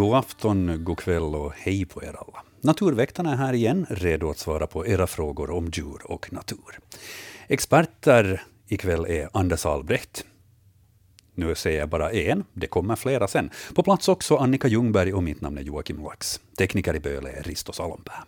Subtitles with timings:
[0.00, 2.42] God afton, god kväll och hej på er alla.
[2.60, 6.78] Naturväktarna är här igen, redo att svara på era frågor om djur och natur.
[7.48, 10.24] Experter ikväll är Anders Albrecht.
[11.34, 13.50] Nu säger jag bara en, det kommer flera sen.
[13.74, 16.40] På plats också Annika Ljungberg och mitt namn är Joakim Lax.
[16.58, 18.24] Tekniker i Böle är Risto Salonpää.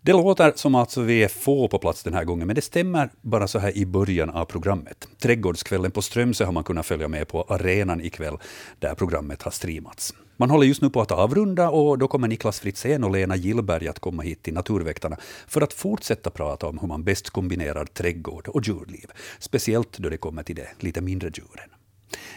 [0.00, 3.10] Det låter som att vi är få på plats den här gången, men det stämmer
[3.20, 5.08] bara så här i början av programmet.
[5.22, 8.38] Trädgårdskvällen på Strömsö har man kunnat följa med på arenan ikväll,
[8.78, 10.14] där programmet har streamats.
[10.40, 13.88] Man håller just nu på att avrunda och då kommer Niklas Fritzén och Lena Gillberg
[13.88, 15.16] att komma hit till Naturväktarna
[15.46, 20.16] för att fortsätta prata om hur man bäst kombinerar trädgård och djurliv, speciellt då det
[20.16, 21.70] kommer till de lite mindre djuren.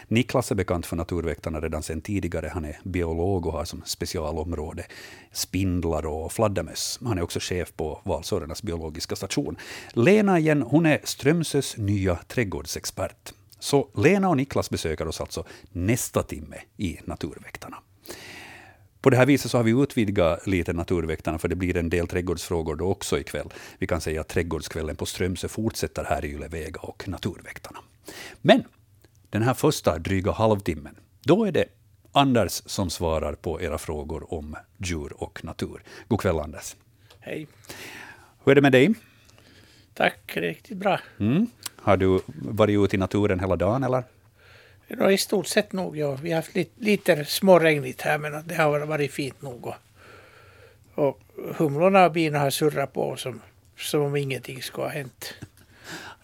[0.08, 2.50] Niklas är bekant för Naturväktarna redan sedan tidigare.
[2.54, 4.84] Han är biolog och har som specialområde
[5.32, 6.98] spindlar och fladdermöss.
[7.04, 9.56] Han är också chef på Valsörarnas biologiska station.
[9.92, 13.32] Lena igen, hon är Strömsös nya trädgårdsexpert.
[13.58, 17.76] Så Lena och Niklas besöker oss alltså nästa timme i Naturväktarna.
[19.04, 22.08] På det här viset så har vi utvidgat lite Naturväktarna, för det blir en del
[22.08, 23.52] trädgårdsfrågor då också ikväll.
[23.78, 27.78] Vi kan säga att Trädgårdskvällen på Strömsö fortsätter här i Ylevega och Naturväktarna.
[28.42, 28.64] Men
[29.30, 31.64] den här första dryga halvtimmen, då är det
[32.12, 35.82] Anders som svarar på era frågor om djur och natur.
[36.08, 36.76] God kväll Anders.
[37.20, 37.46] Hej.
[38.44, 38.94] Hur är det med dig?
[39.94, 41.00] Tack, riktigt bra.
[41.20, 41.46] Mm.
[41.76, 44.04] Har du varit ute i naturen hela dagen eller?
[44.88, 46.18] Ja, I stort sett nog, ja.
[46.22, 49.66] Vi har haft lite, lite småregnigt här, men det har varit fint nog.
[49.66, 49.76] Och,
[50.94, 51.20] och
[51.56, 53.40] humlorna och bina har surrat på som,
[53.78, 55.34] som om ingenting skulle ha hänt.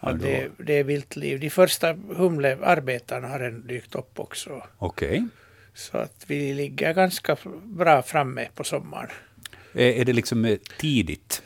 [0.01, 1.41] Ja, det, det, är vilt liv.
[1.41, 4.63] De första humlearbetarna har än dykt upp också.
[4.79, 5.09] Okej.
[5.09, 5.29] Okay.
[5.75, 9.11] Så att vi ligger ganska bra framme på sommaren.
[9.75, 11.43] Är, är det liksom eh, tidigt?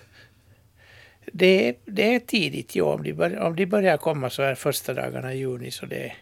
[1.33, 2.85] Det, det är tidigt, ja.
[2.85, 5.71] Om de, börjar, om de börjar komma så är första dagarna i juni.
[5.71, 6.13] Så det,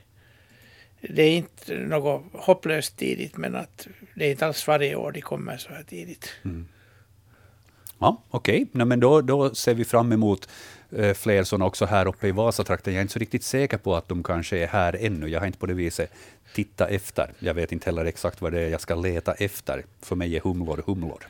[1.08, 5.20] det är inte något hopplöst tidigt, men att det är inte alls varje år de
[5.20, 6.30] kommer så här tidigt.
[6.44, 6.68] Mm.
[7.98, 8.84] Ja, Okej, okay.
[8.84, 10.48] men då, då ser vi fram emot
[10.90, 12.92] eh, fler sådana också här uppe i Vasatrakten.
[12.92, 15.28] Jag är inte så riktigt säker på att de kanske är här ännu.
[15.28, 16.12] Jag har inte på det viset
[16.54, 17.30] tittat efter.
[17.38, 19.84] Jag vet inte heller exakt vad det är jag ska leta efter.
[20.00, 21.28] För mig är humlor humlor.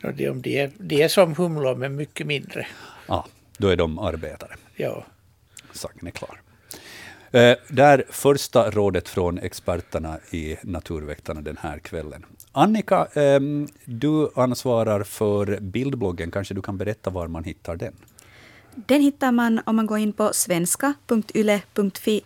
[0.00, 2.66] Ja, det, de, är, de är som humlor, men mycket mindre.
[3.06, 3.26] Ja,
[3.58, 4.56] då är de arbetare.
[4.76, 5.04] Ja.
[5.72, 6.40] Saken är klar.
[7.32, 12.24] Eh, där första rådet från experterna i Naturväktarna den här kvällen.
[12.52, 13.40] Annika, eh,
[13.84, 16.30] du ansvarar för bildbloggen.
[16.30, 17.94] Kanske du kan berätta var man hittar den?
[18.74, 22.22] Den hittar man om man går in på svenska.yle.fi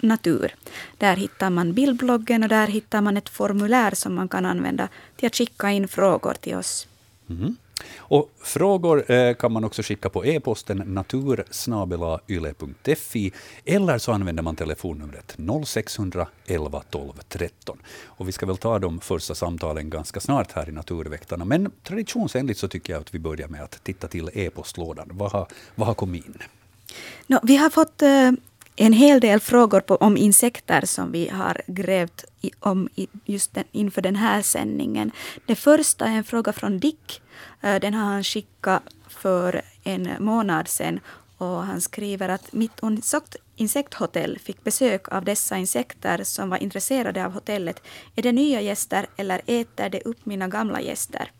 [0.00, 0.54] natur.
[0.98, 5.26] Där hittar man bildbloggen och där hittar man ett formulär som man kan använda till
[5.26, 6.88] att skicka in frågor till oss.
[7.30, 7.56] Mm.
[7.96, 13.32] Och frågor eh, kan man också skicka på e-posten natursnabelayle.fi
[13.64, 17.78] eller så använder man telefonnumret 0611 12 13.
[18.04, 22.60] Och vi ska väl ta de första samtalen ganska snart här i Naturväktarna, men traditionsenligt
[22.60, 25.10] så tycker jag att vi börjar med att titta till e-postlådan.
[25.12, 26.38] Vad har, vad har kommit in?
[27.26, 28.30] No, vi har fått eh,
[28.80, 33.54] en hel del frågor på, om insekter som vi har grävt i, om i, just
[33.54, 35.10] den, inför den här sändningen.
[35.46, 37.22] Det första är en fråga från Dick.
[37.60, 41.00] Eh, den har han skickat för en månad sedan.
[41.38, 42.80] Och han skriver att mitt
[43.56, 47.82] insekthotell fick besök av dessa insekter som var intresserade av hotellet.
[48.16, 51.30] Är det nya gäster eller äter det upp mina gamla gäster?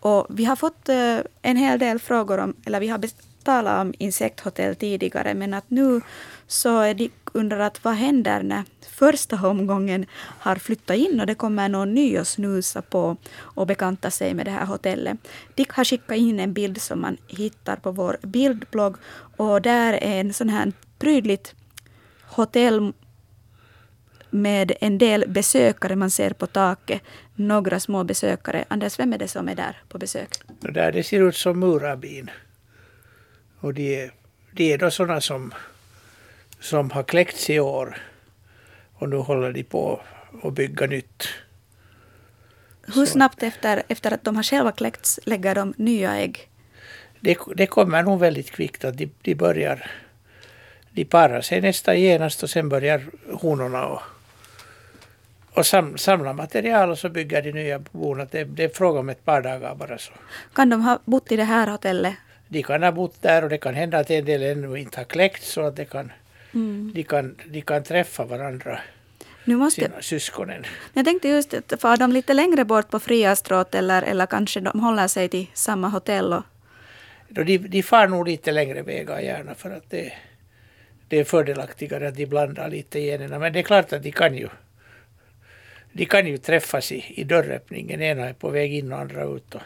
[0.00, 3.00] Och vi har fått eh, en hel del frågor om, eller vi har
[3.44, 6.00] talat om insekthotell tidigare, men att nu
[6.50, 11.68] så de undrar att vad händer när första omgången har flyttat in och det kommer
[11.68, 15.18] någon ny och snusa på och bekanta sig med det här hotellet.
[15.54, 18.96] Dick har skickat in en bild som man hittar på vår bildblogg
[19.36, 21.54] och där är en sån här prydligt
[22.22, 22.92] hotell
[24.30, 27.02] med en del besökare man ser på taket.
[27.34, 28.64] Några små besökare.
[28.68, 30.30] Anders, vem är det som är där på besök?
[30.60, 32.30] Det, där, det ser ut som murabin.
[33.60, 34.10] Och det,
[34.52, 35.54] det de är då sådana som,
[36.60, 37.96] som har kläckts i år.
[38.94, 40.00] Och nu håller de på
[40.42, 41.28] att bygga nytt.
[42.94, 46.48] Hur snabbt efter, efter att de har själva kläckts lägger de nya ägg?
[47.20, 49.90] Det, det kommer nog väldigt kvickt att de, de börjar
[50.92, 53.02] de parar sig nästan genast och sen börjar
[53.32, 54.02] honorna och,
[55.52, 58.26] och sam, samla material och så bygger de nya bon.
[58.30, 59.98] Det, det är fråga om ett par dagar bara.
[59.98, 60.12] så.
[60.52, 62.14] Kan de ha bott i det här hotellet
[62.52, 65.04] de kan ha bott där och det kan hända att en del ännu inte har
[65.04, 66.12] kläckt så att de kan,
[66.52, 66.92] mm.
[66.94, 68.80] de kan, de kan träffa varandra.
[69.44, 70.64] Nu måste, sina syskonen.
[70.94, 74.80] Jag tänkte just att far de lite längre bort på Friastråt eller, eller kanske de
[74.80, 76.32] håller sig till samma hotell?
[76.32, 76.42] Och...
[77.28, 80.12] De, de far nog lite längre vägar gärna för att det,
[81.08, 83.38] det är fördelaktigare att de blandar lite generna.
[83.38, 84.48] Men det är klart att de kan ju
[85.92, 88.02] de kan ju träffas i, i dörröppningen.
[88.02, 89.54] Ena är på väg in och andra ut.
[89.54, 89.62] Och,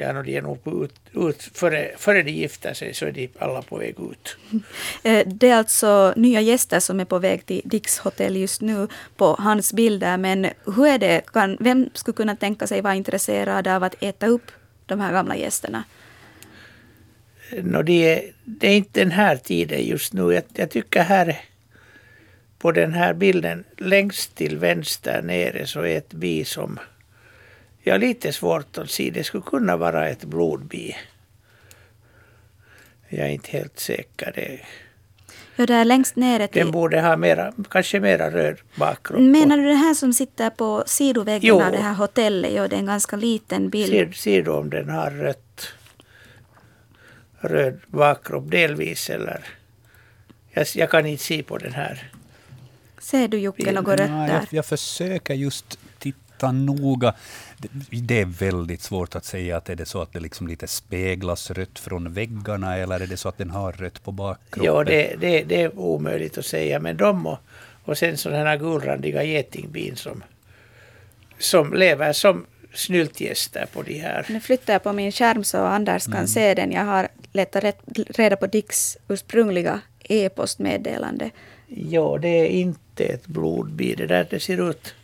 [0.00, 3.28] ja, de är nog på ut, ut före, före de gifter sig så är de
[3.38, 4.36] alla på väg ut.
[5.02, 8.88] Eh, Det är alltså nya gäster som är på väg till Dicks hotell just nu
[9.16, 10.16] på hans bilder.
[10.16, 11.20] Men hur är det?
[11.32, 14.50] Kan, vem skulle kunna tänka sig vara intresserad av att äta upp
[14.86, 15.84] de här gamla gästerna?
[17.62, 20.32] No, det, är, det är inte den här tiden just nu.
[20.32, 21.40] Jag, jag tycker här
[22.58, 26.78] på den här bilden längst till vänster nere så är ett bi som
[27.82, 29.10] jag har lite svårt att se.
[29.10, 30.96] Det skulle kunna vara ett blodbi.
[33.08, 34.32] Jag är inte helt säker.
[34.34, 34.60] Det,
[35.56, 36.62] Ja, där längst nere till...
[36.62, 39.30] den borde ha mera, kanske mera röd bakgrund.
[39.30, 41.62] Menar du den här som sitter på sidoväggen Jo.
[41.62, 42.52] av det här hotellet?
[42.52, 43.90] Ja, det är en ganska liten bild.
[43.90, 45.68] Ser, ser du om den har rött,
[47.40, 49.44] röd bakkropp delvis eller?
[50.50, 52.12] Jag, jag kan inte se på den här.
[52.98, 54.28] Ser du Jocke något rött där?
[54.28, 57.14] jag, jag försöker just titta noga.
[57.90, 61.50] Det, är väldigt svårt att säga att är det så att det liksom lite speglas
[61.50, 64.64] rött från väggarna eller är det så att den har rött på bakkroppen?
[64.74, 66.80] Ja, det, det, det är omöjligt att säga.
[66.80, 67.38] Men de och,
[67.84, 70.22] och sen sådana här gulrandiga getingbin som,
[71.38, 74.26] som lever som snyltgäster på de här.
[74.28, 76.18] Nu flyttar jag på min skärm så Anders Mm.
[76.18, 76.72] kan se den.
[76.72, 77.64] Jag har letat
[77.94, 81.30] reda på Dicks ursprungliga e-postmeddelande.
[81.66, 83.94] Ja, det är inte ett blodbi.
[83.94, 84.94] Det där det ser ut,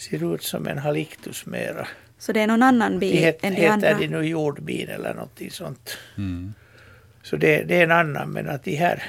[0.00, 1.88] ser ut som en halictus mera.
[2.18, 3.94] Så det är någon annan bi het, än de heter andra.
[3.94, 5.98] de nu jordbin eller någonting sånt.
[6.16, 6.54] Mm.
[7.22, 9.02] Så det, det är en annan, men att de här,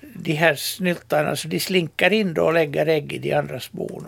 [0.00, 4.06] de här snyltarna, så de slinker in då och lägger ägg i de andras bon.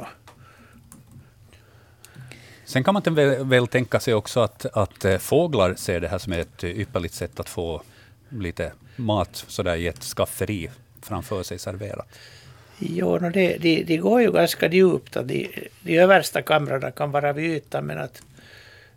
[2.64, 6.18] Sen kan man väl, väl tänka sig också att, att eh, fåglar ser det här
[6.18, 7.82] som ett eh, ypperligt sätt att få
[8.28, 10.70] lite mat sådär i ett skafferi
[11.02, 12.08] framför sig serverat.
[12.78, 15.48] Jo, no det, de, de går ju ganska djupt och de,
[15.82, 18.22] de översta kamrarna kan vara vid ytan men att,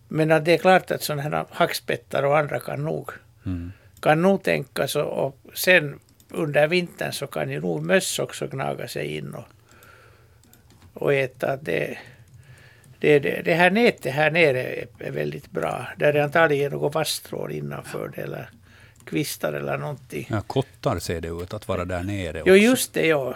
[0.07, 3.09] men att det är klart att sådana här hackspettar och andra kan nog,
[3.45, 3.71] Mm.
[3.99, 5.99] kan nog tänkas och, och sen
[6.29, 9.43] under vintern så kan ju nog möss också gnaga sig in och,
[10.93, 11.57] och äta.
[11.57, 11.97] Det,
[12.99, 15.87] det, det, det här nätet här nere är, är väldigt bra.
[15.97, 18.49] Där är antagligen något vasstråd innanför det eller
[19.05, 20.27] kvistar eller någonting.
[20.29, 22.55] Ja, kottar ser det ut att vara där nere Jo, också.
[22.55, 23.35] just det, ja.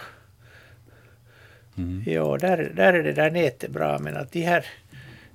[1.78, 2.04] Mm.
[2.06, 4.66] Jo, där, där är det där nätet bra, men att de här,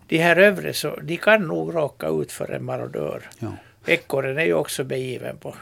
[0.06, 3.22] de här övre, så, de kan nog råka ut för en marodör.
[3.38, 3.52] Ja.
[3.86, 5.54] Ekorren är ju också begiven på,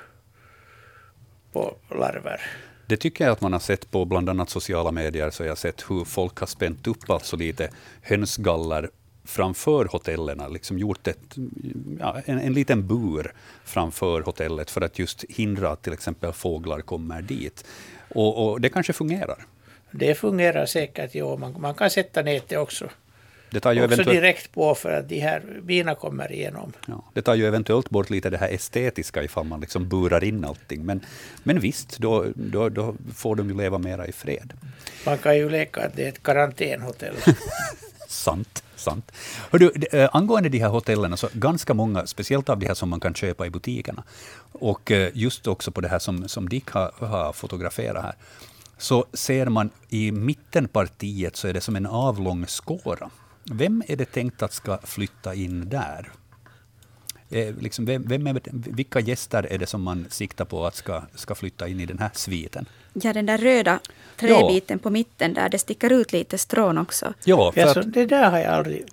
[1.52, 2.40] på larver.
[2.86, 5.56] Det tycker jag att man har sett på bland annat sociala medier, så jag har
[5.56, 7.68] sett hur folk har spänt upp alltså lite
[8.02, 8.90] hönsgaller
[9.26, 11.36] framför hotellerna, liksom gjort ett,
[12.00, 13.32] ja, en, en liten bur
[13.64, 17.64] framför hotellet för att just hindra att till exempel fåglar kommer dit.
[18.08, 19.46] Och, och det kanske fungerar.
[19.98, 21.36] Det fungerar säkert, jo.
[21.36, 22.88] Man, man kan sätta nätet också.
[23.50, 26.72] Det tar, ju Också eventuellt, direkt på för att de här bina kommer igenom.
[26.86, 30.44] ja, det tar ju eventuellt bort lite det här estetiska ifall man liksom burar in
[30.44, 30.84] allting.
[30.84, 31.00] Men,
[31.42, 34.52] men visst, då, då, då får de ju leva mera i fred.
[35.06, 37.14] Man kan ju leka att det är ett karantänhotell.
[38.08, 38.62] Sant.
[38.76, 39.12] sant.
[39.50, 43.00] Hördu, eh, angående de här hotellen, så ganska många, speciellt av de här som man
[43.00, 44.02] kan köpa i butikerna,
[44.52, 48.14] och eh, just också på det här som, som Dick har, har fotograferat här,
[48.78, 53.10] så ser man i mittenpartiet så är det som en avlång skåra.
[53.44, 56.10] Vem är det tänkt att ska flytta in där?
[57.30, 61.02] Eh, liksom, vem, vem är, vilka gäster är det som man siktar på att ska,
[61.14, 62.66] ska flytta in i den här sviten?
[62.92, 63.78] Ja, den där röda
[64.16, 67.14] träbiten på mitten där, det sticker ut lite strån också.
[67.24, 68.84] Ja, för ja, att, så det där har jag aldrig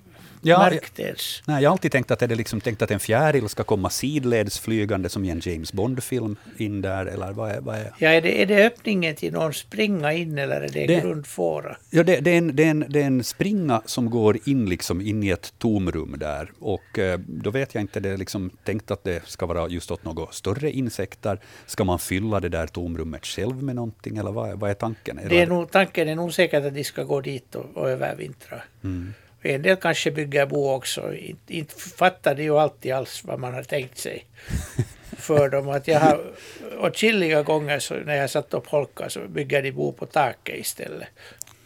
[0.43, 1.41] Ja, märkt ens.
[1.47, 3.89] Nej, jag har alltid tänkt att, är det liksom tänkt att en fjäril ska komma
[3.89, 8.09] sidleds flygande som i en James Bond-film in där, eller vad är, vad är Ja,
[8.09, 11.77] är det, är det öppningen till någon springa in eller är det, Det- grundfåra?
[11.89, 14.69] Ja, det, det, är en, det, är en, det är en springa som går in,
[14.69, 16.51] liksom in i ett tomrum där.
[16.59, 19.91] Och eh, då vet jag inte, det är liksom tänkt att det ska vara just
[19.91, 21.39] åt några större insekter.
[21.65, 25.19] Ska man fylla det där tomrummet själv med någonting, eller vad, är- vad är tanken?
[25.29, 28.61] Det är nog, tanken är nog säkert att de ska gå dit och, och övervintra.
[28.83, 29.13] Mm.
[29.43, 31.13] En del kanske bygger bo också.
[31.15, 34.25] Inte, inte fattar de ju alltid alls vad man har tänkt sig
[35.17, 35.69] för dem.
[35.69, 36.31] Att jag har
[36.79, 41.07] åtskilliga gånger så när jag satt upp holkar så bygger de bo på taket istället.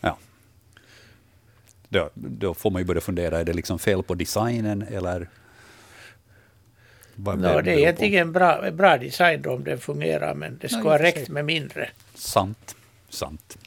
[0.02, 0.18] Ja.
[1.90, 5.28] Då, då får man ju börja fundera, är det liksom fel på designen, eller?
[7.16, 10.84] Vad beror det är egentligen bra, bra design då om den fungerar men det och
[10.84, 11.06] för sig.
[11.06, 11.90] räckt med mindre.
[12.14, 12.76] Sant.
[13.10, 13.58] Sant.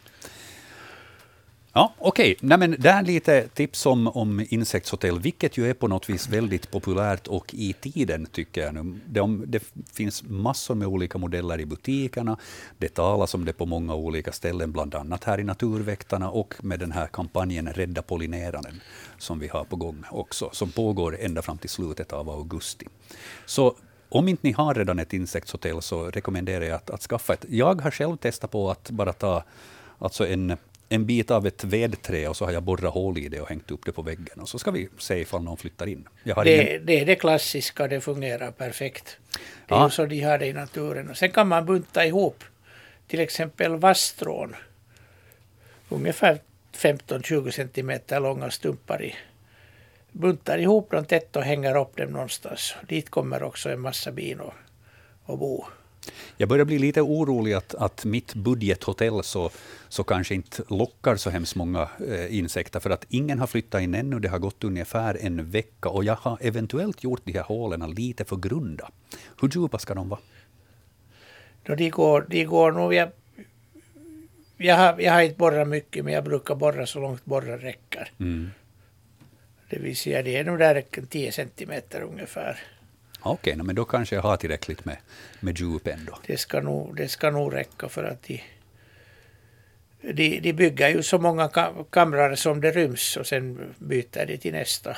[1.73, 2.37] Ja, okej.
[2.43, 2.57] Okay.
[2.59, 7.27] Nej, där lite tips om, om insektshotell, vilket ju är på något vis väldigt populärt
[7.27, 8.75] och i tiden, tycker jag.
[8.75, 9.01] Nu.
[9.07, 9.63] De, det
[9.93, 12.37] finns massor med olika modeller i butikerna.
[12.79, 16.81] Det talas om det på många olika ställen, bland annat här i Naturväktarna och med
[16.81, 18.81] den här kampanjen Rädda pollineraren
[19.19, 22.87] som vi har på gång också, som pågår ända fram till slutet av augusti.
[23.47, 23.77] Så
[24.09, 27.45] om inte ni har redan ett insektshotell så rekommenderar jag att, att skaffa ett.
[27.49, 29.45] Jag har själv testat på att bara ta
[29.99, 30.57] alltså en
[30.93, 33.71] en bit av ett vedträ och så har jag borrat hål i det och hängt
[33.71, 34.41] upp det på väggen.
[34.41, 36.09] Och så ska vi se ifall någon flyttar in.
[36.25, 36.87] det, ingen...
[36.87, 39.17] det är det klassiska, det fungerar perfekt.
[39.67, 39.87] Det är ja.
[39.87, 41.11] ju så de har det i naturen.
[41.11, 42.45] Och sen kan man bunta ihop
[43.07, 44.57] till exempel vasstrån.
[45.89, 46.39] Ungefär
[46.77, 49.15] 15-20 centimeter långa stumpar i.
[50.13, 52.75] Buntar ihop dem tätt och hänger upp dem någonstans.
[52.89, 54.55] Dit kommer också en massa bin och,
[55.25, 55.65] och bo.
[56.37, 59.51] Jag börjar bli lite orolig att, att mitt budgethotell så,
[59.89, 63.95] så kanske inte lockar så hemskt många eh, insekter, för att ingen har flyttat in
[63.95, 64.21] ännu.
[64.21, 68.25] Det har gått ungefär en vecka och jag har eventuellt gjort de här hålen lite
[68.25, 68.91] för grunda.
[69.41, 70.21] Hur djupa ska de vara?
[71.69, 72.95] No, de, går, de går nog...
[72.95, 73.09] Jag,
[74.57, 78.13] jag, har, jag har inte borrat mycket, men jag brukar borra så långt borren räcker.
[78.21, 78.51] Mm.
[79.71, 82.59] Det vill säga, det är nog där 10 centimeter ungefär.
[83.23, 84.97] Okej, okay, men då kanske jag har tillräckligt med,
[85.41, 86.19] med djup ändå.
[86.27, 88.43] Det ska, nog, det ska nog räcka för att de,
[90.13, 91.49] de, de bygger ju så många
[91.91, 94.97] kamrar som det ryms och sen byter de till nästa.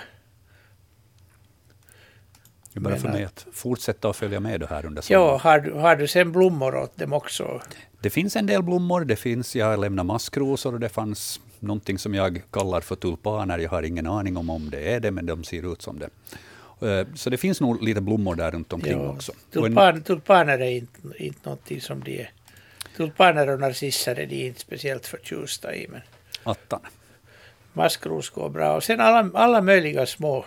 [2.73, 5.27] Det är bara för mig att fortsätta att följa med det här under sommaren.
[5.27, 7.61] Ja, har du, har du sen blommor åt dem också?
[8.01, 9.05] Det finns en del blommor.
[9.05, 13.59] Det finns, jag lämnar maskrosor och det fanns någonting som jag kallar för tulpaner.
[13.59, 16.11] Jag har ingen aning om om det är det, men de ser ut som det.
[16.83, 19.33] Eh, så det finns nog lite blommor där runt omkring jo, också.
[19.51, 22.31] Tulpan, tulpaner är inte, inte någonting som de är.
[22.97, 25.89] Tulpaner och narcisser är de inte speciellt förtjusta i.
[25.89, 26.01] Men
[26.43, 26.81] Attan.
[27.73, 28.77] Maskros går bra.
[28.77, 30.45] Och sen alla, alla möjliga små,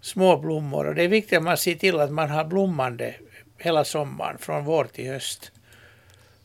[0.00, 0.86] små blommor.
[0.86, 3.14] Och det är viktigt att man ser till att man har blommande
[3.58, 5.52] hela sommaren, från vår till höst.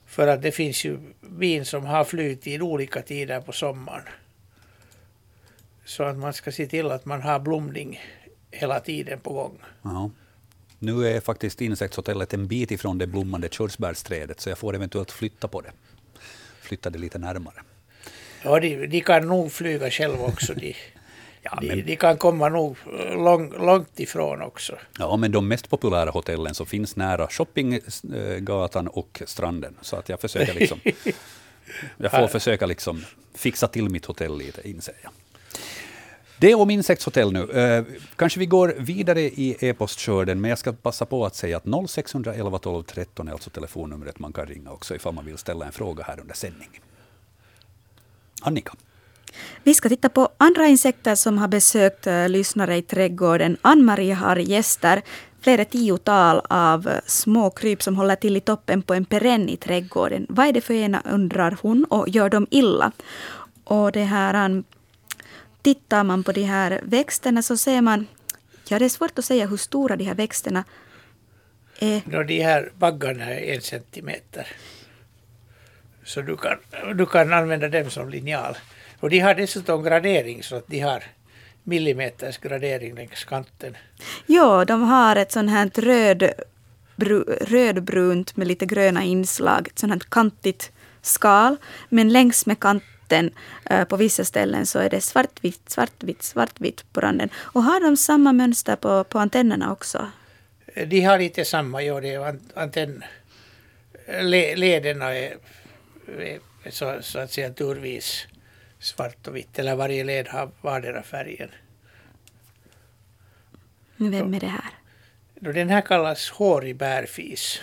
[0.05, 4.03] För att det finns ju bin som har flyttid olika tider på sommaren.
[5.85, 7.99] Så att man ska se till att man har blomning
[8.57, 9.59] hela tiden på gång.
[9.81, 10.09] Ja.
[10.79, 15.47] Nu är faktiskt insektshotellet en bit ifrån det blommande körsbärsträdet, så jag får eventuellt flytta
[15.47, 15.71] på det.
[16.61, 17.55] Flytta det lite närmare.
[18.43, 20.53] Ja, de, de kan nog flyga själva också.
[20.53, 20.75] De,
[21.41, 22.77] ja, men, de, de, kan komma nog
[23.15, 24.77] lång, långt ifrån också.
[24.99, 29.75] Ja, men de mest populära hotellen som finns nära shoppinggatan och stranden.
[29.81, 30.79] Så att jag försöker liksom...
[31.97, 35.11] Jag får försöka liksom fixa till mitt hotell lite, inser jag.
[36.39, 37.51] Det är om insektshotell nu.
[37.51, 37.83] Eh,
[38.15, 42.59] kanske vi går vidare i e-postskörden, men jag ska passa på att säga att 0611
[42.59, 46.03] 12 13 är alltså telefonnumret man kan ringa också ifall man vill ställa en fråga
[46.03, 46.81] här under sändningen.
[48.41, 48.73] Annika.
[49.63, 53.57] Vi ska titta på andra insekter som har besökt uh, lyssnare i trädgården.
[53.61, 55.01] Ann-Marie har gäster,
[55.41, 59.57] flera tiotal av småkryp små kryp som håller till i toppen på en perenn i
[59.57, 60.25] trädgården.
[60.29, 62.91] Vad är det för ena undrar hon och gör dem illa?
[63.63, 64.63] Och det här
[65.67, 68.07] tittar man på de här växterna så ser man,
[68.67, 70.63] ja det är svårt att säga hur stora de här växterna
[71.79, 72.01] är.
[72.05, 74.47] No, de här baggarna är en centimeter.
[76.03, 76.57] Så du kan,
[76.97, 78.57] du kan använda dem som linjal.
[78.99, 81.03] Och de har dessutom gradering så att de har
[81.63, 83.77] millimeters gradering längs kanten.
[84.25, 86.31] Ja, de har ett sånt här röd,
[86.95, 90.71] bru, rödbrunt med lite gröna inslag, ett sånt här kantigt
[91.01, 91.57] skal.
[91.89, 93.31] Men längs med kanten mitten.
[93.69, 97.29] Eh, på vissa ställen så är det svartvitt, svartvitt, svartvitt på randen.
[97.35, 100.11] Och har de samma mönster på, på antennerna också?
[100.87, 102.01] De har lite samma, ja.
[102.01, 103.03] Det är antenn...
[104.55, 105.37] Lederna är,
[106.63, 108.27] är så, så, att säga turvis
[108.79, 109.59] svart och vitt.
[109.59, 111.49] Eller varje led har vardera färgen.
[113.97, 114.71] Vem är det här?
[115.35, 117.61] Den här kallas hårig bärfis.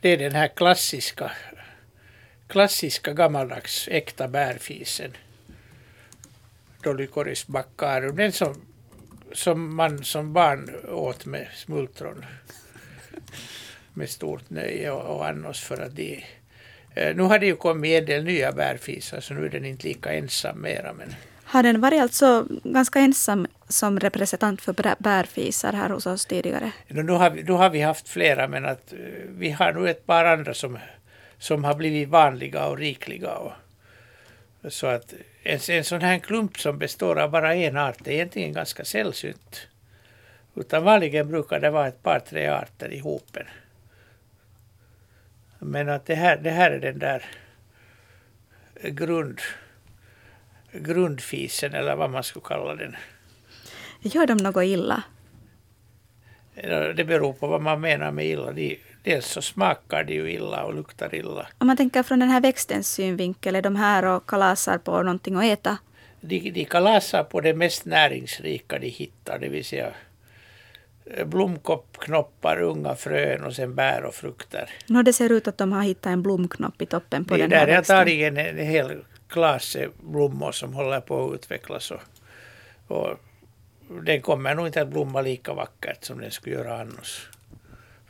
[0.00, 1.32] Det är den här klassiska
[2.48, 5.10] klassiska gammaldags äkta bärfisen.
[6.82, 8.16] Dolichoris baccarum.
[8.16, 8.54] Den som,
[9.32, 12.24] som man som barn åt med smultron.
[13.94, 16.24] med stort nöje och, och annars för att de
[16.94, 19.88] eh, nu har det ju kommit en del nya bärfisar så nu är den inte
[19.88, 20.92] lika ensam mera.
[20.92, 21.14] Men...
[21.44, 26.72] Har den varit alltså ganska ensam som representant för bärfisar här hos oss tidigare?
[26.88, 28.98] Nu har vi, nu har vi haft flera men att eh,
[29.28, 30.78] vi har nu ett par andra som
[31.38, 33.34] som har blivit vanliga och rikliga.
[33.34, 33.52] Och,
[34.68, 38.52] så att en, en sån här klump som består av bara en art är egentligen
[38.52, 39.68] ganska sällsynt.
[40.54, 43.46] Utan vanligen brukar det vara ett par, tre arter i hopen.
[45.58, 47.24] Men att det här, det här är den där
[48.82, 49.40] grund,
[50.72, 52.96] grundfisen eller vad man skulle kalla den.
[54.00, 55.02] Gör de något illa?
[56.96, 58.52] Det beror på vad man menar med illa.
[58.52, 61.46] De, dels så smakar de ju illa och luktar illa.
[61.58, 65.36] Om man tänker från den här växtens synvinkel, är de här och kalasar på någonting
[65.36, 65.78] att äta?
[66.20, 69.90] De, de kalasar på det mest näringsrika de hittar, det vill säga
[71.04, 74.70] eh, blomknoppar, unga frön och sen bär och frukter.
[74.86, 77.52] Nå, det ser ut att de har hittat en blomknopp i toppen på det den
[77.52, 77.96] här här är växten.
[77.96, 81.90] antagligen en hel klase blommor som håller på att utvecklas.
[81.90, 82.00] Och,
[82.88, 83.16] och
[84.02, 87.28] den kommer nog inte att blomma lika vackert som den skulle göra annars.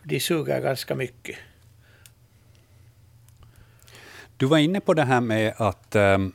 [0.08, 1.36] De suger ganska mycket.
[4.36, 6.32] Du var inne på det här med att, ähm,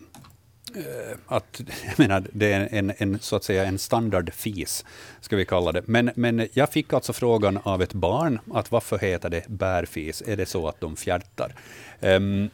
[0.75, 4.85] äh, att jag menar, det är en, en, så att säga en standardfis,
[5.21, 5.81] ska vi kalla det.
[5.85, 10.23] Men, men jag fick alltså frågan av ett barn, att varför heter det bärfis?
[10.27, 11.55] Är det så att de fjärtar?
[12.01, 12.49] Ähm,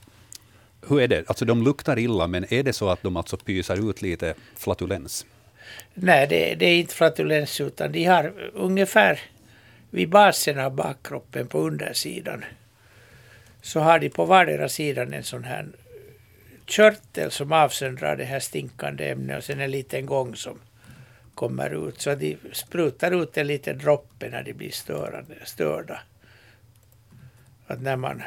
[0.88, 1.29] hur är det?
[1.29, 5.25] Alltså de luktar illa, men är det så att de alltså pyser ut lite flatulens?
[5.93, 9.19] Nej, det, det är inte flatulens utan de har ungefär
[9.89, 12.46] vid basen av bakkroppen på undersidan
[13.62, 15.67] så har de på vardera sidan en sån här
[16.65, 20.60] körtel som avsöndrar det här stinkande ämnet och sen en liten gång som
[21.36, 22.01] kommer ut.
[22.01, 26.00] Så de sprutar ut en liten droppe när de blir störande, störda.
[27.67, 28.24] Att när man,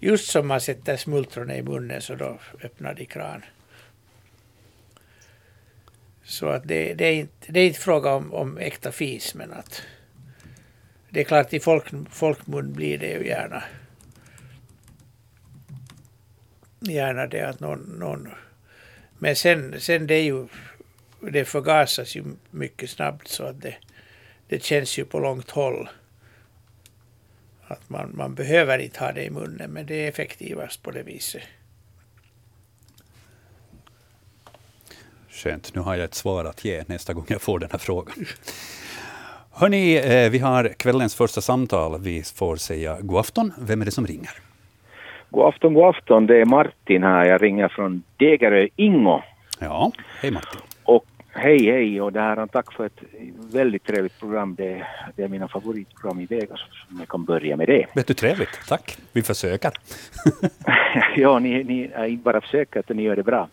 [0.00, 3.44] just som man sätter smultronen i munnen så då öppnar de kran.
[6.24, 9.52] Så att det, det, är inte, det är inte fråga om, om äkta fis men
[9.52, 9.82] att
[11.16, 13.62] det är klart i folk, folkmun blir det ju gärna
[16.80, 18.28] gärna det att någon, någon
[19.18, 20.46] men sen, sen det är ju
[21.20, 23.74] det förgasas ju mycket snabbt så att det,
[24.48, 25.88] det känns ju på långt håll
[27.66, 31.02] att man, man behöver inte ha det i munnen men det är effektivast på det
[31.02, 31.42] viset.
[35.28, 38.26] Skönt, nu har jag ett svar att ge nästa gång jag får den här frågan.
[39.58, 42.00] Hörni, eh, vi har kvällens första samtal.
[42.00, 43.52] Vi får säga god afton.
[43.58, 44.30] Vem är det som ringer?
[45.30, 46.26] God afton, god afton.
[46.26, 47.24] Det är Martin här.
[47.24, 49.22] Jag ringer från Degerö, Ingo.
[49.58, 50.60] Ja, hej Martin.
[50.84, 52.00] Och hej, hej.
[52.00, 53.00] Och det här, tack för ett
[53.52, 54.54] väldigt trevligt program.
[54.54, 56.60] Det, det är mina favoritprogram i Vegas.
[56.90, 57.86] Om jag kan börja med det.
[57.94, 58.60] Vet du, trevligt.
[58.68, 58.98] Tack.
[59.12, 59.70] Vi försöker.
[61.16, 63.48] ja, ni, ni inte bara försöker, utan ni gör det bra.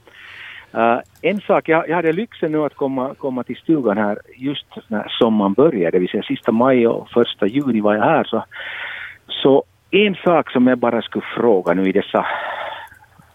[0.76, 4.66] Uh, en sak, jag, jag hade lyxen nu att komma, komma till stugan här just
[4.88, 8.24] när sommaren började, det vill säga sista maj och första juni var jag här.
[8.24, 8.46] Så,
[9.28, 12.26] så en sak som jag bara skulle fråga nu i dessa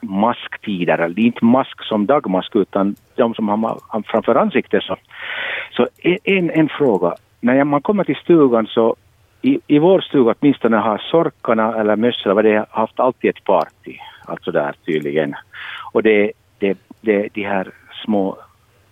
[0.00, 4.96] masktider, eller inte mask som dagmask utan de som har framför ansiktet så,
[5.70, 7.14] så e-, en, en fråga.
[7.40, 8.96] När man kommer till stugan så
[9.42, 13.96] i, i vår stuga åtminstone har sorkarna eller mössorna vad det haft alltid ett party.
[14.24, 15.34] Alltså där tydligen.
[15.92, 17.70] Och det, det, det, de här
[18.04, 18.38] små,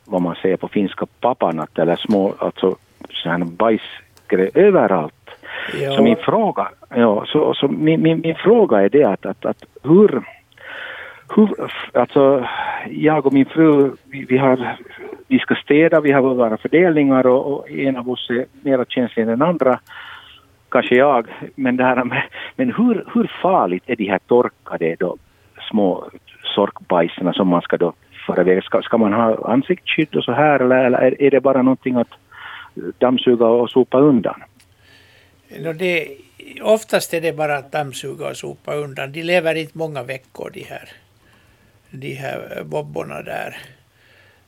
[0.04, 2.76] vad man säger på finska, papanat eller små, alltså
[3.10, 5.14] sådana bajsgrejer överallt.
[5.82, 5.92] Ja.
[5.92, 9.64] Så min fråga, ja, så, så min, min, min fråga är det att, att, att
[9.82, 10.22] hur,
[11.36, 11.48] hur,
[11.94, 12.48] alltså
[12.90, 14.76] jag och min fru, vi, vi, har,
[15.28, 19.22] vi ska städa, vi har våra fördelningar och, och en av oss är mer känslig
[19.22, 19.80] än den andra,
[20.68, 22.22] kanske jag, men, det här med,
[22.56, 25.16] men hur, hur farligt är de här torkade då,
[25.70, 26.10] små
[26.56, 27.92] sorkbajsarna som man ska då
[28.26, 28.64] föra iväg?
[28.64, 32.12] Ska, ska man ha ansiktsskydd och så här eller, eller är det bara någonting att
[32.98, 34.42] dammsuga och sopa undan?
[35.58, 36.08] No, det,
[36.62, 39.12] oftast är det bara att dammsuga och sopa undan.
[39.12, 40.88] De lever inte många veckor de här,
[41.90, 43.56] de här bobborna där.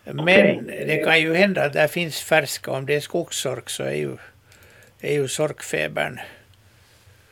[0.05, 0.87] Men okay.
[0.87, 4.17] det kan ju hända att det finns färska, om det är skogssork så är ju,
[5.01, 6.21] är ju sorkfebern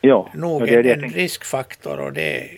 [0.00, 2.50] ja, nog en, en riskfaktor och det,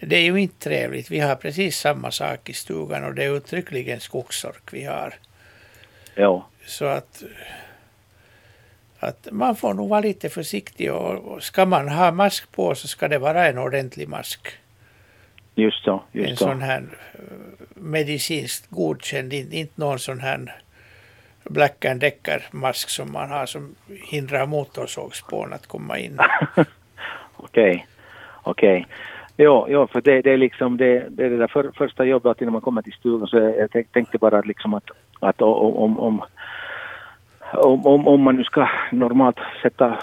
[0.00, 1.10] det är ju inte trevligt.
[1.10, 5.14] Vi har precis samma sak i stugan och det är uttryckligen skogssork vi har.
[6.14, 6.46] Ja.
[6.66, 7.22] Så att
[9.00, 13.08] att man får nog vara lite försiktig och ska man ha mask på så ska
[13.08, 14.48] det vara en ordentlig mask.
[15.54, 16.02] Just så.
[16.12, 16.44] Just en så.
[16.44, 16.84] sån här
[17.74, 20.56] medicinskt godkänd, inte någon sån här
[21.44, 23.74] Black and Decker mask som man har som
[24.10, 26.18] hindrar motorsågsspån att komma in.
[27.36, 27.86] Okej,
[28.42, 28.86] okej.
[29.40, 32.40] Jo, ja för det, det är liksom det, det, är det där för, första jobbet
[32.40, 36.22] innan man kommer till stugan så jag, jag tänkte bara liksom att, att om, om
[37.52, 39.98] om, om, om man nu ska normalt sätta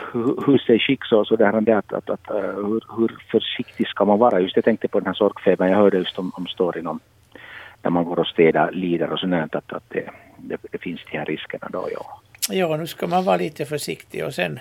[0.45, 3.88] huset i skick så, så det här det att, att, att eh, hur, hur försiktig
[3.88, 4.39] ska man vara?
[4.39, 7.00] Just jag tänkte på den här sorkfebern, jag hörde just om, om storyn om
[7.82, 11.17] när man går och städar lider och sånt att, att det, det, det, finns de
[11.17, 12.21] här riskerna då, ja.
[12.50, 14.60] Ja, nu ska man vara lite försiktig och sen,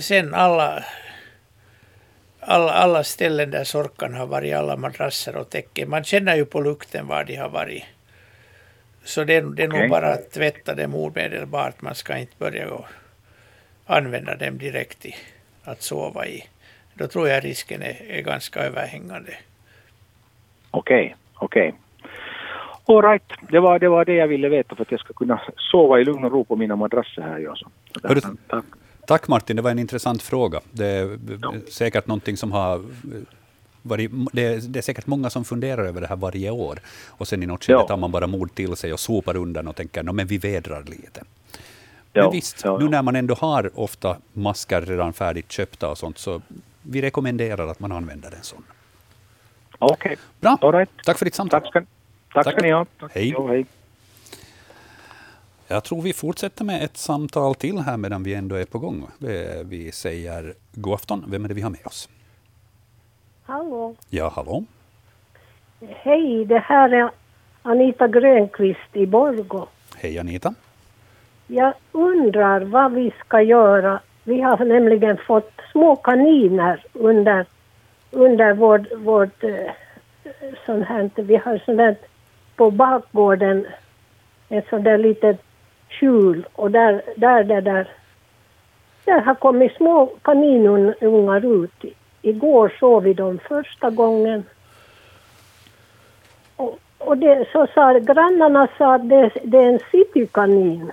[0.00, 0.84] sen alla,
[2.48, 5.90] alla, alla ställen där sorkan har varit, alla madrasser och täcken.
[5.90, 7.84] Man känner ju på lukten var de har varit.
[9.04, 9.80] Så det, det är Okej.
[9.80, 11.82] nog bara att tvätta dem omedelbart.
[11.82, 12.66] Man ska inte börja
[13.86, 15.14] använda dem direkt i
[15.64, 16.44] att sova i.
[16.94, 19.32] Då tror jag risken är, är ganska överhängande.
[20.70, 21.74] Okej, okej.
[22.84, 25.40] All right, det var, det var det jag ville veta för att jag ska kunna
[25.56, 27.54] sova i lugn och ro på mina madrasser här.
[28.48, 28.64] Tack.
[29.08, 30.60] Tack Martin, det var en intressant fråga.
[30.70, 31.18] Det är
[31.70, 32.84] säkert någonting som har
[33.82, 36.78] varit, det, är, det är säkert många som funderar över det här varje år.
[37.08, 37.86] Och sen i något skede Ja.
[37.86, 40.82] tar man bara mod till sig och sopar undan och tänker no, men vi vädrar
[40.84, 41.22] lite.
[42.12, 46.18] Ja, men visst, nu när man ändå har ofta masker redan färdigt köpta och sånt,
[46.18, 46.42] så
[46.82, 48.62] vi rekommenderar att man använder en sån.
[49.78, 50.90] Okej, Bra, all right.
[51.04, 51.60] tack för ditt samtal.
[51.60, 51.82] Tack ska,
[52.42, 52.52] Tack.
[52.54, 52.86] ska ni ha.
[53.00, 53.10] Tack.
[53.14, 53.28] Hej.
[53.28, 53.66] Jo, hej.
[55.70, 59.06] Jag tror vi fortsätter med ett samtal till här medan vi ändå är på gång.
[59.64, 61.24] Vi säger god afton.
[61.28, 62.08] Vem är det vi har med oss?
[63.42, 63.94] Hallå.
[64.10, 64.64] Ja, hallå?
[65.88, 67.10] Hej, det här är
[67.62, 69.68] Anita Grönqvist i Borgå.
[69.96, 70.54] Hej Anita.
[71.46, 74.00] Jag undrar vad vi ska göra.
[74.24, 77.46] Vi har nämligen fått små kaniner under,
[78.10, 79.72] under vårt, vårt eh,
[80.66, 81.96] här, vi har sån där
[82.56, 83.66] på bakgården
[84.48, 85.40] ett sånt där litet
[85.88, 87.88] skjul och där, där det där,
[89.04, 91.94] där har kommit små kaninungar ut.
[92.22, 94.44] Igår såg vi dem första gången
[96.56, 100.92] och, och det, så sa grannarna sa att det, det är en citykanin.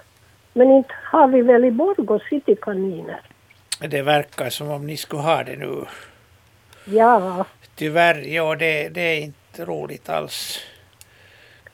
[0.54, 3.22] Men inte har vi väl i Borgå citykaniner?
[3.80, 5.86] Det verkar som om ni skulle ha det nu.
[6.86, 10.60] Ja, Tyvärr, ja det, det är inte roligt alls.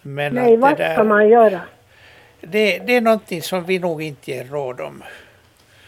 [0.02, 1.62] Men nej vad ska där, man göra?
[2.41, 5.04] Det, det är någonting som vi nog inte ger råd om.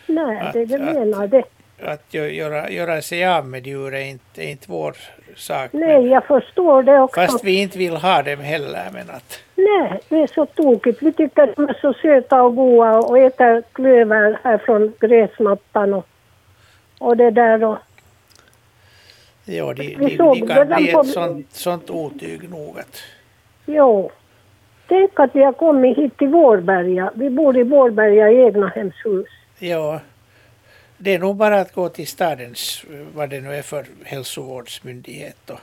[0.08, 1.44] Nej, Att- det, det att- menar det.
[1.86, 4.96] Att gö- göra, göra sig av med djur är inte, är inte vår
[5.36, 5.70] sak.
[5.74, 7.22] Nej, Men, jag förstår det också.
[7.22, 8.90] fast vi inte vill ha dem heller.
[8.94, 11.02] Men att, Nej, det är så tokigt.
[11.02, 16.06] Vi tycker de är så söta och goda och äter klöver här från gräsmattan och,
[17.00, 17.78] och det där och
[19.46, 23.02] ja, de, de, de det kan bli ett sånt, sånt otyg nog att
[23.66, 24.12] jo.
[24.94, 27.12] Tänk att vi har kommit hit till Vårberga.
[27.16, 29.28] Vi bor i Vårberga i egna hemshus.
[29.60, 30.00] ja,
[30.98, 35.60] det är nog bara att gå till stadens, vad det nu är för hälsovårdsmyndighet och,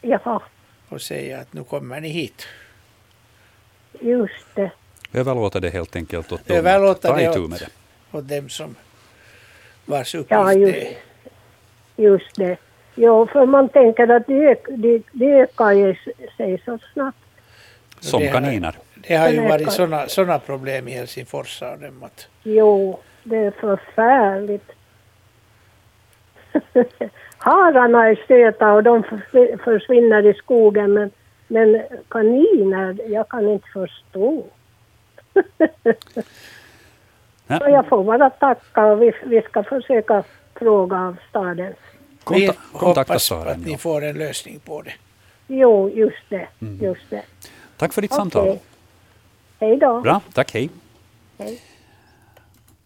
[0.00, 0.40] Jaha,
[0.88, 2.46] och säga att nu kommer ni hit.
[4.00, 4.70] just det.
[5.12, 6.56] Överlåta det helt enkelt åt dem.
[6.56, 7.68] Överlåta Ta det itu åt- med det.
[8.16, 8.74] Och dem som
[9.86, 10.96] vars uppgift Ja, just, det är.
[12.10, 12.56] just det.
[12.94, 15.94] Jo, för man tänker att det, det, det ökar ju
[16.36, 17.18] sig så snabbt.
[18.02, 18.74] Som Det har- kaniner.
[19.08, 23.50] Det har ju varit sådana såna problem i Helsingfors av dem att Jo, det är
[23.50, 24.70] förfärligt.
[27.38, 31.10] Hararna är söta och de försv- försvinner i skogen men,
[31.48, 34.44] men kaniner, jag kan inte förstå.
[37.48, 41.76] Så jag får bara tacka och vi, vi ska försöka fråga av stadens.
[42.24, 44.92] Konta- vi hoppas att ni får en lösning på det.
[45.46, 46.78] Jo, just det, Mm.
[46.84, 47.22] just det.
[47.82, 48.20] Tack för ditt Okej.
[48.20, 48.58] samtal.
[49.60, 50.00] Hej då.
[50.00, 50.70] Bra, tack, hej.
[51.38, 51.60] Hej.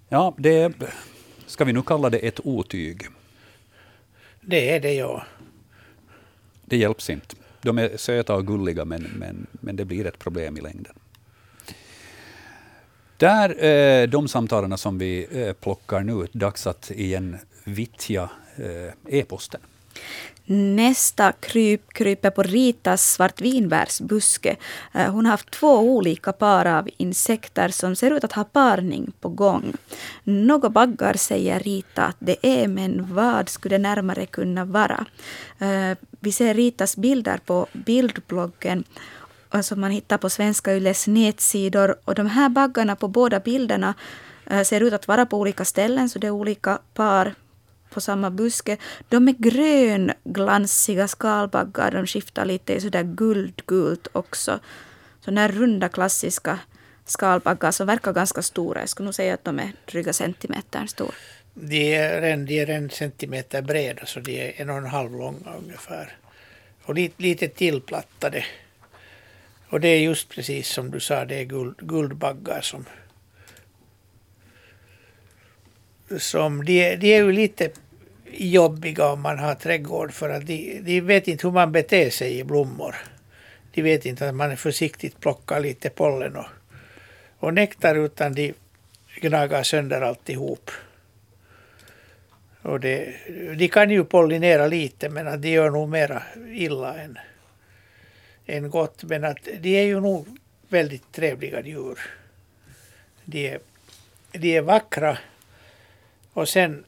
[0.09, 0.73] Ja, det
[1.47, 3.07] ska vi nu kalla det ett otyg.
[4.41, 5.23] Det är det ja.
[6.65, 7.37] Det hjälps inte.
[7.63, 10.95] De är söta och gulliga, men, men, men det blir ett problem i längden.
[13.17, 19.61] Där, eh, de samtalen som vi eh, plockar nu, dags att igen vittja eh, e-posten.
[20.49, 24.57] Nästa kryp kryper på Ritas svartvinbärsbuske.
[24.95, 29.13] Eh, hon har haft två olika par av insekter som ser ut att ha parning
[29.21, 29.73] på gång.
[30.25, 35.07] Några baggar säger Rita att det är, men vad skulle det närmare kunna vara?
[35.59, 38.85] Eh, vi ser Ritas bilder på bildbloggen
[39.55, 41.97] eh, som man hittar på Svenska Yles nätsidor.
[42.05, 43.95] Och de här baggarna på båda bilderna
[44.65, 47.35] ser ut att vara på olika ställen, så det är olika par
[47.91, 48.77] på samma buske.
[49.09, 51.91] De är grönglansiga skalbaggar.
[51.91, 54.61] De skiftar lite i sådär guldgult också.
[55.21, 56.59] Sådana här runda klassiska
[57.05, 58.81] skalbaggar som verkar ganska stora.
[58.81, 61.15] Jag skulle nog säga att de är dryga centimetern stora.
[61.55, 65.13] De är, en, de är en centimeter breda så de är en och en halv
[65.13, 66.17] långa ungefär.
[66.85, 68.45] Och lite, lite tillplattade.
[69.69, 72.85] Och det är just precis som du sa, det är guld, guldbaggar som
[76.19, 77.71] som de, är- de är ju lite
[78.33, 82.39] jobbiga om man har trädgård för att de, de vet inte hur man beter sig
[82.39, 82.95] i blommor.
[83.75, 86.47] De vet inte att man är försiktigt plockar lite pollen och,
[87.39, 88.55] och nektar utan de
[89.21, 90.71] gnagar sönder alltihop.
[92.63, 93.15] Och det,
[93.57, 97.19] de kan ju pollinera lite men att de gör nog mera illa än,
[98.47, 99.05] än gott.
[99.05, 100.27] Men att de är ju nog
[100.69, 101.99] väldigt trevliga djur.
[103.25, 103.59] De är,
[104.33, 105.19] de är vackra
[106.37, 106.85] och sen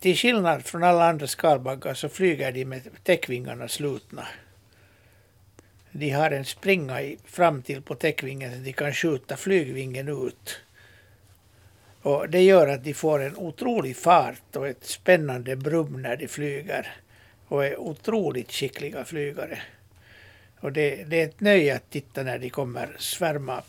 [0.00, 4.26] till skillnad från alla andra skalbaggar så flyger de med täckvingarna slutna.
[5.90, 10.60] De har en springa i, fram till på täckvingen så de kan skjuta flygvingen ut.
[12.02, 16.28] Och det gör att de får en otrolig fart och ett spännande brum när de
[16.28, 16.96] flyger.
[17.48, 19.58] Och är otroligt skickliga flygare.
[20.60, 23.62] Och det, det är ett nöje att titta när de kommer svärma,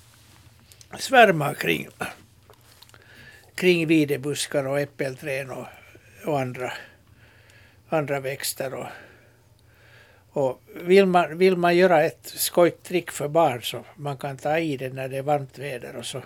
[1.00, 1.88] svärma kring,
[3.56, 5.66] kring videbuskar och äppelträd och,
[6.26, 6.74] och andra,
[7.90, 8.74] andra växter.
[8.74, 8.88] Och,
[10.30, 14.60] och vill, man, vill man göra ett skojt trick för barn så man kan ta
[14.60, 16.22] i den när det är varmt väder och så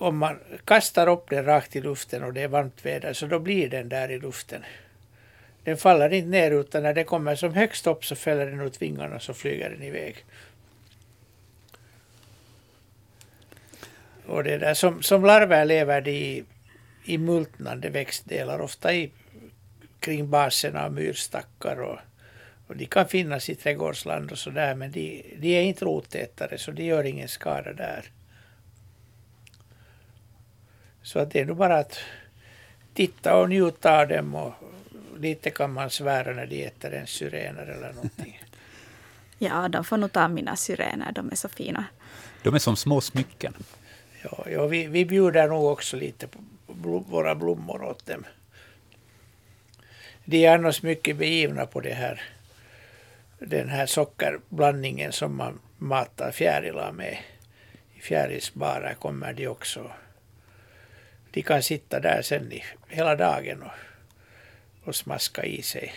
[0.00, 3.38] om man kastar upp den rakt i luften och det är varmt väder så då
[3.38, 4.64] blir den där i luften.
[5.64, 8.82] Den faller inte ner utan när den kommer som högst upp så fäller den ut
[8.82, 10.24] vingarna och så flyger den iväg.
[14.30, 16.44] Och det där, som, som larver lever de i,
[17.04, 19.10] i multnande växtdelar, ofta i,
[20.00, 21.98] kring basen av myrstackar och,
[22.66, 26.70] och de kan finnas i trädgårdsland och sådär men de, de är inte rotätare så
[26.70, 28.04] de gör ingen skada där.
[31.02, 31.98] Så att det är nog bara att
[32.94, 34.52] titta och njuta av dem och
[35.18, 38.42] lite kan man svära när de äter en syrener eller någonting.
[39.42, 41.84] Ja, de får nog ta mina syrener, de är så fina.
[42.42, 43.54] De är som små smycken.
[44.22, 48.24] Ja, ja vi, vi bjuder nog också lite på blom, våra blommor åt dem.
[50.24, 52.22] De är annars mycket begivna på det här,
[53.38, 57.18] den här sockerblandningen som man matar fjärilar med.
[57.94, 59.90] I fjärilsbarer kommer de också
[61.30, 65.92] de kan sitta där sen i, hela dagen och, och smaska i sig.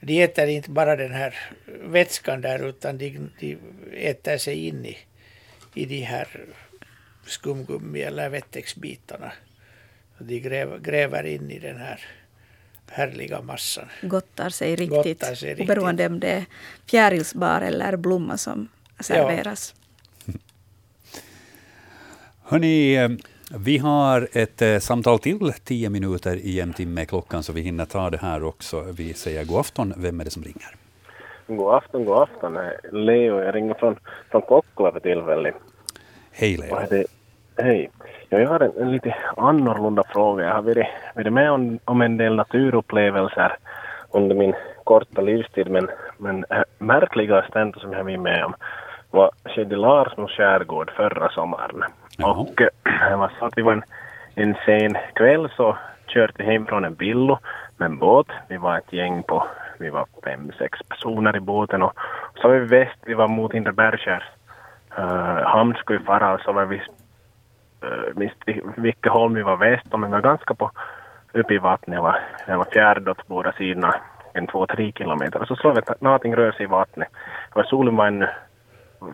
[0.00, 1.34] De äter inte bara den här
[1.66, 3.58] vätskan där utan de, de
[3.92, 4.98] äter sig in i,
[5.74, 6.28] i de här
[7.26, 9.32] skumgummi eller wettexbitarna.
[10.18, 12.00] De gräver, gräver in i den här
[12.90, 13.84] härliga massan.
[14.02, 15.70] Gottar sig riktigt, Gottar sig riktigt.
[15.70, 16.44] oberoende om det är
[16.86, 18.68] fjärilsbar eller blomma som
[19.00, 19.74] serveras.
[22.42, 23.08] Hörni, eh,
[23.58, 27.84] vi har ett eh, samtal till, tio minuter i en timme klockan, så vi hinner
[27.84, 28.80] ta det här också.
[28.80, 29.94] Vi säger god afton.
[29.96, 30.76] Vem är det som ringer?
[31.46, 32.58] God afton, god afton.
[32.92, 33.96] Leo, jag ringer från,
[34.30, 35.54] från Kokkola för tillfället.
[36.30, 36.78] Hej Leo.
[36.90, 37.06] Det?
[37.58, 37.90] Hej.
[38.28, 40.44] Ja, jag har en, en lite annorlunda fråga.
[40.44, 43.56] Jag har varit, varit med om, om en del naturupplevelser
[44.10, 45.88] under min korta livstid, men,
[46.18, 48.54] men äh, märkligaste ändå som jag har varit med om
[49.10, 51.84] var skedde i Larsmo skärgård förra sommaren.
[52.18, 52.32] Jaha.
[52.32, 53.84] Och äh, det var så att vi var en,
[54.34, 57.38] en sen kväll så körde hem från en billo
[57.76, 58.26] med en båt.
[58.48, 59.46] Vi var ett gäng på,
[59.78, 61.92] vi var fem, sex personer i båten och
[62.34, 64.24] så var vi väst, vi var mot Inderbergskärs
[64.98, 66.82] uh, hamn skulle vi fara och så var vi,
[67.82, 70.70] Eh, minst minns inte vilket håll vi var väst om, men vi var ganska på
[71.32, 71.96] uppe i vattnet.
[71.96, 73.94] Det var, det var fjärde åt båda sidorna,
[74.32, 75.40] en två, tre kilometer.
[75.40, 77.08] Och så såg vi att någonting rör sig i vattnet.
[77.54, 78.28] Var solen var ännu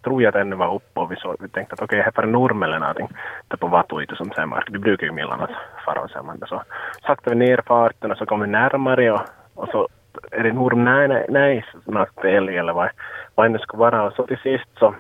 [0.03, 2.13] tror jag att ännu var uppe och vi, så, vi tänkte att okej, okay, här
[2.15, 3.09] var en orm eller någonting
[3.49, 4.69] där på vattuitu som sen mark.
[4.71, 5.51] Vi brukar ju mellanåt
[5.85, 6.63] fara och sen så
[7.07, 9.21] saktade vi ner farten och så kom vi närmare och,
[9.55, 9.89] och så
[10.31, 10.85] är det en orm?
[10.85, 12.91] Nej, nej, nej, snart älg eller vad,
[13.35, 14.03] vad det skulle vara.
[14.03, 14.95] Och så till sist så,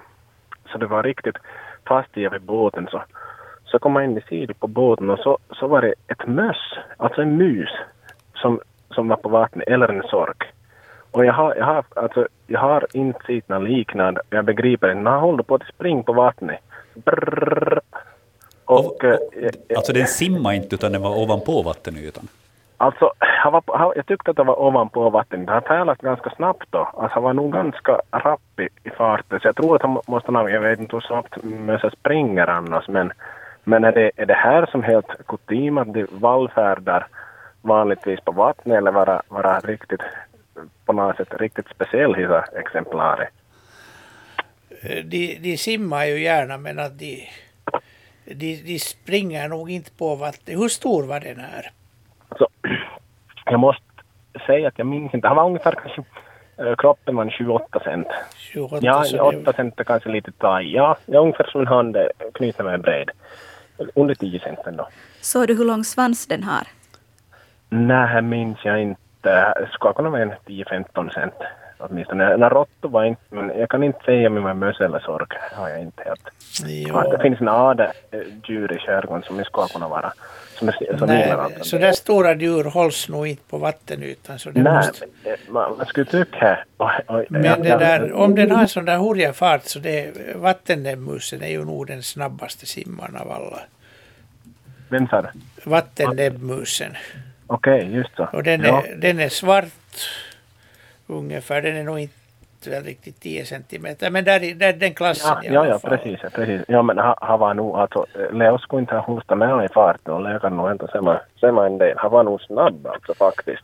[0.72, 1.36] så det var riktigt
[1.88, 3.02] fast i vid båten så,
[3.72, 6.72] så kom man in i sidan på båten och så, så var det ett möss,
[6.96, 7.70] alltså en mus
[8.34, 10.42] som, som var på vattnet, eller en sork.
[11.10, 14.20] Och jag har, jag har, alltså, jag har inte sett något liknande.
[14.30, 15.10] Jag begriper inte.
[15.10, 16.60] Han håller på att springa på vattnet.
[16.94, 17.80] Brrrr.
[18.64, 19.18] Och, eh,
[19.76, 22.28] Alltså den simmade inte, utan den var ovanpå vattenytan.
[22.76, 25.48] Alltså, han var, han, jag tyckte att det var ovanpå vattnet.
[25.48, 26.78] Han färdas ganska snabbt då.
[26.78, 29.40] Alltså, han var nog ganska rapp i, i farten.
[29.40, 32.46] Så jag tror att han må- måste ha, jag vet inte hur snabbt mössa springer
[32.46, 33.12] annars, men,
[33.64, 37.06] men är, det, är det här som helt kutym att de vallfärdar
[37.62, 40.00] vanligtvis på vattnet eller vara, vara riktigt
[40.86, 43.28] på något sätt riktigt speciell hisa exemplarer?
[44.82, 47.28] Eh, De, de simmar ju gärna men att de,
[48.24, 50.58] de, de springer nog inte på vattnet.
[50.58, 51.70] Hur stor var den här?
[52.38, 52.48] Så,
[53.44, 53.82] jag måste
[54.46, 55.28] säga att jag minns inte.
[55.28, 56.02] Han var ungefär kanske,
[56.58, 58.08] eh, kroppen var en 28 cent.
[58.36, 60.74] 28 Ja, så det- 8 cent är kanske lite taj.
[60.74, 63.10] Ja, ja, ungefär som en hand eh, knyter med en bred.
[63.94, 64.88] Under 10 cent ändå.
[65.20, 66.66] Såg du hur lång svans den har?
[67.68, 68.98] Nej, minns jag inte.
[69.22, 71.34] Det skulle kunna vara en 10-15 cent.
[71.82, 72.34] Åtminstone.
[72.34, 75.32] En råttor var inte, men jag kan inte säga om jag var möss eller sork.
[75.52, 76.28] Har jag inte helt.
[76.66, 76.96] Jo.
[76.96, 77.92] Att det finns en ade
[78.48, 80.12] djur i skärgården som skulle kunna vara.
[80.58, 84.38] Som, är, som Nej, så där stora djur hålls nog inte på vattenytan.
[84.38, 86.58] Så det Nej, måste, men, man, man skulle tycka...
[86.78, 89.78] Oj, oj, men ja, det ja, där, om den har sån där hurriga fart så
[89.78, 93.60] det, vattennäbbmusen är ju nog den snabbaste simmaren av alla.
[94.88, 95.32] Vem sa det?
[95.64, 96.96] Vattennäbbmusen.
[97.46, 98.28] Okej, just så.
[98.32, 98.82] Och den ja.
[98.86, 99.64] är, den är svart
[101.18, 101.62] ungefär.
[101.62, 104.10] Den är nog inte väl riktigt 10 centimeter.
[104.10, 105.98] Men där, där den klassen Ja, i alla ja, fall.
[105.98, 106.20] precis.
[106.22, 106.60] ja, precis.
[106.68, 109.68] Ja, men han, han var nog, alltså, eh, Leo skulle inte ha hostat med i
[109.68, 111.98] farten och Leo kan nog ändå säga en del.
[111.98, 113.62] Han var nog snabb alltså faktiskt.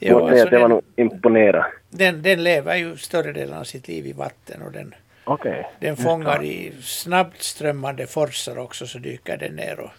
[0.00, 1.64] Jo, alltså det var den, nog imponerad.
[1.90, 5.70] den, den lever ju större delen av sitt liv i vatten och den, Okej.
[5.78, 9.90] den fångar i snabbt strömmande forsar också så dyker den ner och,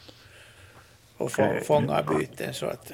[1.18, 1.64] och få, Okej.
[1.64, 2.92] fångar byten så att.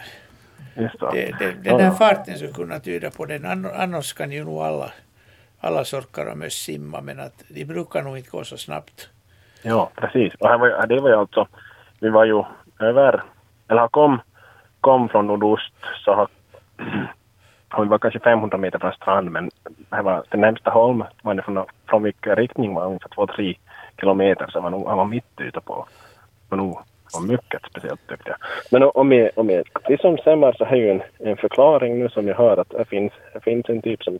[0.75, 1.91] Det, det, den ja.
[1.91, 3.45] farten skulle kunna tyda på den.
[3.75, 4.91] Annars kan ju nog alla,
[5.60, 9.10] alla sorkar och möss simma men att de brukar nog inte gå så snabbt.
[9.62, 10.34] Ja, precis.
[10.39, 11.47] Och här var, det var ju alltså,
[11.99, 12.43] vi var ju
[12.79, 13.23] över,
[13.67, 14.21] eller han kom,
[14.82, 15.73] kom från nordost
[16.05, 16.27] så har,
[17.73, 19.51] och vi var kanske 500 meter från strand men
[19.91, 23.58] här var den närmsta holm, var det från, från vilken riktning var ungefär 2-3
[23.99, 25.88] kilometer så var nog, han var mitt ute på,
[26.49, 26.79] var nog
[27.13, 28.38] var mycket speciellt tyckte jag.
[28.72, 32.10] Men om jag, om jag precis som Semmar så har ju en, en förklaring nu
[32.10, 34.19] som jag hör att det finns, det finns en typ som,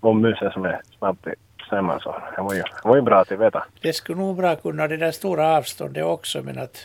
[0.00, 1.34] om musen som är snabb i
[1.70, 3.64] Semmar så det var ju, det var ju bra att veta.
[3.82, 6.76] Det skulle nog bra kunna det där stora avståndet också men att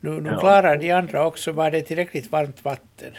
[0.00, 0.40] nu, nu Ja.
[0.40, 3.12] klarar de andra också bara det är tillräckligt varmt vatten.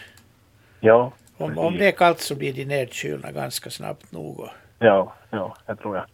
[0.80, 4.50] Ja, Om, om det är kallt så blir de nedkylda ganska snabbt nog.
[4.80, 6.06] Ja, ja, det tror jag.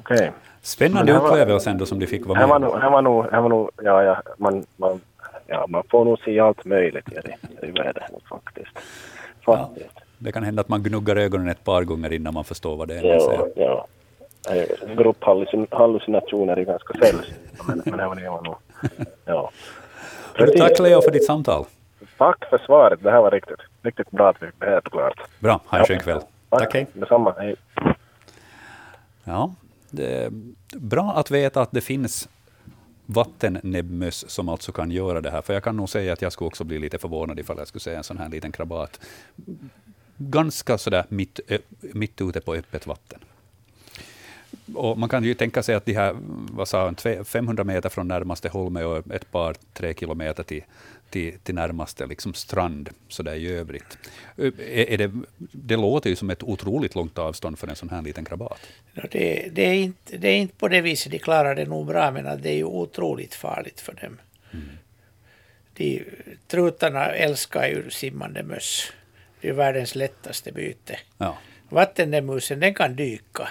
[0.00, 0.32] Okej.
[0.66, 2.80] Spännande var- upplevelse ändå som de fick vara med om.
[2.80, 5.00] här var nog, var nog, ja, ja, man, man,
[5.46, 7.08] ja, man får nog se allt möjligt
[7.62, 8.78] i vädret faktiskt.
[9.44, 9.90] Faktiskt.
[10.18, 12.94] Det kan hända att man gnuggar ögonen ett par gånger innan man förstår vad det
[12.98, 13.62] är man Ja, ser.
[13.62, 13.86] ja.
[14.48, 14.94] ja.
[14.96, 18.54] Grupphallucinationer är ganska sällsynta, men, men här var det var nog,
[19.24, 19.50] ja.
[20.58, 21.64] Tack Leo för ditt samtal.
[22.18, 25.20] Tack för svaret, det här var riktigt, riktigt bra att vi fick det här klart.
[25.38, 26.20] Bra, ha en skön kväll.
[26.50, 26.86] Tack, hej.
[26.92, 27.56] Detsamma, hej.
[29.24, 29.50] Ja,
[30.74, 32.28] bra att veta att det finns
[33.06, 35.42] vattennäbbmöss som alltså kan göra det här.
[35.42, 37.80] För jag kan nog säga att jag skulle också bli lite förvånad ifall jag skulle
[37.80, 39.00] se en sån här liten krabat
[40.16, 41.40] ganska sådär mitt,
[41.80, 43.20] mitt ute på öppet vatten.
[44.74, 46.16] Och man kan ju tänka sig att de här,
[46.50, 50.64] vad sa han, 500 meter från närmaste holme och ett par, tre kilometer till,
[51.10, 53.98] till, till närmaste liksom strand, så där i övrigt.
[54.36, 55.12] Är, det,
[55.52, 58.60] det låter ju som ett otroligt långt avstånd för en sån här liten krabat.
[59.10, 62.10] Det, det, är inte, det är inte på det viset de klarar det nog bra
[62.10, 64.18] men det är ju otroligt farligt för dem.
[65.74, 66.04] De,
[66.46, 68.92] trutarna älskar ju simmande möss.
[69.40, 70.98] Det är världens lättaste byte.
[71.18, 71.38] Ja.
[71.68, 73.48] Vattennäbbmusen den kan dyka.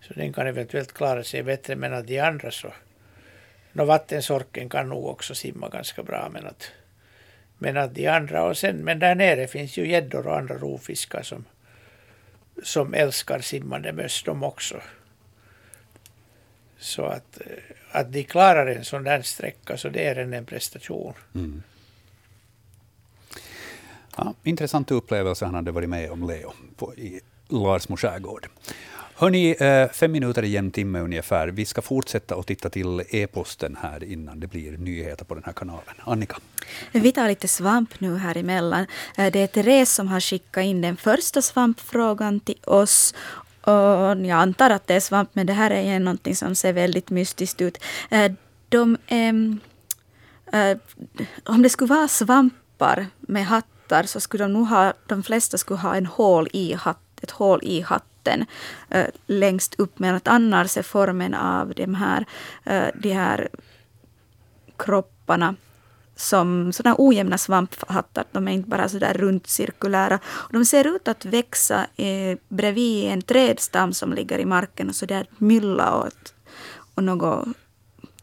[0.00, 2.72] Så den kan eventuellt klara sig bättre men att de andra så...
[3.72, 6.72] No, vattensorken kan nog också simma ganska bra men att...
[7.62, 11.22] Men att de andra och sen, men där nere finns ju gäddor och andra rovfiskar
[11.22, 11.44] som,
[12.62, 14.80] som älskar simmande möss de också.
[16.78, 17.46] Så att, eh,
[17.90, 21.14] att de klarar en sån där sträcka så det är en, en prestation.
[21.34, 21.62] Mm.
[24.16, 28.48] Ja, intressant upplevelse han hade varit med om, Leo, på, i Larsmo skärgård.
[29.22, 31.48] Hörni, eh, fem minuter igen timme ungefär.
[31.48, 35.52] Vi ska fortsätta att titta till e-posten här innan det blir nyheter på den här
[35.52, 35.94] kanalen.
[36.04, 36.36] Annika?
[36.92, 38.86] Vi tar lite svamp nu här emellan.
[39.16, 43.14] Eh, det är Therese som har skickat in den första svampfrågan till oss.
[43.60, 46.72] Och jag antar att det är svamp, men det här är igen någonting som ser
[46.72, 47.78] väldigt mystiskt ut.
[48.10, 48.32] Eh,
[48.68, 49.60] de, ehm,
[50.52, 50.78] eh,
[51.44, 55.80] om det skulle vara svampar med hattar så skulle de nog ha, de flesta skulle
[55.80, 58.11] ha en hål i hatt, ett hål i hatten
[58.90, 59.98] eh, längst upp.
[59.98, 62.26] Men att annars är formen av de här,
[62.64, 63.48] äh, de här
[64.76, 65.54] kropparna
[66.16, 68.24] som sådana ojämna svamphattar.
[68.32, 70.18] De är inte bara sådär runt cirkulära.
[70.50, 75.26] De ser ut att växa eh, bredvid en trädstam som ligger i marken och sådär
[75.38, 76.12] mylla och,
[76.94, 77.48] och något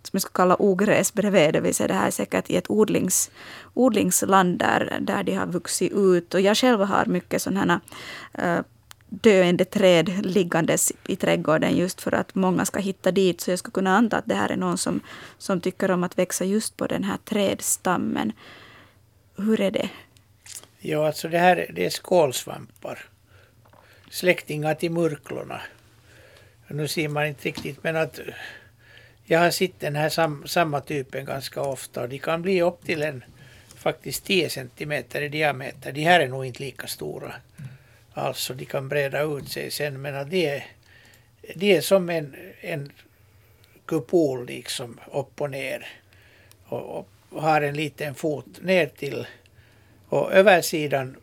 [0.04, 1.54] som jag skulle kalla ogräs bredvid.
[1.54, 3.32] Det vill säga det här är säkert i ett odlings,
[3.74, 6.34] odlingsland där, där de har vuxit ut.
[6.34, 7.82] Och jag själv har mycket sådana
[8.34, 8.64] här eh,
[9.10, 13.42] döende träd liggandes i trädgården just för att många ska hitta dit.
[13.42, 15.02] Så jag skulle kunna anta att det här är någon som,
[15.38, 18.32] som tycker om att växa just på den här trädstammen.
[19.38, 19.90] Hur är det?
[20.80, 23.06] Ja, alltså det här det är skålsvampar.
[24.10, 25.62] Släktingar till murklorna.
[26.68, 28.20] Nu ser man inte riktigt, men att
[29.24, 32.86] jag har sett den här sam, samma typen ganska ofta och de kan bli upp
[32.86, 33.24] till en
[33.76, 35.92] faktiskt 10 centimeter i diameter.
[35.92, 37.34] De här är nog inte lika stora
[38.20, 40.66] Alltså de kan breda ut sig sen men att de är,
[41.56, 42.92] de är som en, en
[43.86, 45.88] kupol liksom upp och ner.
[46.66, 46.98] Och,
[47.30, 49.28] och har en liten fot ner till
[50.10, 51.16] och översidan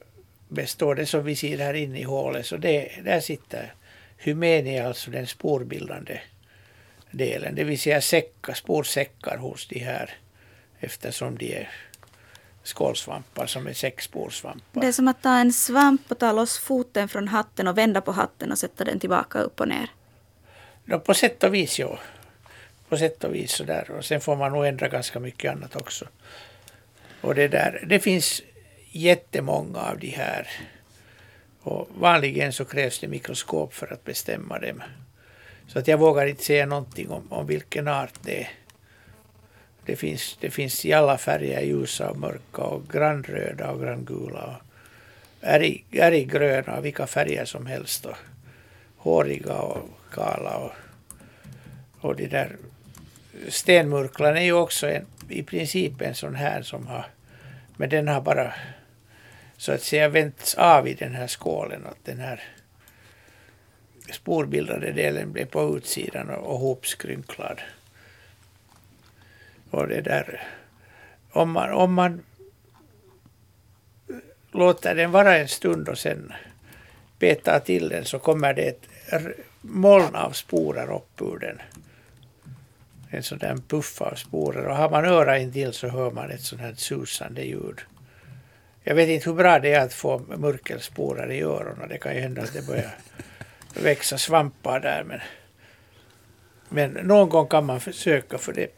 [0.48, 2.46] består det som vi ser här inne i hålet.
[2.46, 3.74] Så det, där sitter
[4.18, 6.20] hymenia, alltså den sporbildande
[7.10, 7.54] delen.
[7.54, 10.10] Det vill säga säckar, sporsäckar hos de här
[10.80, 11.68] eftersom de är
[12.66, 14.80] skålsvampar som är säcksporsvampar.
[14.80, 18.00] Det är som att ta en svamp och ta loss foten från hatten och vända
[18.00, 19.90] på hatten och sätta den tillbaka upp och ner.
[20.84, 21.98] No, på sätt och vis, ja.
[22.88, 23.90] På sätt och vis sådär.
[23.90, 26.04] Och sen får man nog ändra ganska mycket annat också.
[27.20, 28.42] Och det där, det finns
[28.90, 30.48] jättemånga av de här.
[31.62, 34.82] Och vanligen så krävs det mikroskop för att bestämma dem.
[35.66, 38.50] Så att jag vågar inte säga någonting om, om vilken art det är.
[39.86, 44.44] Det finns, det finns i alla färger, ljusa och mörka och grannröda och granngula.
[44.44, 44.62] Och
[45.40, 48.06] ärggröna och vilka färger som helst.
[48.06, 48.16] Och
[48.96, 50.56] håriga och kala.
[50.56, 50.72] Och,
[52.00, 52.56] och de där
[53.48, 57.06] stenmurklan är ju också en, i princip en sån här som har,
[57.76, 58.54] men den har bara
[59.56, 61.86] så att säga vänts av i den här skålen.
[61.86, 62.42] Att den här
[64.12, 67.60] sporbildande delen blev på utsidan och, och hopskrynklad.
[69.76, 70.42] Och det där,
[71.30, 72.22] om man, om man
[74.52, 76.32] låter den vara en stund och sen
[77.18, 78.82] petar till den så kommer det ett
[79.60, 81.62] moln av sporer upp ur den.
[83.10, 84.66] En sån där puff av sporer.
[84.66, 87.80] Och har man öra intill så hör man ett sånt här susande ljud.
[88.82, 91.88] Jag vet inte hur bra det är att få mörkelsporer i öronen.
[91.88, 92.94] Det kan ju hända att det börjar
[93.74, 95.04] växa svampar där.
[95.04, 95.20] Men,
[96.68, 98.68] men någon gång kan man försöka för det,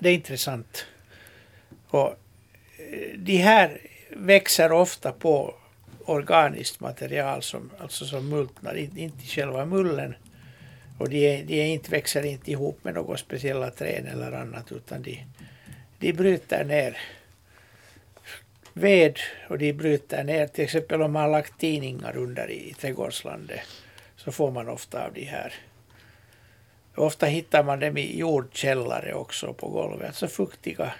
[0.00, 0.86] det är intressant.
[1.88, 3.80] Och eh, de här
[4.10, 5.54] växer ofta på
[6.04, 10.14] organiskt material som, alltså som multnar, inte själva mullen.
[10.98, 15.24] Och de, de inte, växer inte ihop med några speciella träd eller annat utan de,
[15.98, 16.98] de bryter ner
[18.72, 19.18] ved
[19.48, 23.60] och de bryter ner, till exempel om man har lagt tidningar under i, i trädgårdslandet
[24.16, 25.54] så får man ofta av de här.
[26.94, 30.92] Ofta hittar man dem i jordkällare också på golvet, alltså fuktiga,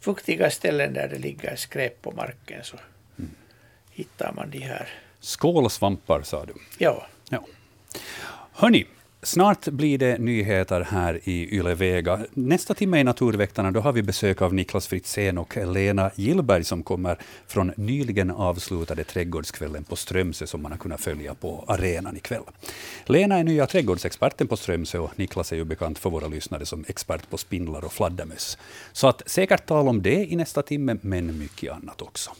[0.00, 2.76] fuktiga ställen där det ligger skräp på marken så
[3.18, 3.30] mm.
[3.90, 4.88] hittar man de här.
[5.20, 6.54] Skålsvampar sa du?
[6.78, 7.06] Ja.
[7.30, 7.44] ja.
[8.52, 8.86] Hörni,
[9.24, 12.20] Snart blir det nyheter här i Yle Vega.
[12.34, 16.82] Nästa timme i Naturväktarna då har vi besök av Niklas Fritzén och Lena Gillberg som
[16.82, 22.42] kommer från nyligen avslutade Trädgårdskvällen på Strömsö som man har kunnat följa på arenan ikväll.
[23.06, 26.84] Lena är nya trädgårdsexperten på Strömsö och Niklas är ju bekant för våra lyssnare som
[26.88, 28.58] expert på spindlar och fladdermöss.
[28.92, 32.30] Så att säkert tal om det i nästa timme, men mycket annat också.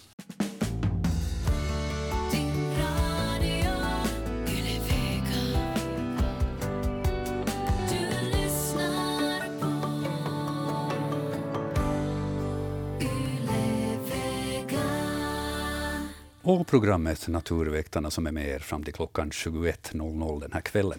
[16.44, 20.98] Och programmet Naturväktarna som är med er fram till klockan 21.00 den här kvällen.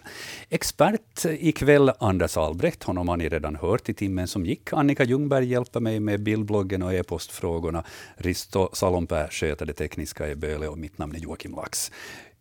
[0.49, 4.73] Expert ikväll, Anders Albrecht, honom har ni redan hört i timmen som gick.
[4.73, 7.83] Annika Ljungberg hjälper mig med bildbloggen och e-postfrågorna.
[8.15, 11.91] Risto Salompää sköter det tekniska i Böle och mitt namn är Joakim Lax.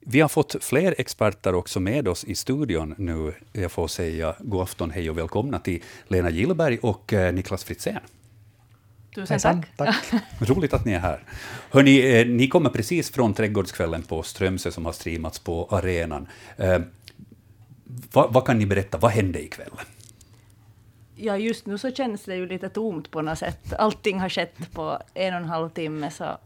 [0.00, 3.32] Vi har fått fler experter också med oss i studion nu.
[3.52, 8.00] Jag får säga god afton, hej och välkomna till Lena Gillberg och eh, Niklas Fritzén.
[9.14, 9.76] Tusen tack.
[9.76, 10.22] tack.
[10.40, 11.22] Roligt att ni är här.
[11.70, 16.26] Hörrni, eh, ni kommer precis från Trädgårdskvällen på Strömsö som har streamats på arenan.
[16.56, 16.78] Eh,
[18.12, 19.70] vad, vad, kan ni berätta, vad hände ikväll?
[21.16, 23.72] Ja, just nu så känns det ju lite tomt på något sätt.
[23.78, 26.38] Allting har skett på en och en halv timme, så,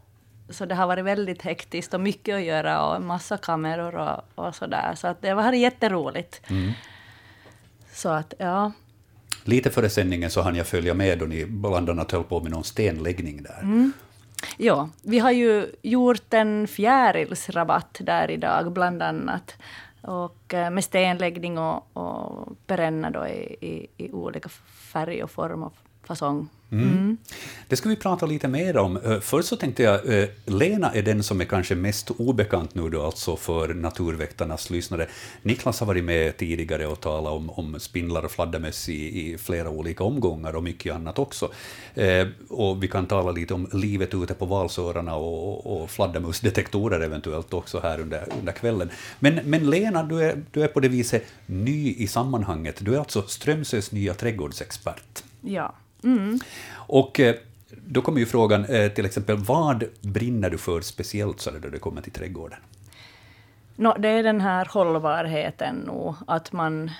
[0.49, 4.45] så det har varit väldigt hektiskt och mycket att göra och en massa kameror och,
[4.45, 4.95] och sådär.
[4.95, 6.41] Så att det var jätteroligt.
[6.49, 6.71] Mm.
[7.93, 8.71] Så att, ja,
[9.43, 12.51] Lite före sändningen så hann jag följa med då ni bland annat höll på med
[12.51, 13.59] någon stenläggning där.
[13.61, 13.91] Mm.
[14.57, 19.55] Ja, vi har ju gjort en fjärilsrabatt där idag, bland annat.
[20.01, 24.49] Och eh, med stenläggning och, och perenna då i, i, i olika
[24.93, 25.73] färg och form och
[26.09, 26.49] fasong.
[26.71, 26.87] Mm.
[26.87, 27.17] Mm.
[27.67, 28.97] Det ska vi prata lite mer om.
[28.97, 32.89] Eh, först så tänkte jag, eh, Lena är den som är kanske mest obekant nu
[32.89, 35.07] då, alltså för Naturväktarnas lyssnare.
[35.41, 39.69] Niklas har varit med tidigare och talat om, om spindlar och fladdermöss i, i, flera
[39.69, 41.51] olika omgångar och mycket annat också.
[41.95, 47.53] Eh, och vi kan tala lite om livet ute på valsårarna och, och fladdermusdetektorer eventuellt
[47.53, 48.89] också här under, under kvällen.
[49.19, 52.75] Men, men Lena, du är, du är på det viset ny i sammanhanget.
[52.79, 55.23] Du är alltså Strömsös nya trädgårdsexpert.
[55.41, 55.73] Ja.
[56.03, 56.39] Mm.
[56.73, 57.35] Och eh,
[57.69, 61.79] då kommer ju frågan, eh, till exempel, vad brinner du för speciellt så där, det
[61.79, 62.59] kommer till trädgården?
[63.75, 66.91] No, det är den här hållbarheten nog, att man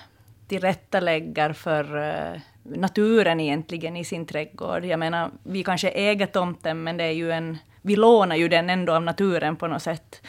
[0.48, 4.84] tillrättalägger för eh, naturen egentligen i sin trädgård.
[4.84, 8.70] Jag menar, vi kanske äger tomten, men det är ju en, vi lånar ju den
[8.70, 10.22] ändå av naturen på något sätt.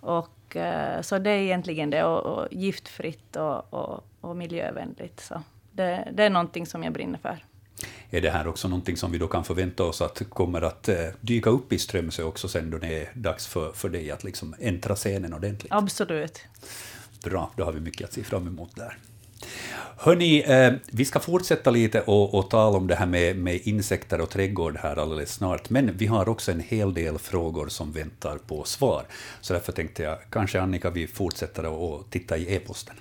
[0.00, 0.56] Och,
[1.00, 5.20] så det är egentligen det, och, och giftfritt och, och, och miljövänligt.
[5.20, 7.44] Så det, det är någonting som jag brinner för.
[8.10, 10.96] Är det här också någonting som vi då kan förvänta oss att kommer att eh,
[11.20, 14.54] dyka upp i Strömsö också sen då det är dags för, för dig att liksom
[14.60, 15.72] äntra scenen ordentligt?
[15.72, 16.40] Absolut.
[17.24, 18.98] Bra, då har vi mycket att se fram emot där.
[19.98, 24.20] Hörni, eh, vi ska fortsätta lite och, och tala om det här med, med insekter
[24.20, 28.38] och trädgård här alldeles snart, men vi har också en hel del frågor som väntar
[28.38, 29.04] på svar.
[29.40, 32.96] Så därför tänkte jag, kanske Annika, vi fortsätter att titta i e-posten.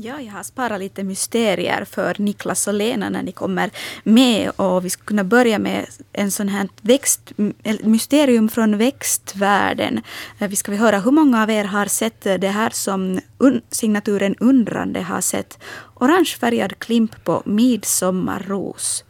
[0.00, 3.70] Ja, jag har sparat lite mysterier för Niklas och Lena när ni kommer
[4.04, 4.50] med.
[4.50, 7.32] Och vi skulle kunna börja med en sån här växt,
[7.82, 10.00] mysterium från växtvärlden.
[10.38, 13.62] Eh, vi ska vi höra hur många av er har sett det här som un,
[13.70, 15.58] signaturen undrande har sett.
[15.94, 19.04] Orangefärgad klimp på midsommarros.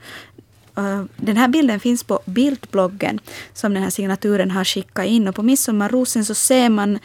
[0.76, 3.20] Eh, den här bilden finns på bildbloggen
[3.54, 5.28] som den här signaturen har skickat in.
[5.28, 6.98] Och på midsommarrosen så ser man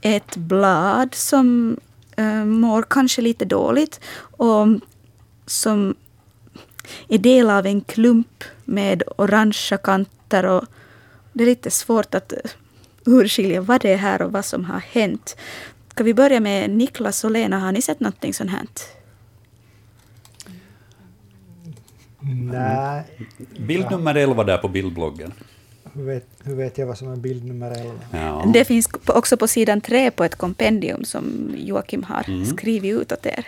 [0.00, 1.76] ett blad som
[2.16, 4.00] äh, mår kanske lite dåligt
[4.36, 4.66] och
[5.46, 5.94] som
[7.08, 10.44] är del av en klump med orangea kanter.
[10.44, 10.64] Och
[11.32, 12.32] det är lite svårt att
[13.04, 15.36] urskilja vad det är här och vad som har hänt.
[15.88, 17.58] Ska vi börja med Niklas och Lena?
[17.58, 18.66] Har ni sett någonting sånt här?
[22.22, 23.04] Nej.
[23.58, 25.32] Bild nummer 11 där på bildbloggen.
[25.94, 27.92] Hur vet, hur vet jag vad som är bild nummer 11?
[28.12, 28.50] Ja.
[28.52, 32.44] Det finns också på sidan tre på ett kompendium som Joakim har mm.
[32.44, 33.46] skrivit ut åt er.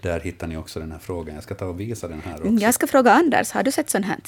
[0.00, 1.34] Där hittar ni också den här frågan.
[1.34, 2.64] Jag ska ta och visa den här också.
[2.64, 4.18] Jag ska fråga Anders, har du sett sånt här?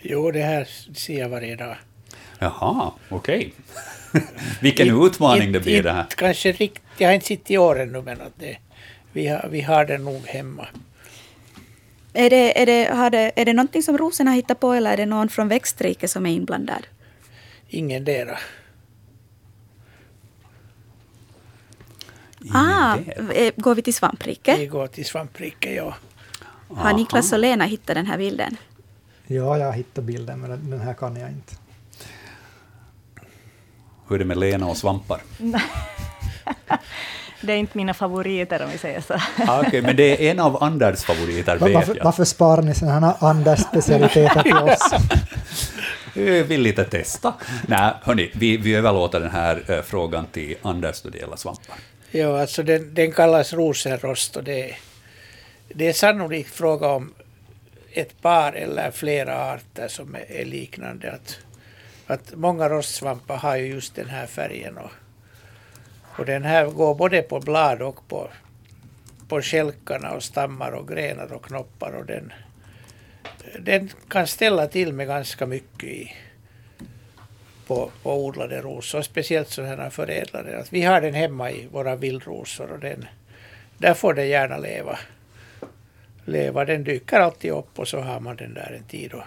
[0.00, 1.76] Jo, det här ser jag varje dag.
[2.38, 3.54] Jaha, okej.
[4.10, 4.22] Okay.
[4.60, 6.06] Vilken utmaning det blir det här.
[6.16, 8.58] Kanske riktigt, jag har inte sett i år ännu, men att det,
[9.12, 10.66] vi, har, vi har den nog hemma.
[12.18, 14.92] Är det, är, det, har det, är det någonting som rosen har hittat på eller
[14.92, 16.86] är det någon från växtriket som är inblandad?
[17.68, 18.38] Ingen dera.
[22.54, 22.96] Ah,
[23.34, 24.58] eh, går vi till svampriket?
[24.58, 25.94] Vi går till svampriket, ja.
[26.68, 28.56] Har Niklas och Lena hittat den här bilden?
[29.26, 31.54] Ja, jag har hittat bilden, men den här kan jag inte.
[34.08, 35.20] Hur är det med Lena och svampar?
[37.40, 39.14] Det är inte mina favoriter om vi säger så.
[39.46, 42.04] Ah, okay, men det är en av Anders favoriter, vet varför, jag.
[42.04, 44.92] Varför sparar ni sådana här Anders specialiteter till oss?
[46.14, 47.34] Vi vill lite testa.
[47.66, 51.76] Nej, hörni, vi, vi överlåter den här äh, frågan till Anders då det gäller svampar.
[52.10, 54.74] Ja, alltså den, den kallas rosenrost och det,
[55.68, 57.14] det är sannolikt fråga om
[57.92, 61.12] ett par eller flera arter som är, är liknande.
[61.12, 61.38] Att,
[62.06, 64.78] att många rostsvampar har ju just den här färgen.
[64.78, 64.90] Och,
[66.18, 68.30] och den här går både på blad och på,
[69.28, 71.92] på skälkarna och stammar och grenar och knoppar.
[71.92, 72.32] Och den,
[73.58, 76.12] den kan ställa till med ganska mycket i,
[77.66, 80.58] på, på odlade rosor, speciellt sådana förädlade.
[80.58, 83.04] Att vi har den hemma i våra vildrosor och den,
[83.78, 84.98] där får den gärna leva.
[86.24, 86.64] leva.
[86.64, 89.12] Den dyker alltid upp och så har man den där en tid.
[89.12, 89.24] Och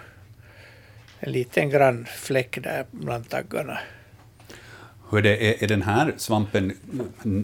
[1.20, 3.78] en liten grann fläck där bland taggarna.
[5.12, 6.72] Hur det, är, är den här svampen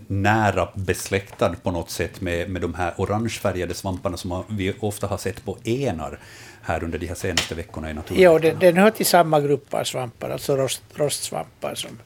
[0.06, 5.18] nära besläktad på något sätt med, med de här orangefärgade svamparna som vi ofta har
[5.18, 6.18] sett på enar
[6.62, 8.22] här under de här senaste veckorna i naturen?
[8.22, 11.74] Ja, den, den hör till samma grupp av svampar, alltså rost, rostsvampar.
[11.74, 11.98] Som,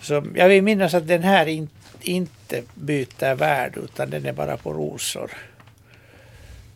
[0.00, 1.68] som, jag vill minnas att den här in,
[2.00, 5.30] inte byter värld, utan den är bara på rosor.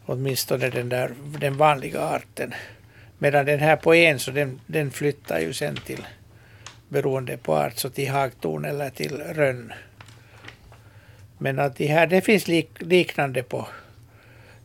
[0.06, 2.54] Åtminstone den, där, den vanliga arten.
[3.18, 6.06] Medan den här på en, så den, den flyttar ju sen till
[6.92, 9.72] beroende på art, så till hagtorn eller till rönn.
[11.38, 13.66] Men att de här, det finns lik, liknande på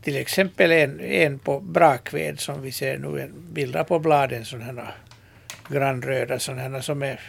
[0.02, 4.88] till exempel en, en på brakved som vi ser nu, en bilder på bladen, sådana
[5.70, 7.20] grannröda sådana som är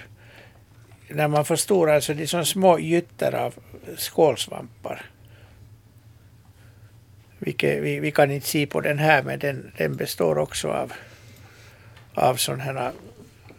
[1.08, 3.54] när man förstorar så alltså det är som små gytter av
[3.96, 5.02] skålsvampar.
[7.38, 10.92] Vilket vi, vi kan inte se på den här men den, den består också av,
[12.14, 12.92] av sådana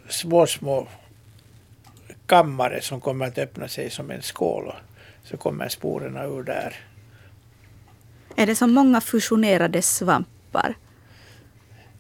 [0.10, 0.88] små, små
[2.30, 4.68] kammare som kommer att öppna sig som en skål.
[4.68, 4.76] Och
[5.24, 6.76] så kommer sporerna ur där.
[8.36, 10.76] Är det som många fusionerade svampar?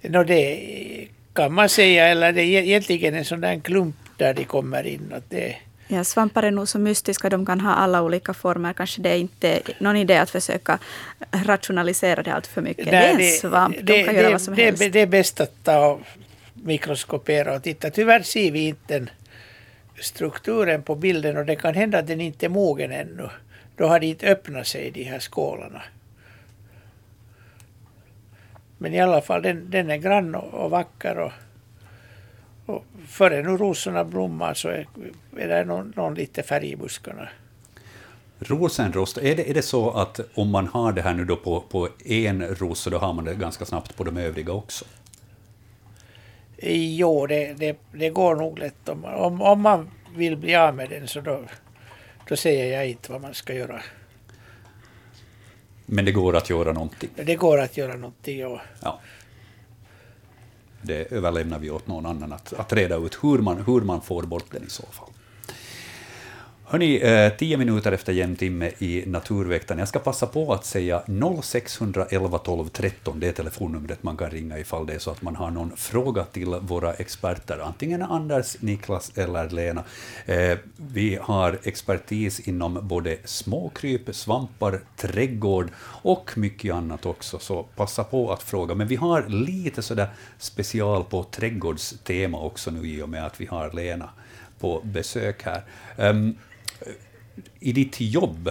[0.01, 4.45] No, det kan man säga, eller det är egentligen en sån där klump där de
[4.45, 5.13] kommer in.
[5.15, 5.55] Att det...
[5.87, 8.73] Ja, svampar är nog så mystiska, de kan ha alla olika former.
[8.73, 10.79] Kanske det är inte någon idé att försöka
[11.31, 12.85] rationalisera det allt för mycket.
[12.85, 14.93] Nej, det är en svamp, de det, kan det, göra vad som det, helst.
[14.93, 16.01] Det är bäst att ta och
[16.53, 17.89] mikroskopera och titta.
[17.89, 19.09] Tyvärr ser vi inte en
[20.01, 23.29] strukturen på bilden och det kan hända att den inte är mogen ännu.
[23.75, 25.81] Då har de inte öppnat sig de här skålarna.
[28.77, 31.31] Men i alla fall den, den är grann och, och vacker och,
[32.65, 34.87] och före nu rosorna blommar så är,
[35.37, 37.29] är det någon, någon lite färg i buskarna.
[38.39, 41.61] Rosenrost, är det, är det så att om man har det här nu då på,
[41.61, 44.85] på en ros så då har man det ganska snabbt på de övriga också?
[46.61, 48.89] Jo, det, det, det går nog lätt.
[48.89, 51.43] Om, om, om man vill bli av med den så då,
[52.27, 53.81] då säger jag inte vad man ska göra.
[55.85, 57.09] Men det går att göra någonting?
[57.15, 58.61] Det går att göra någonting, ja.
[58.81, 58.99] ja.
[60.81, 64.23] Det överlämnar vi åt någon annan att, att reda ut hur man, hur man får
[64.23, 65.09] bort den i så fall.
[66.71, 69.81] Hörni, eh, tio minuter efter jämn timme i Naturväktarna.
[69.81, 74.57] Jag ska passa på att säga 0611 12 13, det är telefonnumret man kan ringa
[74.59, 79.11] ifall det är så att man har någon fråga till våra experter, antingen Anders, Niklas
[79.15, 79.83] eller Lena.
[80.25, 85.69] Eh, vi har expertis inom både småkryp, svampar, trädgård
[86.01, 88.75] och mycket annat också, så passa på att fråga.
[88.75, 90.07] Men vi har lite sådär
[90.37, 94.09] special på trädgårdstema också nu i och med att vi har Lena
[94.59, 95.63] på besök här.
[95.97, 96.35] Um,
[97.59, 98.49] i ditt jobb,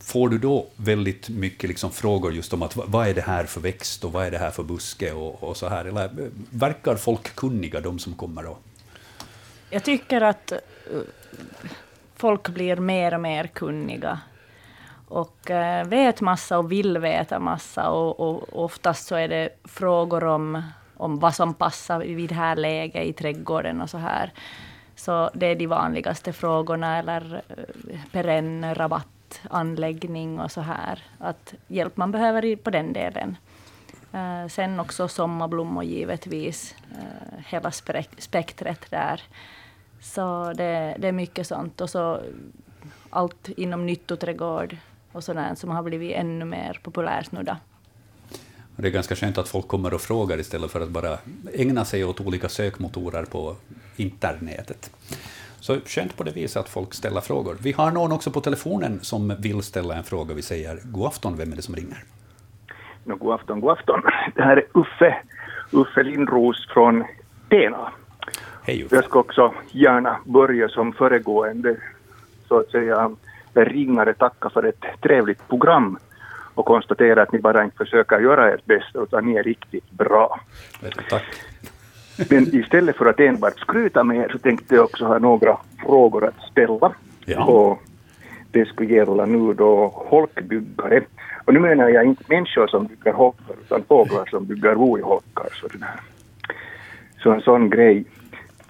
[0.00, 3.60] får du då väldigt mycket liksom frågor just om att vad är det här för
[3.60, 5.84] växt och vad är det här för buske och, och så här?
[5.84, 6.10] Eller eh,
[6.50, 8.56] verkar folk kunniga, de som kommer då?
[9.70, 10.58] Jag tycker att eh,
[12.16, 14.20] folk blir mer och mer kunniga
[15.08, 20.24] och eh, vet massa och vill veta massa och, och oftast så är det frågor
[20.24, 20.62] om,
[20.96, 24.32] om vad som passar vid det här läget i trädgården och så här.
[24.96, 31.02] Så det är de vanligaste frågorna, eller perenn, perenn, rabattanläggning och så här.
[31.18, 33.36] Att hjälp man behöver på den delen.
[34.14, 37.70] Uh, sen också sommarblommor givetvis, uh, hela
[38.18, 39.22] spektret där.
[40.00, 41.80] Så det, det, är mycket sånt.
[41.80, 42.20] Och så
[43.10, 44.76] allt inom nyttoträdgård
[45.12, 47.56] och sådant som har blivit ännu mer populärt nu då.
[48.76, 51.18] Det är ganska skönt att folk kommer och frågar istället för att bara
[51.54, 53.56] ägna sig åt olika sökmotorer på
[53.96, 54.90] internetet.
[55.60, 57.56] Så skönt på det viset att folk ställer frågor.
[57.60, 60.34] Vi har någon också på telefonen som vill ställa en fråga.
[60.34, 62.04] Vi säger god afton, vem är det som ringer?
[63.04, 64.02] No, god afton, god afton.
[64.34, 65.16] Det här är Uffe,
[65.70, 67.04] Uffe Lindros från
[67.48, 67.92] Tena.
[68.62, 68.96] Hej Uffe.
[68.96, 71.76] Jag ska också gärna börja som föregående,
[72.48, 73.16] så att säga,
[73.54, 75.98] ringare tacka för ett trevligt program
[76.54, 80.40] och konstatera att ni bara inte försöker göra ert bästa utan ni är riktigt bra.
[81.08, 81.24] Tack.
[82.30, 86.24] Men istället för att enbart skryta med er så tänkte jag också ha några frågor
[86.24, 86.92] att ställa.
[87.24, 87.44] Ja.
[87.44, 87.82] Och
[88.50, 91.02] det skulle gälla nu då holkbyggare.
[91.44, 95.02] Och nu menar jag inte människor som bygger holkar utan fåglar som bygger bo i
[95.02, 95.48] holkar.
[95.52, 95.68] Så,
[97.22, 98.04] så en sån grej.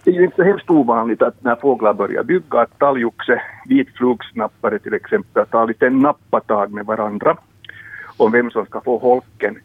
[0.04, 4.78] Det är ju inte så hemskt ovanligt att när fåglar börjar bygga, att talgoxe, vitflugsnappare
[4.78, 7.36] till exempel, tar lite nappatag med varandra
[8.16, 9.58] om vem som ska få holken.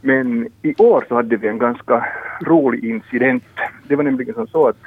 [0.00, 2.06] Men i år så hade vi en ganska
[2.40, 3.44] rolig incident.
[3.88, 4.84] Det var nämligen som så att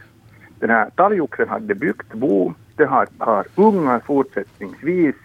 [0.59, 5.15] den här talgoxen hade byggt bo, det har, har ungar fortsättningsvis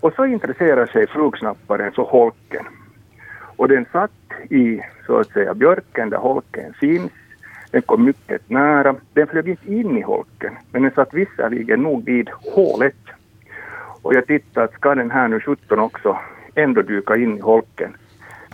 [0.00, 2.64] och så intresserar sig flugsnapparen för holken.
[3.56, 4.10] Och den satt
[4.50, 7.12] i så att säga björken där holken finns.
[7.70, 8.94] Den kom mycket nära.
[9.12, 12.96] Den flög inte in i holken, men den satt visserligen nog vid hålet.
[14.02, 16.18] Och jag tittade ska den här nu 17 också
[16.54, 17.96] ändå dyka in i holken.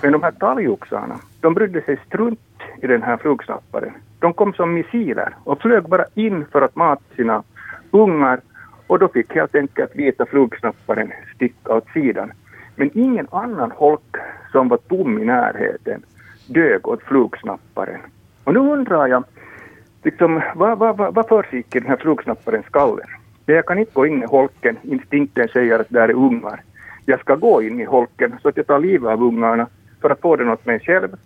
[0.03, 2.41] Men de här talgoxarna, de brydde sig strunt
[2.83, 3.93] i den här flugsnapparen.
[4.19, 7.43] De kom som missiler och flög bara in för att mata sina
[7.91, 8.41] ungar
[8.87, 12.33] och då fick helt enkelt vita flugsnapparen sticka åt sidan.
[12.77, 14.17] Men ingen annan holk
[14.53, 16.03] som var tom i närheten
[16.47, 18.01] dög åt flugsnapparen.
[18.45, 19.25] Och nu undrar jag,
[20.03, 23.07] liksom, vad, vad, vad, vad försiggick i den här flugsnapparens skallen?
[23.47, 26.63] Jag kan inte gå in i holken, instinkten säger att där är ungar
[27.11, 29.67] jag ska gå in i holken så att jag tar livet av ungarna
[30.01, 31.17] för att få den åt mig själv.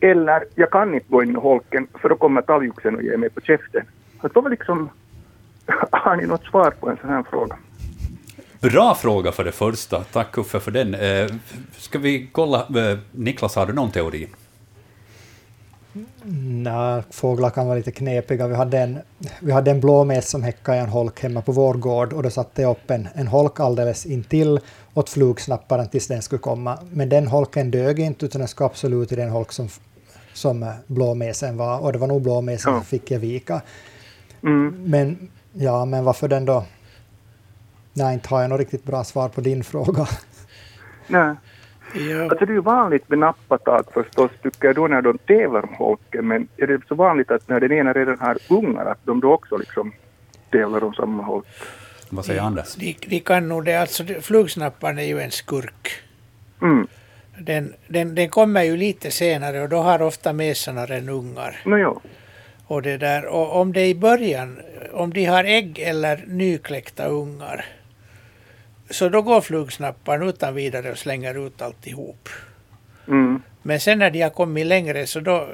[0.00, 3.30] Eller jag kan inte gå in i holken för då kommer talgoxen och ger mig
[3.30, 3.84] på käften.
[4.20, 4.90] Så då liksom,
[5.90, 7.56] har ni något svar på en sån här fråga?
[8.60, 10.04] Bra fråga för det första.
[10.04, 10.94] Tack Uffe för den.
[10.94, 11.26] Eh,
[11.72, 14.28] ska vi kolla, eh, Niklas, har du någon teori?
[16.62, 18.48] Nej, fåglar kan vara lite knepiga.
[18.48, 18.98] Vi hade en,
[19.40, 22.30] vi hade en blåmes som häckade i en holk hemma på vår gård och då
[22.30, 24.60] satte jag upp en, en holk alldeles intill
[24.96, 26.78] åt flugsnapparen tills den skulle komma.
[26.92, 29.68] Men den holken dög inte utan den ska absolut i den holk som,
[30.32, 32.78] som blåmesen var och det var nog blåmesen ja.
[32.78, 33.60] som fick jag vika.
[34.42, 34.84] Mm.
[34.84, 36.64] Men, ja, men varför den då?
[37.92, 40.06] Nej, inte har jag något riktigt bra svar på din fråga.
[41.06, 41.34] Nej,
[41.94, 42.22] Ja.
[42.22, 45.74] Alltså det är ju vanligt med nappatag förstås, tycker jag då när de tävlar om
[45.74, 49.20] holken, men är det så vanligt att när den ena redan har ungar, att de
[49.20, 49.92] då också liksom
[50.50, 51.46] tävlar om samma holk?
[52.08, 52.74] Vad säger Anders?
[52.74, 53.74] De, de kan nog det.
[53.74, 55.90] Alltså, flugsnapparen är ju en skurk.
[56.62, 56.86] Mm.
[57.38, 61.60] Den, den, den kommer ju lite senare och då har ofta mesarna ungar.
[61.64, 62.00] No, jo.
[62.66, 63.26] Och, det där.
[63.26, 64.60] och om det i början,
[64.92, 67.64] om de har ägg eller nykläckta ungar,
[68.90, 72.28] så då går flugsnapparen utan vidare och slänger ut alltihop.
[73.08, 73.42] Mm.
[73.62, 75.48] Men sen när de har kommit längre så då,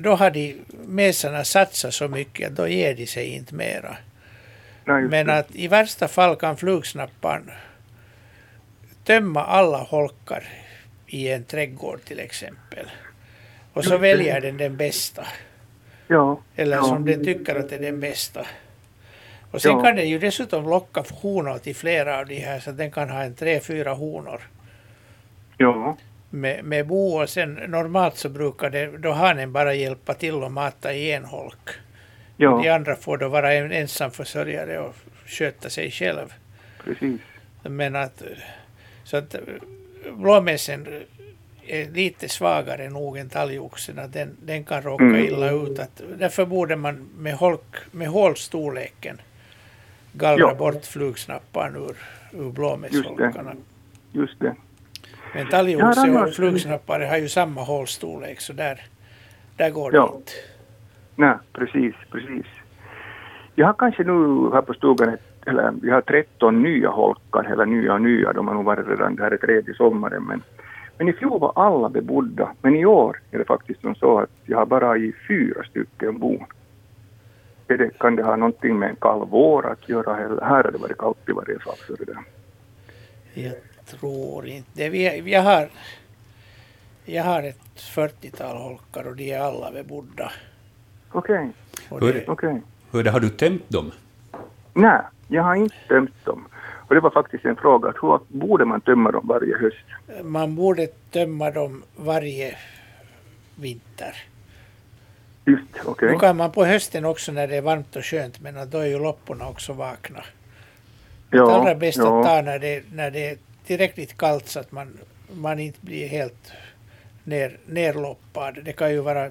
[0.00, 3.96] då har de mesarna satsat så mycket att då ger de sig inte mera.
[4.84, 5.38] Nej, Men det.
[5.38, 7.50] att i värsta fall kan flugsnapparen
[9.04, 10.44] tömma alla holkar
[11.06, 12.86] i en trädgård till exempel.
[13.72, 13.98] Och så det.
[13.98, 15.26] väljer den den bästa.
[16.08, 16.40] Ja.
[16.56, 16.82] Eller ja.
[16.82, 18.46] som den tycker att är den bästa.
[19.50, 19.82] Och sen Ja.
[19.82, 23.10] kan den ju dessutom locka honor till flera av de här så att den kan
[23.10, 24.40] ha en tre, fyra honor
[25.58, 25.96] Ja.
[26.30, 30.34] med, med bo och sen normalt så brukar det, då har den bara hjälpa till
[30.34, 31.68] och mata i en holk.
[32.36, 34.94] De Ja, andra får då vara en ensamförsörjare och
[35.26, 36.34] sköta sig själv.
[36.84, 37.20] precis.
[37.62, 38.22] Men att,
[39.04, 39.36] så att
[40.12, 40.86] blåmässen
[41.66, 44.00] är lite svagare nog än talgoxen.
[44.12, 45.24] Den, den kan råka Mm.
[45.24, 45.78] illa ut.
[45.78, 49.20] Att, därför borde man med, holk, med hålstorleken
[50.12, 50.54] gallra Ja.
[50.54, 51.96] bort flugsnapparen ur,
[52.32, 53.54] ur blåmässholkarna.
[54.12, 54.54] Just det.
[55.34, 58.86] Men talgoxe och flugsnappare har ju samma hålstorlek så där,
[59.56, 60.14] där går det Ja.
[60.16, 60.32] inte.
[61.16, 62.46] Nej, precis, precis.
[63.54, 67.66] Jag har kanske nu här på stugan, ett, eller vi har 13 nya holkar, eller
[67.66, 70.42] nya och nya, de har nog varit redan, det här är tredje sommaren, men,
[70.98, 74.30] men i fjol var alla bebodda, men i år är det faktiskt som så att
[74.44, 76.44] jag har bara i fyra stycken bon.
[77.66, 80.78] Det, kan det ha någonting med en kall vår att göra, eller här har det
[80.78, 81.76] varit kallt i varje fall.
[81.86, 82.18] Så det där.
[83.34, 83.54] Jag
[83.86, 84.88] tror inte det.
[84.88, 85.68] Vi, jag, har,
[87.04, 90.32] jag har ett 40-tal holkar och de är alla bebodda.
[91.12, 91.50] Okej,
[91.88, 92.62] Och Hur- okej.
[92.92, 93.92] Hur har du tömt dem?
[94.74, 96.44] Nej, jag har inte tömt dem.
[96.88, 99.84] Och det var faktiskt en fråga, att hur borde man tömma dem varje höst?
[100.22, 102.56] man borde tömma dem varje
[103.54, 104.16] vinter.
[105.44, 106.12] Just, okej.
[106.12, 108.78] Nu kan man på hösten också när det är varmt och skönt men att då
[108.78, 110.24] är ju lopporna också vakna.
[111.30, 113.36] det allra bästa att ta när det, när det är
[113.66, 114.98] tillräckligt kallt så att man,
[115.34, 116.52] man inte blir helt
[117.24, 118.58] ner, nerloppad.
[118.64, 119.30] Det kan ju vara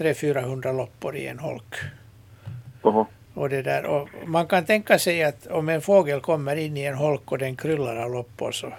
[0.00, 1.74] 300-400 loppor i en holk.
[2.82, 3.06] Oho.
[3.34, 3.84] Och det där.
[3.84, 7.38] Och man kan tänka sig att om en fågel kommer in i en holk och
[7.38, 8.72] den kryllar av loppor så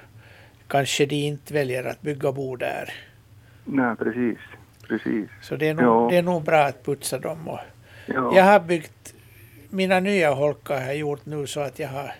[0.67, 2.93] kanske de inte väljer att bygga bo där.
[3.65, 4.37] Nej, precis.
[4.87, 5.29] Precis.
[5.41, 6.07] Så det är nog, Ja.
[6.11, 7.47] det är nog bra att putsa dem.
[7.47, 7.59] Och
[8.05, 8.31] Ja.
[8.35, 9.13] Jag har byggt,
[9.69, 12.11] mina nya holkar har jag gjort nu så att jag har,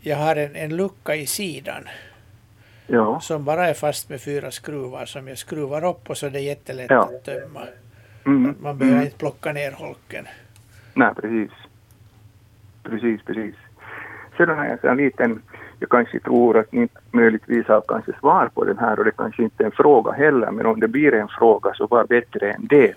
[0.00, 1.84] jag har en, en lucka i sidan
[2.86, 3.20] ja.
[3.20, 6.40] som bara är fast med fyra skruvar som jag skruvar upp och så är det
[6.40, 7.02] jättelätt Ja.
[7.02, 7.62] att tömma.
[8.26, 8.54] Mm.
[8.60, 9.06] Man behöver mm.
[9.06, 10.24] inte plocka ner holken.
[10.94, 11.50] Nej, precis.
[12.82, 13.54] Precis, precis.
[14.36, 15.42] Sedan har jag en liten,
[15.78, 19.42] jag kanske tror att ni möjligtvis har kanske svar på den här och det kanske
[19.42, 22.66] inte är en fråga heller, men om det blir en fråga så var bättre än
[22.66, 22.94] det.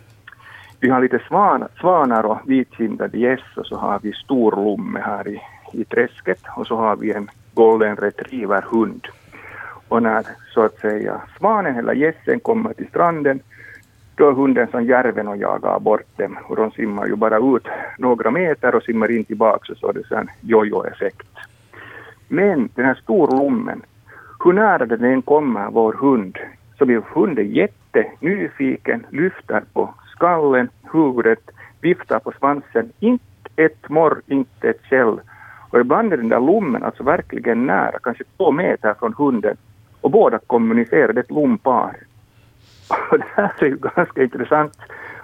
[0.79, 5.27] Vi har lite svan, svanar och vitkindade gäss och så har vi stor lomme här
[5.27, 5.41] i,
[5.73, 9.07] i träsket och så har vi en golden retriever hund.
[9.89, 13.39] Och när så att säga svanen eller gässen kommer till stranden
[14.15, 17.67] då är hunden som järven och jagar bort dem och de simmar ju bara ut
[17.97, 21.27] några meter och simmar in tillbaka så det är en jojo-effekt.
[22.27, 23.81] Men den här storlommen,
[24.43, 26.37] hur nära den än kommer vår hund
[26.77, 31.49] så blir hunden jättenyfiken, lyfter på skallen, huvudet,
[31.81, 35.21] viftar på svansen, inte ett morr, inte ett käll.
[35.69, 39.57] Och ibland är den där lommen alltså verkligen nära, kanske två meter från hunden
[40.01, 40.39] och båda
[40.91, 41.97] är ett lompar.
[43.11, 44.77] Och det här är ju ganska intressant.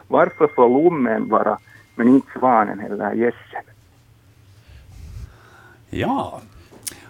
[0.07, 1.57] Varför får lommen vara,
[1.95, 3.63] men inte svanen eller gässen?
[5.89, 6.41] Ja.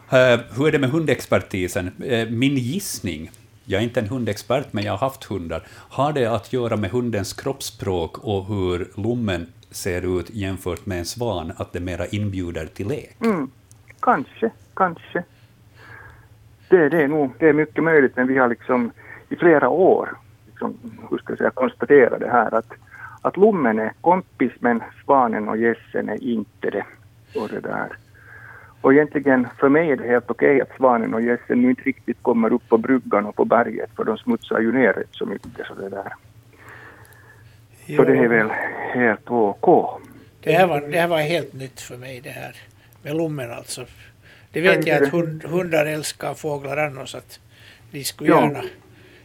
[0.09, 1.91] Eh, hur är det med hundexpertisen?
[2.03, 3.31] Eh, min gissning,
[3.65, 6.91] jag är inte en hundexpert, men jag har haft hundar, har det att göra med
[6.91, 12.65] hundens kroppsspråk och hur lommen ser ut jämfört med en svan, att det mera inbjuder
[12.65, 13.17] till lek?
[13.21, 13.51] Mm,
[13.99, 15.23] kanske, kanske.
[16.69, 18.91] Det, det, är nog, det är mycket möjligt, men vi har liksom
[19.29, 20.09] i flera år
[20.47, 20.77] liksom,
[21.09, 22.73] hur ska jag säga, konstaterat det här att,
[23.21, 26.85] att lommen är kompis men svanen och gässen är inte det.
[27.35, 27.97] Och, det där.
[28.81, 32.17] och egentligen för mig är det helt okej att svanen och gässen nu inte riktigt
[32.21, 35.67] kommer upp på bryggan och på berget för de smutsar ju ner rätt så mycket.
[35.67, 36.13] Så det, där.
[37.95, 38.49] så det är väl
[38.93, 40.01] helt OK.
[40.43, 42.55] Det här, var, det här var helt nytt för mig det här
[43.03, 43.85] med lommen alltså.
[44.55, 47.39] Det vet jag att hund, hundar älskar fåglar annars att
[47.91, 48.41] de skulle Ja.
[48.41, 48.63] gärna,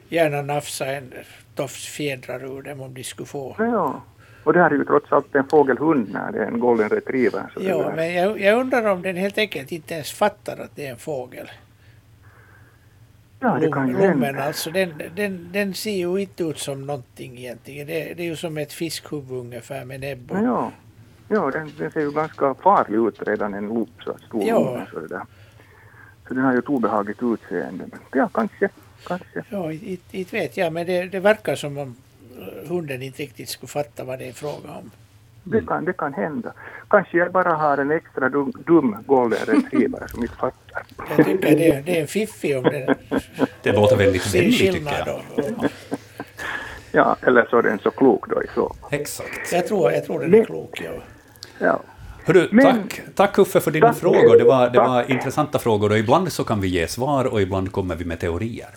[0.08, 1.12] gärna nafsa en
[1.54, 3.56] tofs fjädrar ur dem om de skulle få.
[3.58, 4.02] Ja,
[4.44, 7.50] och det här är ju trots allt en fågelhund när det är en golden retriever.
[7.54, 10.86] Så Ja, men jag, jag undrar om den helt enkelt inte ens fattar att det
[10.86, 11.50] är en fågel.
[13.40, 17.38] ja, det kan ju Lommen alltså, den, den, den ser ju inte ut som någonting
[17.38, 17.86] egentligen.
[17.86, 20.72] Det, det är ju som ett fiskhuvud ungefär med näbb och Ja, ja
[21.30, 24.86] den, den ser ju ganska farlig ut redan en loop så att stor Ja.
[24.92, 25.22] så det där.
[26.28, 27.84] Så den har ju ett obehagligt utseende.
[27.90, 28.68] Men ja, kanske,
[29.06, 29.42] kanske.
[29.50, 31.96] Ja, inte vet jag, men det, det verkar som om
[32.38, 34.90] eh, hunden inte riktigt skulle fatta vad det är fråga om.
[35.44, 36.52] Det kan, det kan hända.
[36.88, 40.82] Kanske jag bara har en extra dum, dum golden retriever som inte fattar.
[41.16, 42.94] Jag tycker det, är- det är en fiffig om den
[43.62, 45.20] Det låter väldigt vänligt tycker jag.
[45.58, 45.64] Och,
[46.92, 48.76] Ja, eller så är den så klok då i så.
[48.90, 49.52] Exakt.
[49.52, 50.80] jag, tror, jag tror den är klok.
[50.84, 50.90] Ja.
[51.60, 51.80] Ja.
[52.24, 53.96] Hörru, Men- tack, tack Uffe för dina Tack.
[53.96, 54.38] frågor.
[54.38, 54.88] Det var, det Tack.
[54.88, 58.20] var intressanta frågor och ibland så kan vi ge svar och ibland kommer vi med
[58.20, 58.68] teorier.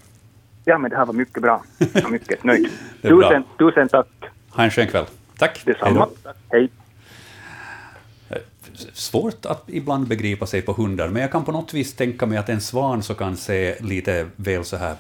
[0.66, 1.64] ja, men det här var mycket bra.
[1.78, 2.68] Jag är mycket nöjd.
[3.02, 3.22] Är bra.
[3.30, 4.08] tusen, tusen tack.
[4.50, 5.06] Ha en skön kväll.
[5.38, 5.62] Tack.
[5.66, 6.08] Detsamma.
[6.52, 6.70] Hej.
[8.94, 12.38] Svårt att ibland begripa sig på hundar, men jag kan på något vis tänka mig
[12.38, 14.96] att en svan så kan se lite väl så här...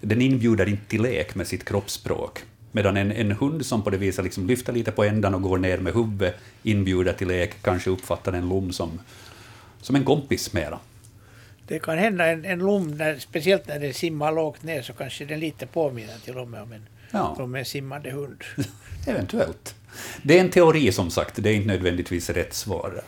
[0.00, 2.38] Den inbjuder inte till lek med sitt kroppsspråk.
[2.72, 5.58] Medan en, en hund som på det viset liksom lyfter lite på ändan och går
[5.58, 9.00] ner med huvudet inbjuder till lek, kanske uppfattar en lom som,
[9.80, 10.78] som en kompis mera.
[11.66, 15.24] Det kan hända en, en lom, när, speciellt när den simmar lågt ner, så kanske
[15.24, 17.36] den lite påminner till och med om en, Ja.
[17.38, 18.44] om en simmande hund.
[19.06, 19.74] Eventuellt.
[20.22, 23.00] Det är en teori som sagt, det är inte nödvändigtvis rätt svar.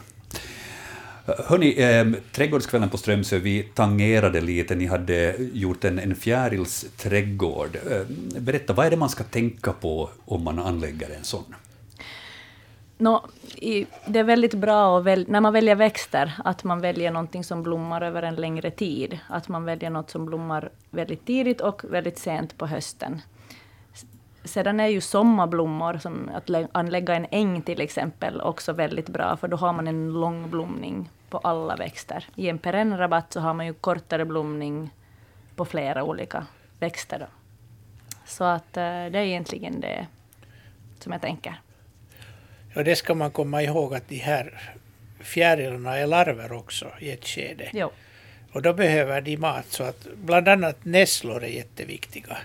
[1.27, 7.77] Hörni, eh, Trädgårdskvällen på Strömsö, vi tangerade lite, ni hade gjort en, en fjärilsträdgård.
[7.91, 8.07] Eh,
[8.41, 11.55] berätta, vad är det man ska tänka på om man anlägger en sån?
[12.99, 17.11] Nå, i, det är väldigt bra att väl, när man väljer växter, att man väljer
[17.11, 19.19] någonting som blommar över en längre tid.
[19.29, 23.21] Att man väljer något som blommar väldigt tidigt och väldigt sent på hösten.
[24.45, 29.37] Sedan är ju sommarblommor, som att lä- anlägga en äng till exempel, också väldigt bra,
[29.37, 32.25] för då har man en lång blomning på alla växter.
[32.37, 34.91] I en perennrabatt så har man ju kortare blomning
[35.57, 36.47] på flera olika
[36.81, 37.19] växter.
[37.19, 37.27] Då.
[38.27, 40.07] Så att eh, det är egentligen det
[40.99, 41.61] som jag tänker.
[42.77, 44.75] Och det ska man komma ihåg att de här
[45.21, 47.69] fjärilarna är larver också i ett skede.
[47.73, 47.91] Jo.
[48.53, 52.37] Och då behöver de mat så att bland annat nässlor är jätteviktiga.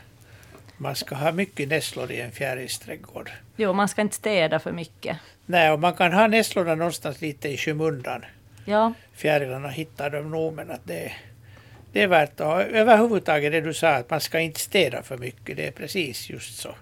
[0.78, 3.32] Man ska ha mycket nässlor i en fjärilsträdgård.
[3.56, 5.18] Jo, man ska inte städa för mycket.
[5.46, 8.26] Nej, och man kan ha nässlorna någonstans lite i skymundan.
[8.66, 11.12] Ja, Fjärilarna hittar dem nog, men att det,
[11.92, 12.64] det är värt att ha.
[12.64, 15.58] Överhuvudtaget det du sa, att man ska inte städa för mycket.
[15.58, 16.76] Det är precis just så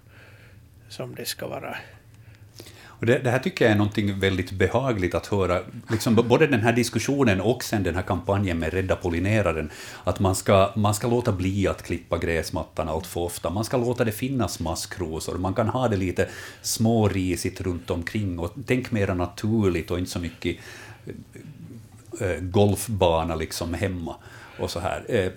[0.90, 1.78] som det ska vara.
[3.06, 6.62] Och det, det här tycker jag är någonting väldigt behagligt att höra, liksom både den
[6.62, 9.70] här diskussionen och sen den här kampanjen med Rädda pollineraren,
[10.04, 13.78] att man ska, man ska låta bli att klippa gräsmattan allt för ofta, man ska
[13.78, 16.30] låta det finnas maskrosor, man kan ha det lite
[16.62, 18.40] smårisigt runt omkring.
[18.40, 20.58] Och tänk mera naturligt och inte så mycket
[22.20, 24.16] eh, golfbana liksom hemma
[24.60, 25.06] och så här.
[25.10, 25.32] Eh,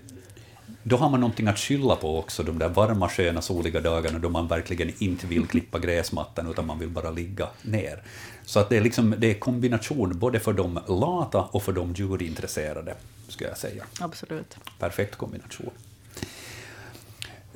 [0.89, 4.29] då har man någonting att skylla på också, de där varma, sköna, soliga dagarna då
[4.29, 8.03] man verkligen inte vill klippa gräsmattan utan man vill bara ligga ner.
[8.45, 11.93] Så att det är liksom det är kombination både för de lata och för de
[11.97, 12.95] djurintresserade,
[13.29, 13.85] skulle jag säga.
[14.01, 14.57] absolut.
[14.79, 15.71] Perfekt kombination.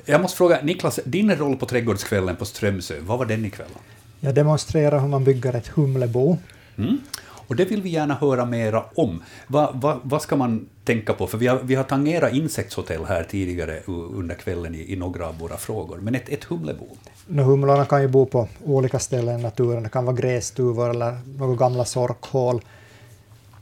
[0.05, 3.71] Jag måste fråga, Niklas, din roll på Trädgårdskvällen på Strömsö, vad var den ikväll?
[4.21, 6.39] Jag demonstrerar hur man bygger ett humlebo.
[6.77, 6.99] Mm.
[7.25, 9.23] Och det vill vi gärna höra mera om.
[9.47, 11.27] Vad vad- vad ska man tänka på?
[11.27, 15.39] För vi har, vi har tangerat insektshotell här tidigare under kvällen i, i några av
[15.39, 15.99] våra frågor.
[15.99, 16.87] Men ett, ett humlebo?
[17.27, 19.83] No, humlorna kan ju bo på olika ställen i naturen.
[19.83, 22.61] Det kan vara grästuvor eller några gamla sorkhål.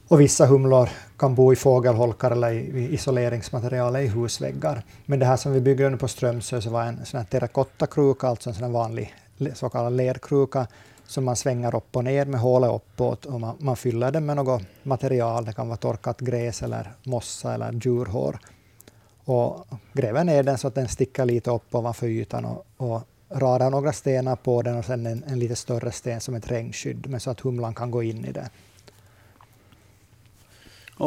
[0.09, 4.83] Och vissa humlor kan bo i fågelholkar eller i, isoleringsmaterial i husväggar.
[5.07, 8.29] Men det här som vi byggde nu på Strömsö så var en sån här terrakottakruka,
[8.29, 9.15] alltså en sån här vanlig
[9.55, 10.67] så kallad lerkruka
[11.11, 14.37] som man svänger upp och ner med hålet uppåt och man, man fyller den med
[14.37, 15.45] något material.
[15.45, 18.39] Det kan vara torkat gräs eller mossa eller djurhår.
[19.25, 23.71] Och gräver ner den så att den sticker lite upp ovanför ytan och, och radar
[23.71, 27.21] några stenar på den och sen en, en lite större sten som ett regnskydd men
[27.21, 28.51] så att humlan kan gå in i det.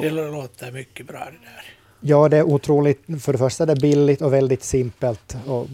[0.02, 1.66] Det låter mycket bra det där.
[2.00, 3.02] Ja, det är otroligt.
[3.22, 5.38] För det första är det billigt och väldigt simpelt.
[5.48, 5.68] Och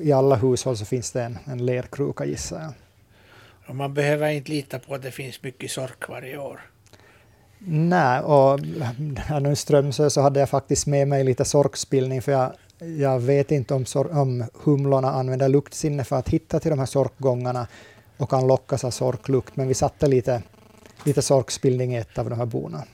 [0.00, 2.72] I alla hushåll så finns det en, en lerkruka gissar jag.
[3.66, 6.60] Och man behöver inte lita på att det finns mycket sork varje år.
[7.66, 8.60] Nej, och
[9.16, 12.52] här nu i Strömsö så hade jag faktiskt med mig lite sorkspillning för jag,
[12.98, 17.66] jag vet inte om, om humlorna använder luktsinne för att hitta till de här sorkgångarna
[18.16, 20.42] och kan lockas av sorklukt, men vi satte lite,
[21.04, 22.84] lite sorkspillning i ett av de här bona.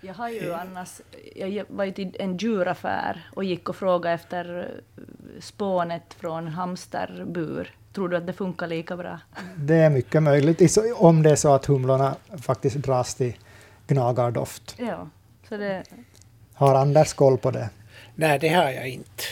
[0.00, 1.00] Jag har ju annars,
[1.34, 4.70] jag var ju till en djuraffär och gick och frågade efter
[5.40, 7.74] spånet från hamsterbur.
[7.92, 9.20] Tror du att det funkar lika bra?
[9.56, 13.32] Det är mycket möjligt, om det är så att humlorna faktiskt dras till
[13.86, 14.74] gnagardoft.
[14.78, 15.08] Ja,
[15.48, 15.84] så det...
[16.54, 17.70] Har Anders koll på det?
[18.14, 19.22] Nej, det har jag inte.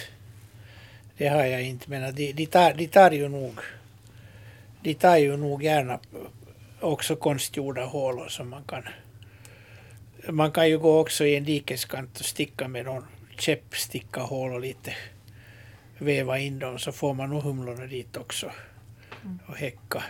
[1.17, 3.61] Det har jag inte, men de, de, tar, de tar ju nog
[4.83, 5.99] de tar ju nog gärna
[6.81, 8.83] också konstgjorda hålor som man kan
[10.29, 13.05] man kan ju gå också i en dikeskant och sticka med någon
[13.39, 14.93] käpp, sticka hål och lite
[16.01, 18.51] väva in dem så får man nog humlorna dit också
[19.47, 20.03] och häcka.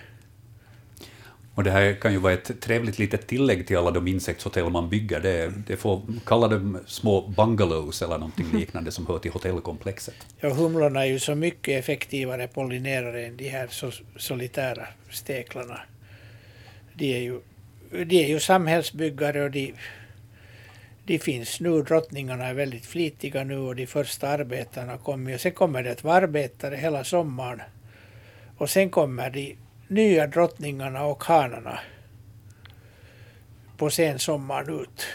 [1.55, 4.89] Och det här kan ju vara ett trevligt litet tillägg till alla de insektshotell man
[4.89, 5.21] bygger.
[5.21, 10.15] Det, det får kalla dem små bungalows eller någonting liknande som hör till hotellkomplexet.
[10.41, 13.69] Ja, humlorna är ju så mycket effektivare pollinerare än de här
[14.19, 15.81] solitära steklarna.
[16.95, 17.41] De är ju,
[17.91, 19.75] de är ju samhällsbyggare och de,
[21.11, 21.83] de finns nu.
[21.83, 25.35] Drottningarna är väldigt flitiga nu och de första arbetarna kommer.
[25.35, 27.61] Och sen kommer det att vara arbetare hela sommaren.
[28.59, 29.57] Och sen kommer de
[29.89, 31.79] nya drottningarna och hanarna
[33.77, 35.07] på sensommaren ut.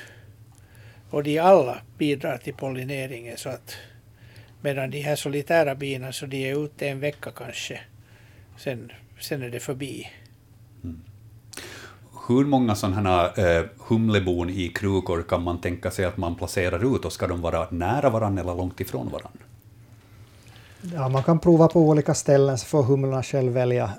[1.09, 3.77] Och de alla bidrar till pollineringen så att
[4.61, 7.79] medan de här solitära bina så de är ute en vecka kanske.
[8.57, 10.07] Sen, sen är det förbi.
[12.27, 17.05] Hur många sådana eh, humlebon i krukor kan man tänka sig att man placerar ut
[17.05, 19.39] och ska de vara nära varandra eller långt ifrån varandra?
[20.93, 23.91] Ja, man kan prova på olika ställen så får humlorna själv välja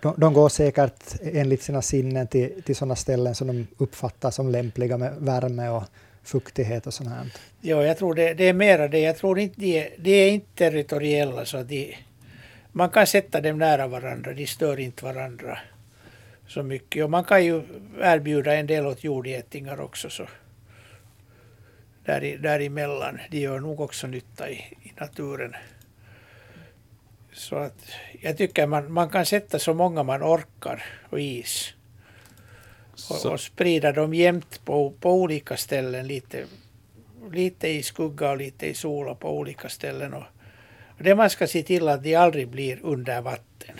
[0.00, 4.48] de, de går säkert enligt sina sinnen till, till sådana ställen som de uppfattar som
[4.48, 5.84] lämpliga med värme och
[6.22, 7.26] fuktighet och sånt här.
[7.60, 9.00] Ja, jag tror det, det är mera det.
[9.00, 11.96] Jag tror inte de är, de är inte territoriella så att de,
[12.72, 15.58] man kan sätta dem nära varandra, de stör inte varandra
[16.48, 17.04] så mycket.
[17.04, 17.62] Och man kan ju
[18.00, 20.10] erbjuda en del åt jordgetingar också.
[20.10, 20.26] Så
[22.04, 23.18] där, däremellan.
[23.30, 25.54] De gör nog också nytta i, i naturen.
[27.32, 27.90] Så att
[28.20, 31.74] jag tycker man, man kan sätta så många man orkar och is.
[33.10, 36.06] Och, och, sprida dem jämt på, på olika ställen.
[36.06, 36.44] Lite,
[37.32, 40.14] lite i skugga och lite i sol och på olika ställen.
[40.14, 40.24] Och,
[40.96, 43.76] och det man ska se till att de aldrig blir under vatten.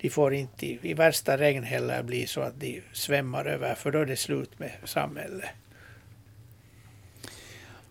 [0.00, 3.98] De får inte i värsta regn heller bli så att de svämmar över för då
[3.98, 5.48] är det slut med samhället.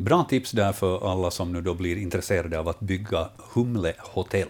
[0.02, 4.48] Bra tips där för alla som nu då blir intresserade av att bygga humlehotell.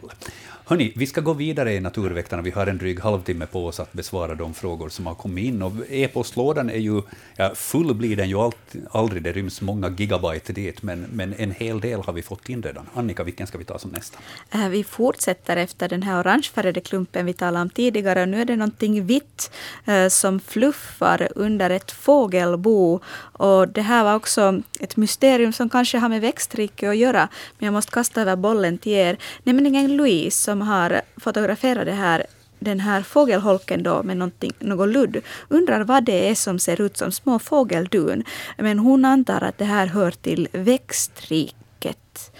[0.70, 2.42] Hörni, vi ska gå vidare i Naturväktarna.
[2.42, 5.62] Vi har en dryg halvtimme på oss att besvara de frågor som har kommit in.
[5.62, 7.02] Och e-postlådan är ju,
[7.36, 11.52] ja, full blir den ju allt, aldrig, det ryms många gigabyte dit, men, men en
[11.52, 12.86] hel del har vi fått in redan.
[12.94, 14.20] Annika, vilken ska vi ta som nästa?
[14.52, 18.26] Eh, vi fortsätter efter den här orangefärgade klumpen vi talade om tidigare.
[18.26, 19.52] Nu är det någonting vitt
[19.86, 23.00] eh, som fluffar under ett fågelbo.
[23.34, 27.28] Och det här var också ett mysterium som kanske har med växtrike att göra.
[27.58, 29.18] Men jag måste kasta över bollen till er.
[29.44, 32.26] Nämligen Louise som har fotograferat det här
[32.60, 34.18] den här fågelholken då med
[34.60, 38.24] något ludd undrar vad det är som ser ut som små fågeldun.
[38.58, 42.32] Men hon antar att det här hör till växtriket.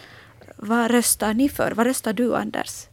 [0.56, 1.72] Vad röstar ni för?
[1.72, 2.88] Vad röstar du Anders?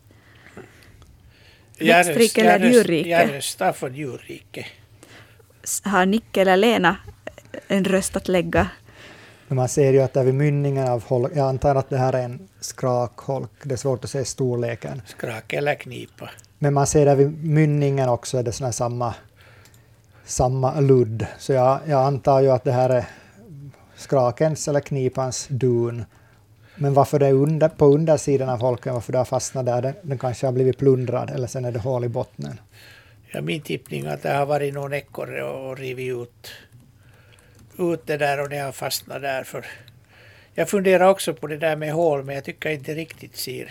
[1.78, 3.08] Växtrike eller djurrike?
[3.08, 4.66] Jag röstar för djurrike.
[5.82, 6.96] Har Nicke eller Lena
[7.68, 8.68] en röst att lägga?
[9.48, 12.12] Men man ser ju att där vid mynningen av holk, jag antar att det här
[12.12, 15.02] är en skrakholk, det är svårt att se storleken.
[15.06, 16.30] Skrak eller knipa.
[16.58, 19.14] Men man ser där vid mynningen också är det såna samma,
[20.24, 21.26] samma ludd.
[21.38, 23.04] Så jag, jag antar ju att det här är
[23.96, 26.04] skrakens eller knipans dun.
[26.76, 29.94] Men varför det är under, på undersidan av holken, varför det har fastnat där, den,
[30.02, 32.60] den kanske har blivit plundrad eller sen är det hål i bottnen.
[33.32, 36.48] Ja, min tippning är att det har varit någon ekorre och rivit ut
[37.78, 39.44] ut det där och det har fastnat där.
[39.44, 39.66] För
[40.54, 43.70] jag funderar också på det där med hål men jag tycker inte riktigt ser,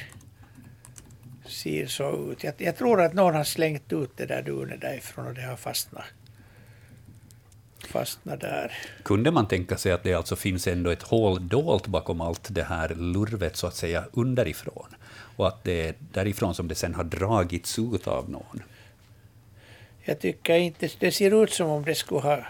[1.46, 2.44] ser så ut.
[2.44, 5.56] Jag, jag tror att någon har slängt ut det där dunet därifrån och det har
[5.56, 6.06] fastnat
[7.86, 8.72] fastnat där.
[9.04, 12.64] Kunde man tänka sig att det alltså finns ändå ett hål dolt bakom allt det
[12.64, 14.96] här lurvet så att säga underifrån?
[15.36, 18.64] Och att det är därifrån som det sen har dragits ut av någon?
[20.04, 22.46] Jag tycker inte, det ser ut som om det skulle ha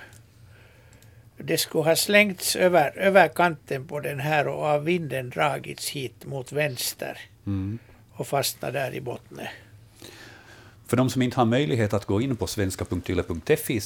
[1.37, 6.25] det skulle ha slängts över, över kanten på den här och av vinden dragits hit
[6.25, 7.79] mot vänster mm.
[8.11, 9.39] och fastnat där i botten.
[10.87, 13.81] För de som inte har möjlighet att gå in på svenska.yle.fi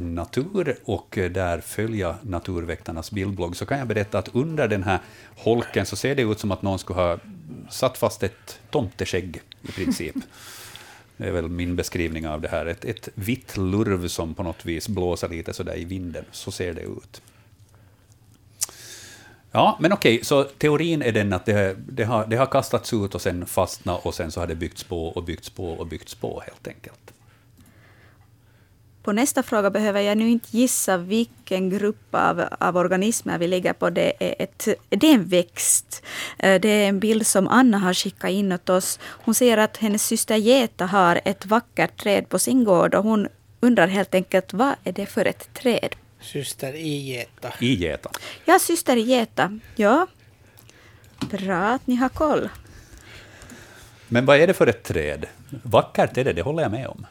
[0.00, 4.98] natur och där följa Naturväktarnas bildblogg så kan jag berätta att under den här
[5.36, 7.18] holken så ser det ut som att någon skulle ha
[7.70, 10.14] satt fast ett tomteskägg i princip.
[11.16, 12.66] Det är väl min beskrivning av det här.
[12.66, 16.24] Ett, ett vitt lurv som på något vis blåser lite sådär i vinden.
[16.30, 17.22] Så ser det ut.
[19.50, 23.14] Ja, men okej, så teorin är den att det, det, har, det har kastats ut
[23.14, 26.14] och sen fastnat och sen så har det byggts på och byggts på och byggts
[26.14, 27.13] på helt enkelt.
[29.04, 33.72] På nästa fråga behöver jag nu inte gissa vilken grupp av, av organismer vi ligger
[33.72, 33.90] på.
[33.90, 36.02] Det är, ett, det är en växt.
[36.38, 38.98] Eh, det är en bild som Anna har skickat in åt oss.
[39.02, 43.28] Hon säger att hennes syster Geta har ett vackert träd på sin gård och hon
[43.60, 45.96] undrar helt enkelt vad är det för ett träd?
[46.20, 47.52] Syster Igeta.
[47.60, 48.10] Igeta.
[48.44, 49.60] Ja, syster Geta.
[49.76, 50.06] Ja.
[51.30, 52.48] Bra att ni har koll.
[54.08, 55.26] Men vad är det för ett träd?
[55.62, 57.06] Vackert är det, det håller jag med om.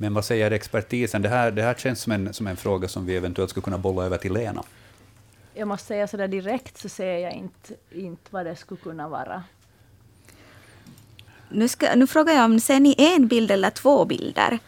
[0.00, 1.22] Men vad säger expertisen?
[1.22, 3.78] Det här, det här känns som en, som en fråga som vi eventuellt skulle kunna
[3.78, 4.62] bolla över till Lena.
[5.54, 9.08] Jag måste säga så där direkt så ser jag inte, inte vad det skulle kunna
[9.08, 9.42] vara.
[11.48, 14.58] Nu, ska, nu frågar jag om ser ni en bild eller två bilder?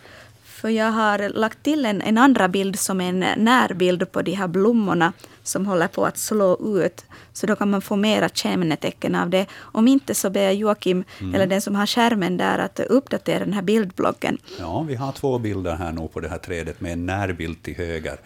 [0.44, 4.48] För jag har lagt till en, en andra bild som en närbild på de här
[4.48, 5.12] blommorna
[5.42, 7.04] som håller på att slå ut.
[7.32, 9.46] Så då kan man få mera kännetecken av det.
[9.58, 11.34] Om inte så ber jag Joakim, mm.
[11.34, 14.38] eller den som har skärmen där, att uppdatera den här bildbloggen.
[14.58, 17.76] Ja, vi har två bilder här nu på det här trädet med en närbild till
[17.76, 18.20] höger.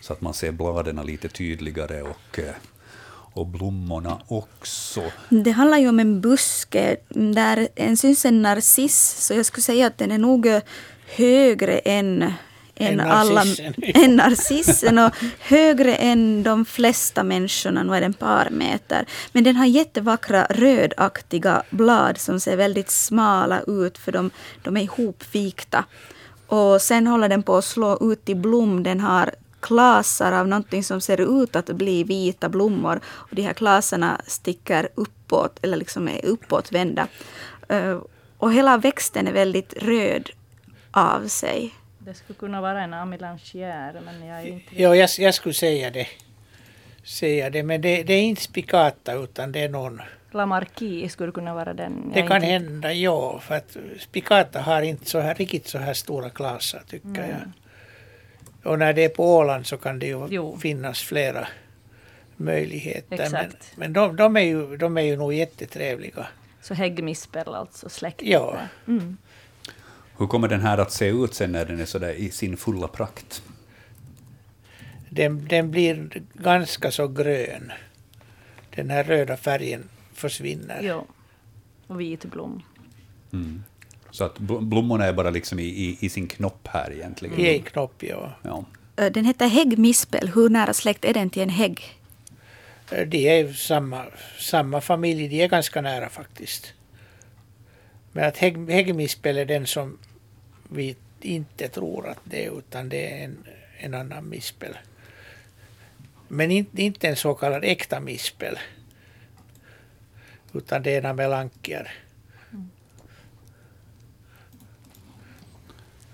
[0.00, 2.54] Så att man ser bladen lite tydligare och eh,
[3.32, 5.02] och blommorna också.
[5.28, 9.86] Det handlar ju om en buske där en syns en narciss, så jag skulle säga
[9.86, 10.46] att den är nog
[11.06, 12.32] högre än
[12.80, 13.44] än alla
[13.82, 19.06] än narcissen och högre än de flesta människorna, nu är den par meter.
[19.32, 24.30] Men den har jättevackra rödaktiga blad som ser väldigt smala ut för de,
[24.62, 25.84] de är ihopvikta.
[26.46, 28.82] Och sen håller den på att slå ut i blom.
[28.82, 33.00] Den har klasar av någonting som ser ut att bli vita blommor.
[33.06, 37.06] Och de här klasarna sticker uppåt, eller liksom är uppåtvända.
[37.68, 37.98] Eh,
[38.38, 40.30] och hela växten är väldigt röd
[40.90, 41.74] av sig.
[42.04, 44.82] Det skulle kunna vara en amilanchier, men jag är inte...
[44.82, 46.06] Ja, jag, jag skulle säga det.
[47.04, 50.02] Säga det, men det, det är inte spicata utan det är någon...
[50.30, 52.12] Lamarki skulle kunna vara den.
[52.14, 52.46] Det kan inte...
[52.46, 53.38] hända, ja.
[53.38, 57.30] För att spicata har inte så här, riktigt så här stora klasar tycker mm.
[57.30, 57.52] jag.
[58.72, 60.58] Och när det är på Åland så kan det ju jo.
[60.58, 61.48] finnas flera
[62.36, 63.22] möjligheter.
[63.22, 63.72] Exakt.
[63.76, 66.26] Men, men de, de, är ju, de är ju nog jättetrevliga.
[66.62, 68.22] Så häggmispel alltså, släkt?
[68.22, 68.58] Ja.
[68.88, 69.16] Mm.
[70.20, 72.88] Hur kommer den här att se ut sen när den är sådär i sin fulla
[72.88, 73.42] prakt?
[75.10, 77.72] Den, den blir ganska så grön.
[78.74, 80.82] Den här röda färgen försvinner.
[80.82, 81.04] Ja,
[81.86, 82.62] och vit blom.
[83.32, 83.64] Mm.
[84.10, 87.40] Så att blommorna är bara liksom i, i, i sin knopp här egentligen?
[87.40, 88.32] I en knopp, ja.
[88.42, 88.64] ja.
[89.10, 90.28] Den heter häggmispel.
[90.34, 91.80] Hur nära släkt är den till en hägg?
[93.06, 94.04] De är samma,
[94.38, 95.28] samma familj.
[95.28, 96.72] De är ganska nära faktiskt.
[98.12, 99.98] Men att hägg, häggmispel är den som
[100.70, 103.44] vi inte tror att det är, utan det är en,
[103.78, 104.78] en annan mispel.
[106.28, 108.58] Men inte, inte en så kallad äkta mispel.
[110.52, 111.92] Utan det är en melankier.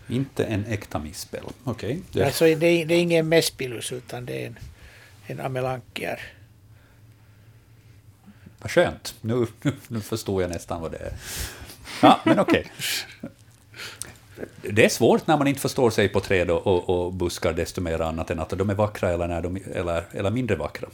[0.09, 1.91] Inte en äkta mispel, okej.
[1.91, 2.03] Okay.
[2.13, 2.25] Det...
[2.25, 4.59] Alltså det, det är ingen mespilus utan det är en,
[5.27, 6.21] en amelankier.
[8.59, 9.47] Vad skönt, nu,
[9.89, 11.13] nu förstår jag nästan vad det är.
[12.03, 12.71] Ja, men okej.
[13.23, 13.31] Okay
[14.71, 17.81] det är svårt när man inte förstår sig på träd och, och, och, buskar desto
[17.81, 20.89] mer annat än att de är vackra eller, när de, eller, eller mindre vackra.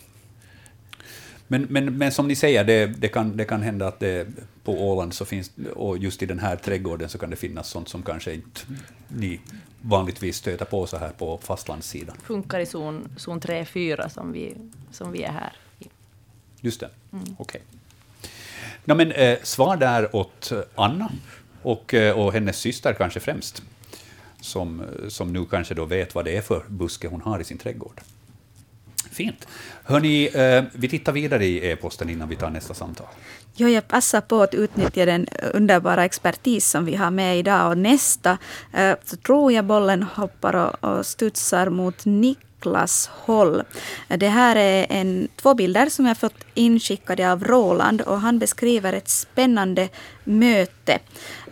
[1.48, 4.28] Men, men, men som ni säger, det, det, kan, det kan hända att det
[4.64, 7.88] på Åland så finns, och just i den här trädgården så kan det finnas sånt
[7.88, 8.60] som kanske inte
[9.08, 9.40] ni
[9.80, 12.16] vanligtvis stöter på så här på fastlandssidan.
[12.22, 14.54] Funkar i zon, zon 3-4 som vi,
[14.90, 15.86] som vi är här i.
[16.60, 17.24] Just det, mm.
[17.38, 17.38] okej.
[17.38, 17.60] Okay.
[18.84, 21.12] No, men, eh, svar där åt Anna
[21.62, 23.62] och, eh, och hennes syster kanske främst,
[24.40, 27.58] som, som nu kanske då vet vad det är för buske hon har i sin
[27.58, 28.00] trädgård.
[29.10, 29.48] Fint.
[29.84, 33.06] Hörni, eh, vi tittar vidare i e-posten innan vi tar nästa samtal.
[33.54, 37.70] Ja, jag passar på att utnyttja den underbara expertis som vi har med idag.
[37.70, 38.38] Och nästa
[38.72, 43.62] eh, så tror jag bollen hoppar och, och studsar mot Niklas Håll.
[44.08, 48.92] Det här är en, två bilder som jag fått inskickade av Roland och han beskriver
[48.92, 49.88] ett spännande
[50.24, 50.98] möte.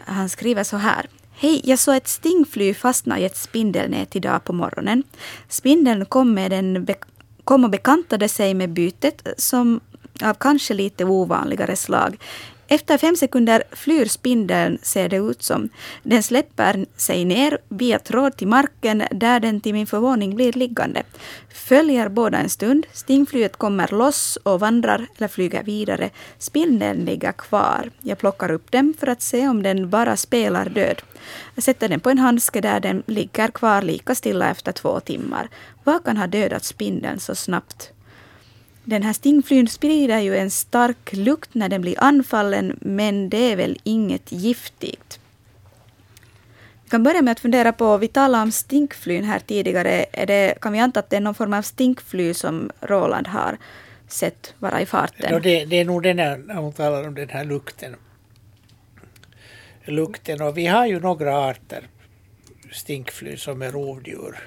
[0.06, 1.06] Han skriver så här.
[1.32, 5.02] Hej, jag såg ett stingfly fastna i ett spindelnät idag på morgonen.
[5.48, 6.86] Spindeln kom, med en
[7.44, 9.80] kom och bekantade sig med bytet som
[10.22, 12.16] av kanske lite ovanligare slag.
[12.72, 15.68] Efter fem sekunder flyr spindeln, ser det ut som.
[16.02, 21.02] Den släpper sig ner via tråd till marken där den till min förvåning blir liggande.
[21.48, 22.86] Följer båda en stund.
[22.92, 26.10] Stingflyet kommer loss och vandrar eller flyger vidare.
[26.38, 27.90] Spindeln ligger kvar.
[28.00, 31.02] Jag plockar upp den för att se om den bara spelar död.
[31.54, 35.48] Jag sätter den på en handske där den ligger kvar lika stilla efter två timmar.
[35.84, 37.92] Vad kan ha dödat spindeln så snabbt?
[38.90, 43.56] Den här stingflyn sprider ju en stark lukt när den blir anfallen, men det är
[43.56, 45.20] väl inget giftigt.
[46.84, 50.04] Vi kan börja med att fundera på, vi talade om stinkflyn här tidigare.
[50.12, 53.58] Är det, kan vi anta att det är någon form av stinkfly som Roland har
[54.08, 55.32] sett vara i farten?
[55.32, 57.96] Ja, det, det är nog den här, när hon talar om den här lukten.
[59.84, 61.88] Lukten och vi har ju några arter
[62.72, 64.38] stinkfly som är rovdjur.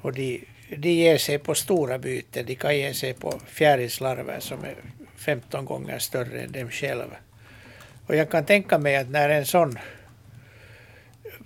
[0.00, 0.44] Och de,
[0.76, 2.46] de ger sig på stora byten.
[2.46, 4.74] De kan ge sig på fjärilslarver som är
[5.16, 7.16] 15 gånger större än dem själva.
[8.06, 9.78] Och jag kan tänka mig att när en sån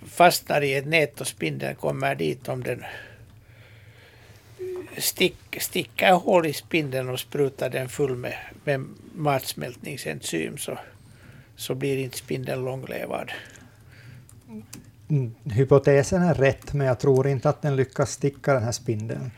[0.06, 2.84] fastnar i ett nät och spindeln kommer dit om den
[4.98, 10.78] stick, sticker hål i spindeln och sprutar den full med, med matsmältningsenzym så,
[11.56, 13.32] så blir inte spindeln långlevad.
[15.44, 19.31] Hypotesen är rätt, men jag tror inte att den lyckas sticka den här spindeln.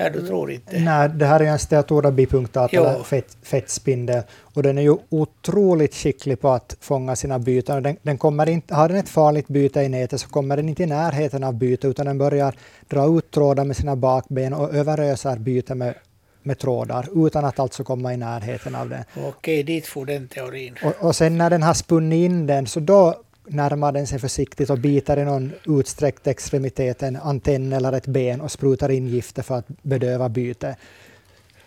[0.00, 0.78] Ja, du tror inte?
[0.80, 2.84] Nej, det här är en steatora bipunctata, Jo.
[2.84, 4.22] eller fett, fettspindel,
[4.54, 7.82] och den är ju otroligt skicklig på att fånga sina byten.
[7.82, 10.82] Den, den kommer inte, har den ett farligt byte i nätet så kommer den inte
[10.82, 12.54] i närheten av byte, utan den börjar
[12.88, 15.94] dra ut trådar med sina bakben och överöser byte med,
[16.42, 19.04] med trådar, utan att alltså komma i närheten av det.
[19.16, 20.76] Okej, dit får den teorin.
[20.84, 23.14] Och, och sen när den har spunnit in den, så då
[23.48, 28.40] närmar den sig försiktigt och biter i någon utsträckt extremitet, en antenn eller ett ben
[28.40, 30.76] och sprutar in gifter för att bedöva byte.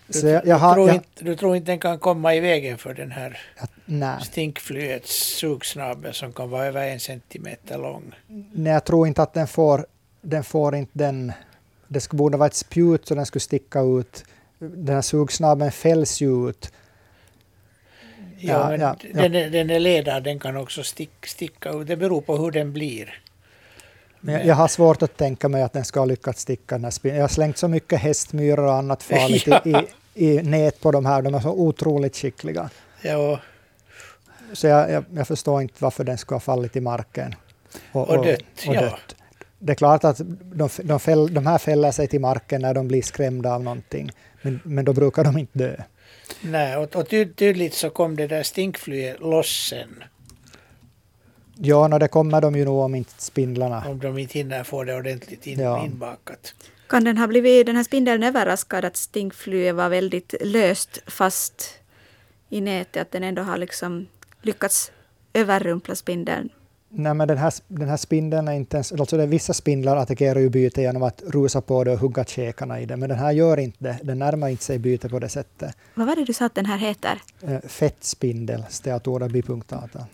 [0.10, 2.40] Så jag, jag du, har, tror jag, inte, du tror inte den kan komma i
[2.40, 3.40] vägen för den här
[3.86, 8.16] nej, stinkflyets sugsnabel som kan vara över en centimeter lång?
[8.54, 9.86] nej, jag tror inte att den får,
[10.22, 11.32] den får inte den,
[11.88, 14.24] det skulle borde vara ett spjut så den skulle sticka ut.
[14.60, 16.72] Den här sugsnabeln fälls ju ut.
[18.42, 18.96] Ja, Ja, men ja.
[19.14, 21.88] Den, är, den är ledad, den kan också stick, sticka ut.
[21.88, 23.22] Det beror på hur den blir.
[24.20, 26.84] Men jag, jag har svårt att tänka mig att den ska ha lyckats sticka den
[26.84, 26.94] här.
[27.16, 29.84] Jag har slängt så mycket hästmyror och annat farligt Ja.
[30.14, 31.22] i, i, nät på de här.
[31.22, 32.70] De är så otroligt skickliga.
[33.02, 33.40] Ja,
[34.54, 37.36] Så jag, jag, jag förstår inte varför den skulle ha fallit i marken.
[37.92, 38.98] Och dött, ja.
[39.60, 40.22] Det är klart att
[40.54, 44.12] de, de, fäll, de här fäller sig till marken när de blir skrämda av någonting.
[44.42, 45.76] Men, men då brukar de inte dö.
[46.42, 50.04] Nej, och, och ty, tydligt så kom det där stinkflyet loss sen.
[51.56, 53.84] Ja, no, det kommer de ju nog om inte spindlarna.
[53.88, 55.86] Om de inte hinner få det ordentligt in, Ja.
[55.86, 56.54] inbakat.
[56.88, 61.80] Kan den ha blivit, den här spindeln överraskad att stinkflyet var väldigt löst fast
[62.50, 64.08] i nätet, att den ändå har liksom
[64.42, 64.92] lyckats
[65.34, 66.50] överrumpla spindeln?
[66.94, 68.92] Nej, men den här, den här spindeln är inte ens...
[68.92, 72.24] Alltså det är vissa spindlar attackerar ju byte genom att rusa på det och hugga
[72.26, 74.00] käkarna i det, men den här gör inte det.
[74.04, 75.76] Den närmar inte sig byte på det sättet.
[75.96, 77.22] Vad var det du sa att den här heter?
[77.42, 80.06] Eh, Fettspindel, Steatora bipunctata.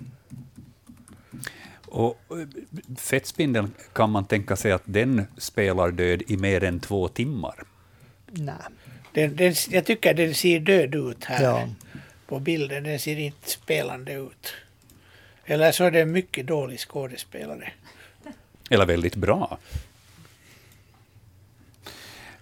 [1.85, 2.17] Och
[2.97, 7.63] fettspindeln kan man tänka sig att den spelar död i mer än två timmar.
[8.31, 8.55] Nej.
[9.13, 11.67] Den, den, jag tycker den ser död ut här Ja.
[12.27, 12.83] på bilden.
[12.83, 14.53] Den ser inte spelande ut.
[15.49, 17.71] Eller så är det en mycket dålig skådespelare.
[18.69, 19.57] Eller väldigt bra.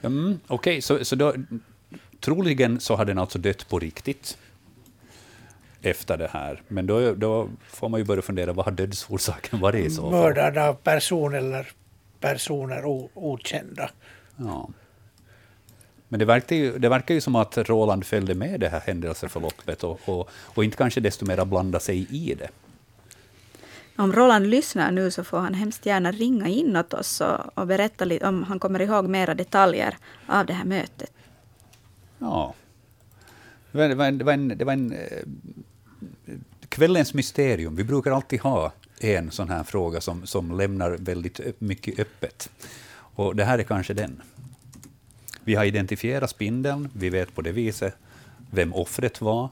[0.02, 1.34] Mm, Okej, så, så då,
[2.20, 4.38] troligen så har den alltså dött på riktigt
[5.82, 6.62] efter det här.
[6.68, 10.12] Men då, då får man ju börja fundera, vad har dödsorsaken varit i så fall?
[10.12, 11.68] Mördad av person eller
[12.20, 13.90] personer o, okända.
[14.38, 14.70] Ja.
[16.08, 19.84] Men det verkar, ju, det verkar ju som att Roland följde med det här händelseförloppet
[19.84, 22.50] och, och, och inte kanske desto mer blanda sig i det.
[23.98, 27.68] Om Roland lyssnar nu så får han hemskt gärna ringa in åt oss och, och
[27.68, 29.98] berätta lite om han kommer ihåg mera detaljer
[30.28, 31.12] av det här mötet.
[32.20, 32.54] Ja.
[33.72, 35.24] Det var, en, det var en, det var en eh,
[36.70, 37.76] kvällens mysterium.
[37.76, 42.50] Vi brukar alltid ha en sån här fråga som, som lämnar väldigt mycket öppet.
[42.98, 44.22] Och det här är kanske den.
[45.44, 47.96] Vi har identifierat spindeln, vi vet på det viset
[48.52, 49.50] vem offret var.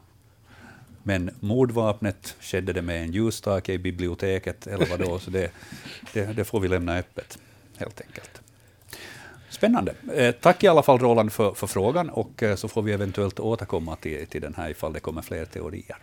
[1.03, 5.19] Men mordvapnet, skedde det med en ljusstake i biblioteket eller vad då?
[5.19, 5.51] Så det,
[6.13, 7.39] det, det får vi lämna öppet,
[7.77, 8.41] helt enkelt.
[9.49, 9.93] Spännande.
[10.15, 13.39] Eh, tack i alla fall Roland för, för frågan och eh, så får vi eventuellt
[13.39, 15.97] återkomma till, till den här ifall det kommer fler teorier.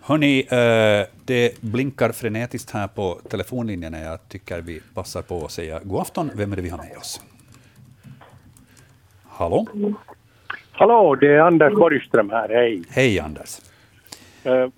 [0.00, 3.92] Hörni, eh, det blinkar frenetiskt här på telefonlinjen.
[3.92, 6.30] Jag tycker vi passar på att säga god afton.
[6.34, 7.20] Vem är det vi har med oss?
[9.22, 9.66] Hallå?
[10.82, 12.82] Hallå, det är Anders Borgström här, hej.
[12.90, 13.60] Hej Anders.
[14.44, 14.68] Eh,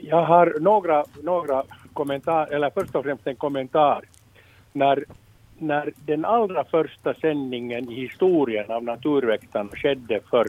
[0.00, 1.62] jag har några, några
[1.92, 4.04] kommentarer, eller först och främst en kommentar.
[4.72, 5.04] När,
[5.58, 10.46] när den allra första sändningen i historien av Naturväktarna skedde för,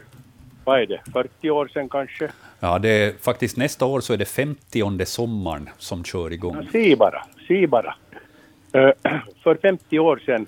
[0.64, 2.30] vad är det, 40 år sedan kanske?
[2.60, 6.56] Ja, det är faktiskt nästa år så är det 50 sommaren som kör igång.
[6.56, 7.94] Ja, si bara, si bara.
[8.72, 8.90] Eh,
[9.42, 10.46] för 50 år sedan,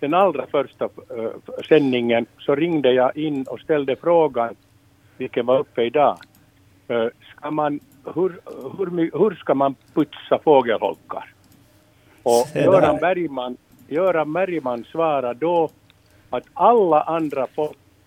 [0.00, 1.30] den allra första uh,
[1.68, 4.54] sändningen, så ringde jag in och ställde frågan,
[5.16, 6.18] vilken var uppe idag.
[6.90, 7.80] Uh, ska man,
[8.14, 8.40] hur,
[8.78, 11.32] hur, hur ska man putsa fågelholkar?
[12.22, 13.56] Och Göran Bergman,
[13.88, 15.70] Göran Bergman svarade då
[16.30, 17.46] att alla andra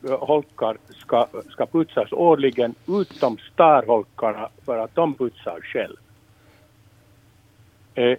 [0.08, 5.96] holkar ska, ska putsas årligen utom starholkarna för att de putsar själv.
[7.96, 8.18] Är,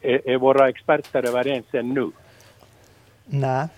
[0.00, 2.10] är, är våra experter överens ännu?
[3.26, 3.68] Nej.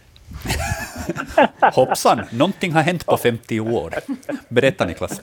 [1.73, 3.95] Hoppsan, någonting har hänt på 50 år.
[4.49, 5.21] Berätta Niklas.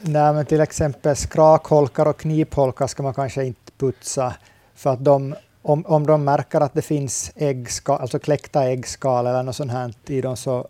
[0.00, 4.34] Nej, men till exempel skrakholkar och knipholkar ska man kanske inte putsa
[4.74, 9.42] för att de, om, om de märker att det finns äggskal, alltså kläckta äggskal eller
[9.42, 10.68] något sånt här i dem så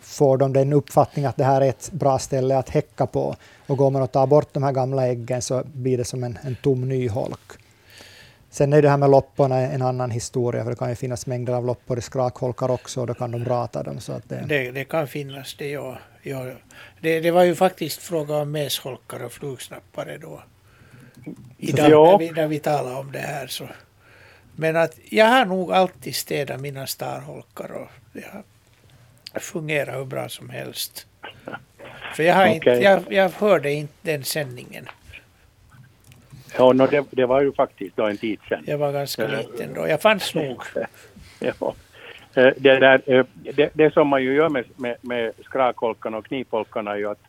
[0.00, 3.36] får de den uppfattningen att det här är ett bra ställe att häcka på.
[3.66, 6.38] Och går man och tar bort de här gamla äggen så blir det som en,
[6.42, 7.61] en tom ny holk.
[8.52, 11.52] Sen är det här med lopporna en annan historia, för det kan ju finnas mängder
[11.52, 14.00] av loppor i skrakholkar också, och då kan de rata dem.
[14.00, 14.44] Så att det...
[14.48, 15.98] Det, det kan finnas det, ja.
[16.22, 16.50] ja.
[17.00, 20.42] Det, det var ju faktiskt fråga om mesholkar och flugsnappare då.
[21.58, 22.10] Idag ja.
[22.10, 23.46] när, vi, när vi talar om det här.
[23.46, 23.68] Så.
[24.56, 28.24] Men att jag har nog alltid städat mina starholkar och det
[29.32, 31.06] har fungerat hur bra som helst.
[32.14, 32.54] För jag, har okay.
[32.54, 34.88] inte, jag, jag hörde inte den sändningen.
[36.58, 38.64] Ja, no, det, det, var ju faktiskt då en tid sedan.
[38.66, 39.88] Jag var ganska liten då.
[39.88, 40.62] Jag fanns nog.
[41.40, 41.74] ja.
[42.34, 43.24] Eh, det, där, eh,
[43.54, 47.22] det, det, som man ju gör med, med, med skrakholkarna och knipholkarna är ju att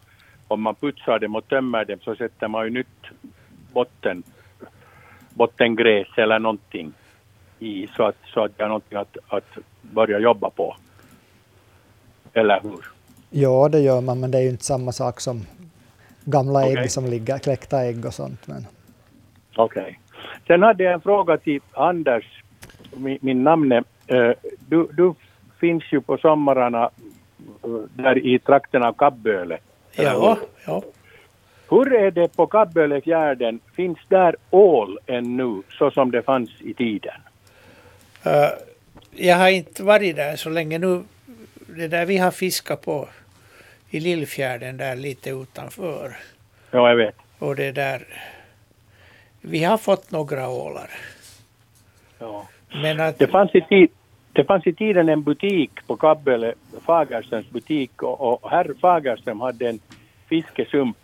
[0.48, 2.88] om man putsar dem och tömmer dem så sätter man ju nytt
[3.74, 4.24] botten,
[5.30, 6.94] bottengräs eller någonting
[7.60, 10.76] i så att, så att det är någonting att, att börja jobba på.
[12.34, 12.86] Eller hur?
[13.30, 15.46] Ja, det gör man, men det är ju inte samma sak som
[16.24, 16.84] gamla okay.
[16.84, 18.48] ägg som ligger, kläckta ägg och sånt.
[18.48, 18.66] Men...
[19.56, 19.82] Okej.
[19.82, 19.96] Okay.
[20.48, 22.44] Sen hade jag en fråga till Anders,
[22.96, 23.84] min, min namne.
[24.12, 24.32] Uh,
[24.68, 25.14] du, du
[25.60, 26.90] finns ju på sommararna
[27.68, 29.58] uh, där i trakten av Kabböle.
[29.96, 30.82] Ja, ja.
[31.70, 33.60] Hur är det på Kabbölefjärden?
[33.76, 37.22] Finns där ål ännu så som det fanns i tiden?
[38.26, 38.32] Uh,
[39.12, 41.04] jag har inte varit där så länge nu.
[41.68, 43.08] Det där vi har fiskat på
[43.90, 46.16] i Lillfjärden där lite utanför.
[46.72, 47.16] Ja, jag vet.
[47.40, 48.02] Och det där
[49.46, 50.90] vi har fått några ålar.
[52.20, 52.48] Ja.
[52.82, 53.20] Men att...
[53.20, 53.90] det, fanns i tid,
[54.34, 56.54] det fanns i tiden en butik på Kabbele,
[56.86, 59.80] Fagerströms butik, och, och herr Fagerström hade en
[60.30, 60.98] fiskesump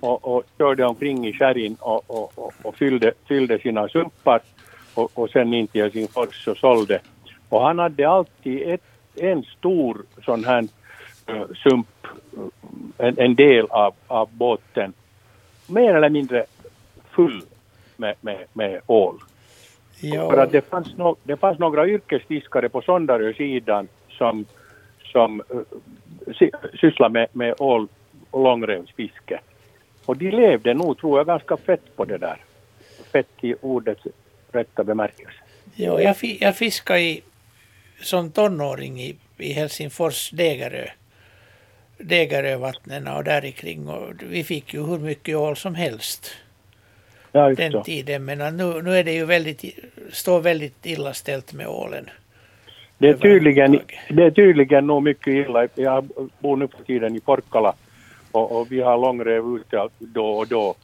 [0.00, 4.40] och, och körde omkring i skärgården och, och, och, och, fyllde, fyllde sina sumpar
[4.94, 7.00] och, och sen in till Helsingfors och sålde.
[7.48, 8.84] Och han hade alltid ett,
[9.14, 10.68] en stor sån här
[11.30, 12.06] uh, sump,
[12.98, 14.92] en, en del av, av båten,
[15.66, 16.44] mer eller mindre
[17.10, 17.42] full
[17.98, 19.18] med, med, med ål.
[20.00, 20.30] Ja.
[20.30, 24.44] För att det fanns, no, det fanns några yrkesfiskare på Sondarö-sidan som,
[25.12, 26.42] som uh,
[26.80, 27.88] sysslar med, med ål
[28.30, 29.40] och långrevsfiske.
[30.04, 32.36] Och de levde nog, tror jag, ganska fett på det där.
[33.12, 34.02] Fett i ordets
[34.52, 35.38] rätta bemärkelse.
[35.74, 37.22] Ja, jag, jag fiskade i,
[38.00, 40.86] som tonåring i, i Helsingfors Degerö.
[41.98, 46.30] Degerövattnen och där kring och vi fick ju hur mycket ål som helst
[47.32, 47.84] ja, den så.
[47.84, 48.24] tiden.
[48.24, 49.64] Men nu, nu är det ju väldigt,
[50.12, 52.10] står väldigt illa ställt med ålen.
[52.98, 55.68] Det är, tydligen, det är tydligen nog mycket illa.
[55.74, 57.74] Jag bor nu för tiden i Porkkala
[58.30, 60.74] och, och vi har långrev ute då och då.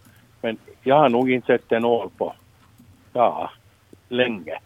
[0.40, 2.34] Men jag har nog inte sett en ål på,
[3.12, 3.50] ja,
[4.08, 4.58] länge.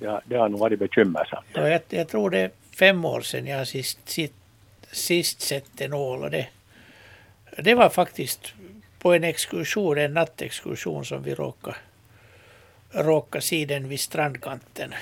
[0.00, 1.46] Ja, det har nog varit bekymmersamt.
[1.52, 4.34] Ja, jag, jag tror det är fem år sedan jag sist, sist,
[4.92, 6.48] sist sett en ål och det,
[7.58, 8.54] det var faktiskt
[8.98, 11.76] på en exkursion, en nattexkursion som vi råkade,
[12.90, 14.94] råkade se den vid strandkanten.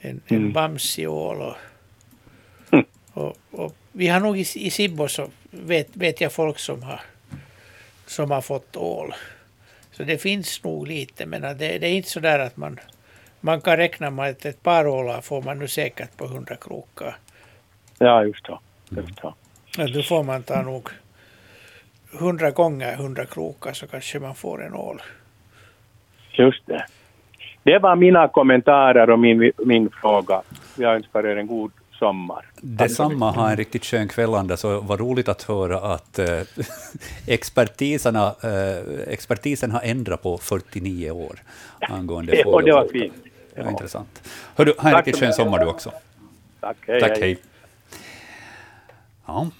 [0.00, 0.52] En, en mm.
[0.52, 1.56] bamsiål och,
[2.70, 2.84] mm.
[3.12, 7.00] och, och, vi har nog i, i Sibbo så vet, vet jag folk som har,
[8.06, 9.14] som har fått ål.
[9.92, 12.80] Så det finns nog lite men det, det är inte så där att man,
[13.40, 17.18] man kan räkna med att ett par ålar får man nu säkert på hundra krokar.
[17.98, 18.58] Ja, just det.
[18.88, 19.92] Just det.
[19.92, 20.88] Då får man ta nog
[22.12, 25.02] hundra gånger hundra krokar så kanske man får en ål.
[26.32, 26.84] Just det.
[27.62, 30.42] Det var mina kommentarer och min, min fråga.
[30.76, 32.44] Jag önskar er en god sommar.
[32.60, 36.40] Detsamma, ha en riktigt skön kväll Anders, och vad roligt att höra att äh,
[37.26, 41.38] expertiserna, äh, expertisen har ändrat på 49 år
[41.80, 43.12] angående ja, det var fint.
[43.54, 44.28] Det var intressant.
[44.56, 45.92] Hör du, ha en riktigt skön sommar du också.
[46.60, 47.00] Tack, hej.
[47.00, 47.38] Tack, hej.
[49.26, 49.50] Ja.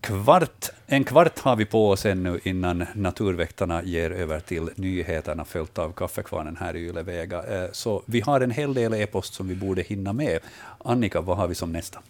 [0.00, 5.78] Kvart, en kvart har vi på oss ännu innan Naturväktarna ger över till nyheterna, följt
[5.78, 7.42] av kaffekvarnen här i Ylevega.
[7.42, 10.38] Eh, så vi har en hel del e-post som vi borde hinna med.
[10.84, 12.00] Annika, vad har vi som nästa?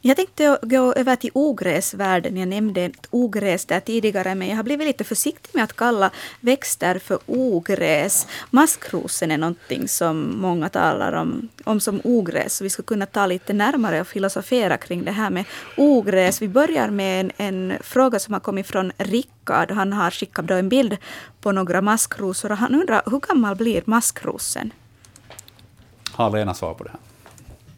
[0.00, 2.36] Jag tänkte gå över till ogräsvärlden.
[2.36, 6.10] Jag nämnde ogräs där tidigare, men jag har blivit lite försiktig med att kalla
[6.40, 8.26] växter för ogräs.
[8.50, 13.26] Maskrosen är någonting som många talar om, om som ogräs, så vi ska kunna ta
[13.26, 15.44] lite närmare och filosofera kring det här med
[15.76, 16.42] ogräs.
[16.42, 19.70] Vi börjar med en, en fråga som har kommit från Rickard.
[19.70, 20.96] Han har skickat en bild
[21.40, 24.72] på några maskrosor och han undrar hur gammal blir maskrosen?
[26.12, 27.00] Har Lena svar på det här?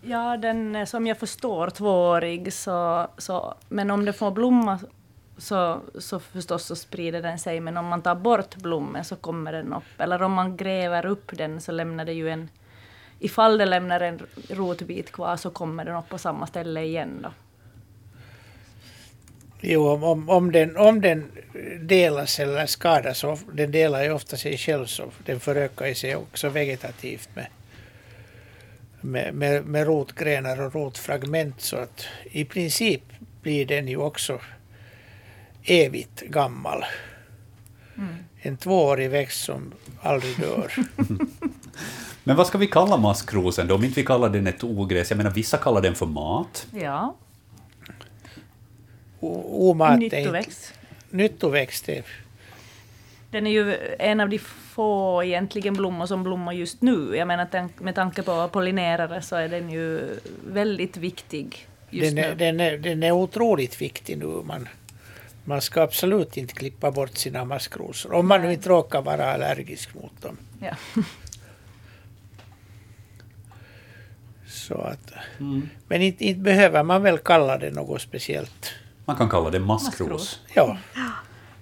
[0.06, 4.78] Ja, den är som jag förstår tvåårig, så, så, men om det får blomma
[5.38, 9.52] så, så förstås så sprider den sig, men om man tar bort blommen så kommer
[9.52, 9.98] den upp.
[10.00, 12.48] Eller om man gräver upp den så lämnar det ju en...
[13.18, 17.30] Ifall det lämnar en rotbit kvar så kommer den upp på samma ställe igen då.
[19.66, 21.32] Jo, om, om, den, om den
[21.80, 27.28] delas eller skadas, den delar ju ofta sig själv så den förökar sig också vegetativt
[27.34, 27.46] med
[29.04, 33.02] med, med, med rotgrenar och rotfragment så att i princip
[33.42, 34.40] blir den ju också
[35.62, 36.84] evigt gammal.
[37.96, 38.14] Mm.
[38.40, 39.72] En tvåårig växt som
[40.02, 40.72] aldrig dör.
[42.24, 45.10] Men vad ska vi kalla maskrosen då, om inte vi kallar den ett ogräs?
[45.10, 46.66] Jag menar, vissa kallar den för mat.
[46.72, 47.14] Ja.
[49.70, 50.74] Omat Nyttoväxt.
[51.10, 51.88] Nyttoväxt.
[53.30, 57.16] Den är ju en av de få egentligen blommor som blommar just nu.
[57.16, 62.28] Jag menar med tanke på pollinerare så är den ju väldigt viktig just den är,
[62.28, 62.34] nu.
[62.34, 64.26] Den är, den är otroligt viktig nu.
[64.26, 64.68] Man,
[65.44, 68.12] man ska absolut inte klippa bort sina maskrosor.
[68.12, 70.36] Om man nu inte råkar vara allergisk mot dem.
[70.60, 70.76] Ja.
[74.46, 75.68] Så att, mm.
[75.88, 78.72] Men inte, inte behöver man väl kalla det något speciellt.
[79.04, 80.10] Man kan kalla det maskros.
[80.10, 80.40] maskros.
[80.54, 80.76] Ja.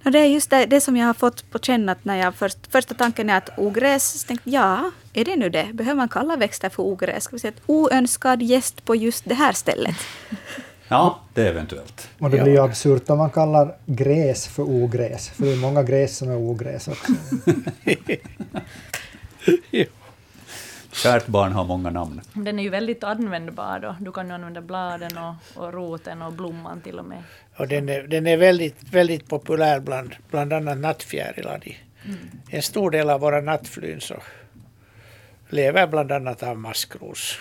[0.02, 2.34] No, det är just det, det, som jag har fått på känn att när jag
[2.34, 5.68] först, första tanken är att ogräs, så tänkte ja, är det nu det?
[5.72, 7.24] Behöver man kalla växter för ogräs?
[7.24, 9.96] Ska vi säga att oönskad gäst på just det här stället?
[10.88, 12.08] Ja, det är eventuellt.
[12.18, 15.82] Och det blir ju absurt om man kallar gräs för ogräs, för det är många
[15.82, 17.12] gräs som är ogräs också.
[20.92, 22.20] Kärt barn har många namn.
[22.32, 23.96] Den är ju väldigt användbar då.
[24.00, 27.22] Du kan ju använda bladen och, och roten och blomman till och med.
[27.56, 31.62] Och den är, den är väldigt, väldigt populär bland, bland annat nattfjärilar.
[32.04, 32.18] Mm.
[32.50, 34.22] En stor del av våra nattflyn så
[35.48, 37.38] lever bland annat av maskros.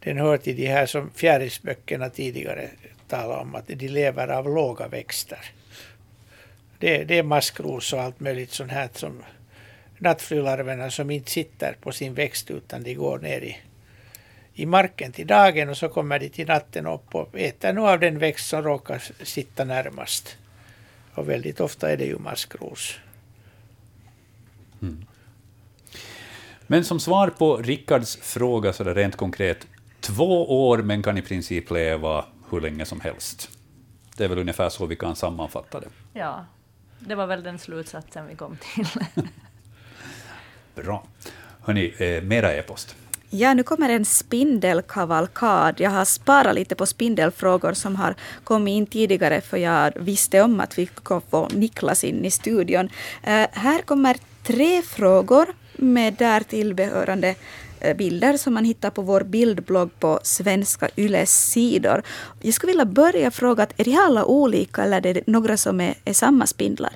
[0.00, 2.70] Den hör till de här som fjärilsböckerna tidigare
[3.08, 5.50] talade om, att de lever av låga växter.
[6.78, 9.22] Det, det är maskros och allt möjligt sånt här som
[10.00, 13.56] nattflylarverna som inte sitter på sin växt utan de går ner i,
[14.54, 18.00] i marken till dagen och så kommer de till natten upp och äter nu av
[18.00, 20.36] den växt som råkar sitta närmast.
[21.14, 22.98] Och väldigt ofta är det ju maskros.
[24.82, 25.06] Mm.
[26.66, 29.66] Men som svar på Rickards fråga så är det rent konkret,
[30.00, 33.50] två år men kan i princip leva hur länge som helst.
[34.16, 35.88] Det är väl ungefär så vi kan sammanfatta det.
[36.12, 36.46] Ja,
[36.98, 38.86] det var väl den slutsatsen vi kom till.
[40.74, 41.04] Bra.
[41.60, 42.96] Hörni, eh, mera e-post.
[43.32, 45.74] Ja, nu kommer en spindelkavalkad.
[45.80, 48.14] Jag har sparat lite på spindelfrågor som har
[48.44, 52.88] kommit in tidigare, för jag visste om att vi skulle få Niklas in i studion.
[53.22, 57.34] Eh, här kommer tre frågor med därtill behörande
[57.80, 62.02] eh, bilder som man hittar på vår bildblogg på Svenska Yles sidor.
[62.40, 65.94] Jag skulle vilja börja fråga, är de alla olika eller är det några som är,
[66.04, 66.92] är samma spindlar?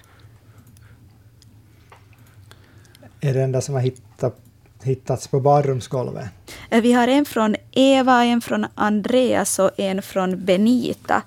[3.24, 4.36] Är det enda som har hittat,
[4.82, 6.28] hittats på badrumsgolvet?
[6.70, 11.22] Eh, vi har en från Eva, en från Andreas och en från Benita.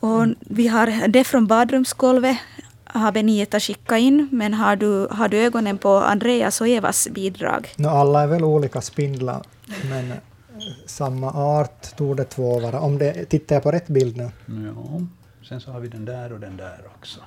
[0.00, 2.36] Och vi har det från badrumsgolvet
[2.84, 7.68] har Benita skickat in, men har du, har du ögonen på Andreas och Evas bidrag?
[7.76, 9.42] No, alla är väl olika spindlar,
[9.90, 10.12] men
[10.86, 12.80] samma art tog det två vara.
[12.80, 14.30] Om det, tittar jag på rätt bild nu?
[14.46, 15.00] Ja,
[15.48, 17.20] sen så har vi den där och den där också.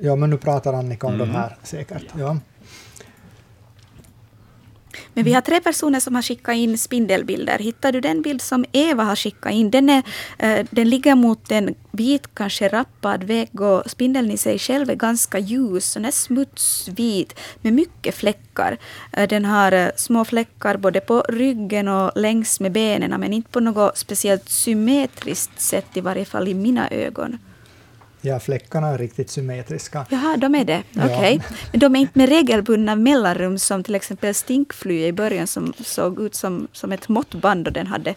[0.00, 1.28] Ja, men nu pratar Annika om mm.
[1.28, 2.04] de här säkert.
[2.18, 2.36] Ja.
[5.14, 7.58] Men vi har tre personer som har skickat in spindelbilder.
[7.58, 9.70] Hittar du den bild som Eva har skickat in?
[9.70, 10.02] Den, är,
[10.38, 14.94] eh, den ligger mot en vit, kanske rappad vägg och spindeln i sig själv är
[14.94, 15.94] ganska ljus.
[15.94, 18.78] Den är smutsvit med mycket fläckar.
[19.12, 23.50] Eh, den har eh, små fläckar både på ryggen och längs med benen men inte
[23.50, 27.38] på något speciellt symmetriskt sätt, i varje fall i mina ögon.
[28.20, 30.06] Ja, fläckarna är riktigt symmetriska.
[30.10, 30.82] Jaha, de är det.
[30.96, 31.06] Okej.
[31.06, 31.40] Okay.
[31.70, 36.20] Men de är inte med regelbundna mellanrum som till exempel stinkflye i början som såg
[36.20, 38.14] ut som, som ett måttband och den hade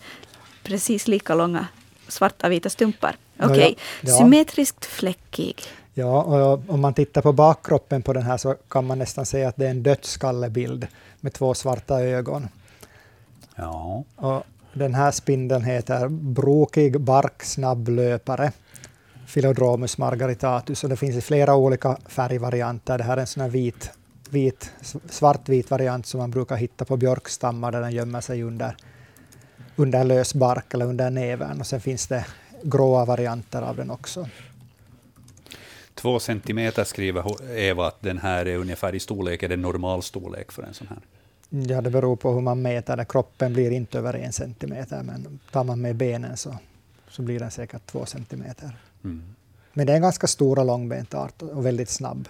[0.64, 1.68] precis lika långa
[2.08, 3.16] svarta vita stumpar.
[3.40, 3.76] Okej, okay.
[4.02, 4.18] ja, ja.
[4.18, 5.62] symmetriskt fläckig.
[5.94, 9.48] Ja, och om man tittar på bakkroppen på den här så kan man nästan säga
[9.48, 10.88] att det är en dödsskallebild
[11.20, 12.48] med två svarta ögon.
[13.56, 14.04] Ja.
[14.16, 14.44] Och
[14.74, 18.52] den här spindeln heter brokig barksnabblöpare.
[19.34, 22.98] Philodromus margaritatus och det finns i flera olika färgvarianter.
[22.98, 23.92] Det här är en sån här vit,
[24.30, 24.72] vit,
[25.10, 28.76] svartvit variant som man brukar hitta på björkstammar där den gömmer sig under,
[29.76, 31.60] under lös bark eller under näven.
[31.60, 32.26] Och sen finns det
[32.64, 34.30] gråa varianter av den också.
[35.94, 40.64] Två centimeter skriver Eva att den här är ungefär i storlek, är det normalstorlek för
[40.64, 41.00] en sån här?
[41.50, 43.04] Ja, det beror på hur man mäter.
[43.04, 46.58] Kroppen blir inte över en centimeter, men tar man med benen så,
[47.10, 48.78] så blir den säkert två centimeter.
[49.04, 49.24] Mm.
[49.74, 52.30] Men det är en ganska stor och långbent art och väldigt snabb.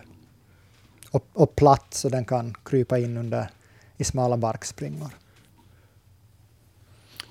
[1.11, 3.49] Och, och platt, så den kan krypa in under
[3.97, 5.09] i smala barkspringor.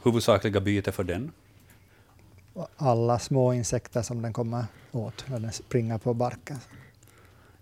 [0.03, 1.33] Huvudsakliga byte för den?
[2.77, 6.59] Alla små insekter som den kommer åt när den springer på barken.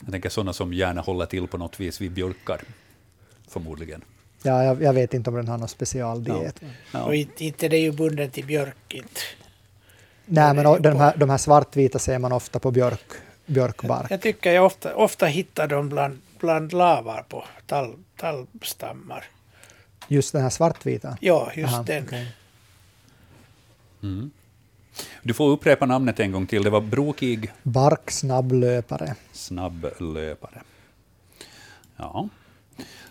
[0.00, 2.62] Jag tänker sådana som gärna håller till på något vis vid björkar,
[3.48, 4.04] förmodligen.
[4.42, 6.56] Ja, jag, jag vet inte om den har någon specialdiet.
[6.60, 6.68] Ja.
[6.92, 7.04] Ja.
[7.04, 8.94] Och inte, inte det är ju bunden till björk.
[8.94, 9.20] Inte.
[10.32, 13.12] Nej, men de här, de här svartvita ser man ofta på björk,
[13.46, 14.04] björkbark.
[14.04, 19.24] Jag, jag tycker jag ofta, ofta hittar dem bland, bland lavar på tall, tallstammar.
[20.08, 21.16] Just den här svartvita?
[21.20, 22.04] Ja, just Aha, den.
[22.04, 22.26] Okay.
[24.02, 24.30] Mm.
[25.22, 26.62] Du får upprepa namnet en gång till.
[26.62, 27.52] Det var brokig...
[27.62, 29.14] Barksnabblöpare.
[29.32, 30.62] Snabblöpare.
[31.96, 32.28] Ja.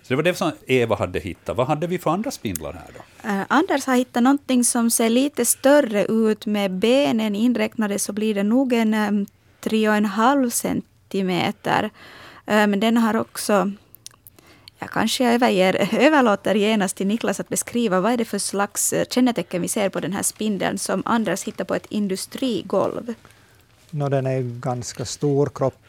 [0.10, 1.57] Så det var det som Eva hade hittat.
[1.57, 3.30] Vad hade vi för andra spindlar här då?
[3.30, 6.45] Uh, Anders har hittat någonting som ser lite större ut.
[6.45, 9.26] Med benen inräknade så blir det nog en um,
[9.60, 11.84] tre och en halv centimeter.
[11.84, 11.90] Uh,
[12.45, 13.72] men den har också
[14.80, 19.61] jag kanske överger, överlåter genast till Niklas att beskriva vad är det för slags kännetecken
[19.61, 23.14] vi ser på den här spindeln som Anders hittar på ett industrigolv.
[23.90, 25.52] No, den är ganska stor.
[25.56, 25.84] Kropp,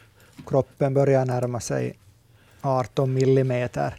[0.45, 1.93] kroppen börjar närma sig
[2.61, 3.95] 18 millimeter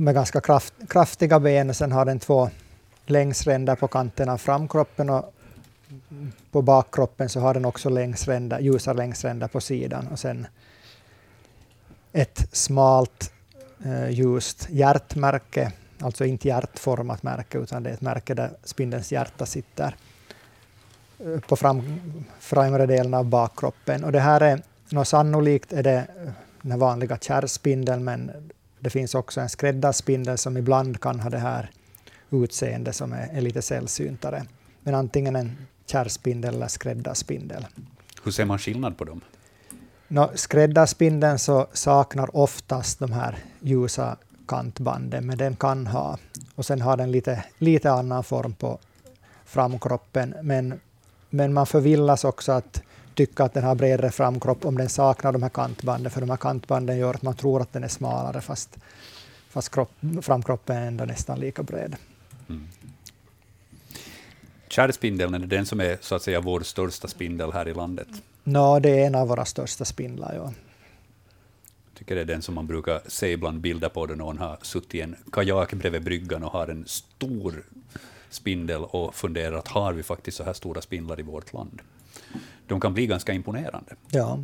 [0.00, 1.70] med ganska kraft, kraftiga ben.
[1.70, 2.50] och Sen har den två
[3.06, 5.34] längsränder på kanten av framkroppen och
[6.50, 10.46] på bakkroppen så har den också längsränder, ljusa längsränder på sidan och sen
[12.12, 13.32] ett smalt
[13.84, 19.46] eh, ljust hjärtmärke, alltså inte hjärtformat märke utan det är ett märke där spindelns hjärta
[19.46, 19.96] sitter
[21.18, 22.00] eh, på fram,
[22.40, 24.04] främre delen av bakkroppen.
[24.04, 26.32] Och det här är, något sannolikt är det eh,
[26.62, 28.30] den vanliga kärrspindeln men
[28.80, 31.70] det finns också en skräddarspindel som ibland kan ha det här
[32.30, 34.44] utseendet som är, är lite sällsyntare.
[34.82, 37.66] Men antingen en kärrspindel eller skräddarspindel.
[38.24, 39.20] Hur ser man skillnad på dem?
[40.08, 44.16] No, skräddarspindeln så saknar oftast de här ljusa
[44.48, 46.18] kantbanden, men den kan ha.
[46.54, 48.78] Och sen har den lite, lite annan form på
[49.44, 50.34] framkroppen.
[50.42, 50.80] Men,
[51.30, 52.82] men man förvillas också att
[53.26, 56.36] tycka att den har bredare framkropp om den saknar de här kantbanden, för de här
[56.36, 58.78] kantbanden gör att man tror att den är smalare, fast,
[59.48, 59.90] fast kropp,
[60.22, 61.96] framkroppen är ändå nästan lika bred.
[62.48, 62.68] Mm.
[64.68, 68.08] Kärrspindeln, är den som är så att säga vår största spindel här i landet?
[68.44, 70.52] No, det är en av våra största spindlar, ja.
[71.92, 74.58] Jag tycker det är den som man brukar se ibland bilder på, då någon har
[74.62, 77.62] suttit i en kajak bredvid bryggan och har en stor
[78.30, 81.82] spindel och funderar att har vi faktiskt så här stora spindlar i vårt land?
[82.70, 83.94] De kan bli ganska imponerande.
[84.10, 84.38] Ja.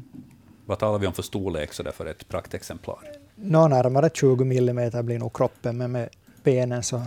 [0.64, 2.98] Vad talar vi om för storlek så för ett praktexemplar?
[3.34, 6.08] Nå, närmare 20 millimeter blir nog kroppen, men med
[6.42, 7.02] benen så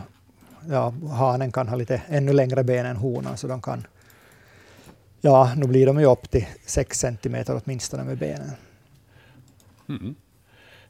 [0.69, 3.87] ja, hanen kan ha lite ännu längre ben än honan, så de kan
[5.21, 8.51] Ja, nu blir de ju upp till 6 centimeter åtminstone med benen.
[9.89, 10.15] Mm.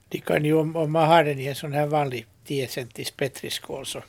[0.09, 3.11] De kan ju, om, om man har den i en sån här vanlig 10 centis
[3.11, 4.01] petriskål så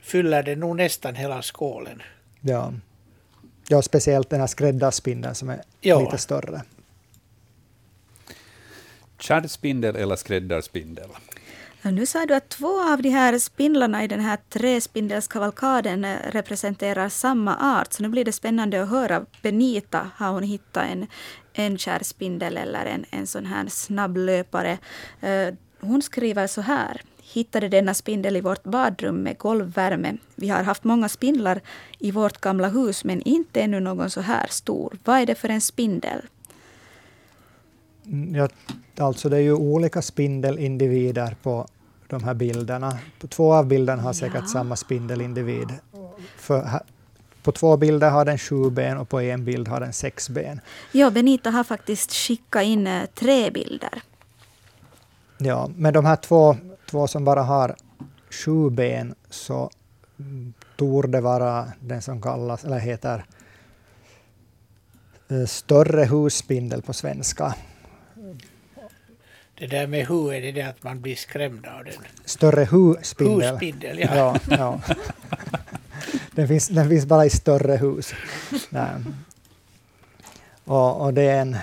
[0.00, 2.02] fyller det nog nästan hela skålen.
[2.40, 2.72] Ja.
[3.72, 6.00] Ja, speciellt den här skräddarspindeln som är ja.
[6.00, 6.62] lite större.
[9.18, 11.08] Kärrspindel eller skräddarspindel?
[11.82, 17.08] Nu sa du att två av de här spindlarna i den här trespindelskavalkaden eh, representerar
[17.08, 19.26] samma art, så nu blir det spännande att höra.
[19.42, 21.06] Benita, har hon hittat en,
[21.52, 24.78] en kärrspindel eller en, en sån här snabblöpare?
[25.20, 27.02] Eh, hon skriver så här.
[27.32, 30.16] Hittade denna spindel i vårt badrum med golvvärme.
[30.34, 31.60] Vi har haft många spindlar
[31.98, 34.98] i vårt gamla hus men inte ännu någon så här stor.
[35.04, 36.20] Vad är det för en spindel?
[38.06, 38.48] Mm, ja,
[39.04, 41.66] alltså det är ju olika spindelindivider på
[42.06, 42.98] de här bilderna.
[43.28, 44.46] Två av bilderna har säkert ja.
[44.46, 45.68] samma spindelindivid.
[46.36, 46.82] För
[47.42, 50.60] på två bilder har den sju ben och på en bild har den sex ben.
[50.92, 54.02] Ja, Benita har faktiskt skickat in eh, tre bilder.
[55.38, 56.56] Ja, men de här två,
[56.92, 57.76] två som bara har
[58.30, 59.70] sju ben så
[60.76, 63.24] torde vara den som kallas, eller heter
[65.30, 67.54] eh, större husspindel på svenska.
[69.58, 71.94] Det där med hu, är det det att man blir skrämd av den?
[72.24, 73.50] Större hu-spindel.
[73.50, 74.14] Hu-spindel, ja.
[74.14, 74.80] ja, ja.
[76.34, 78.14] Den, finns, den finns bara i större hus.
[80.64, 81.56] Och, och, det är en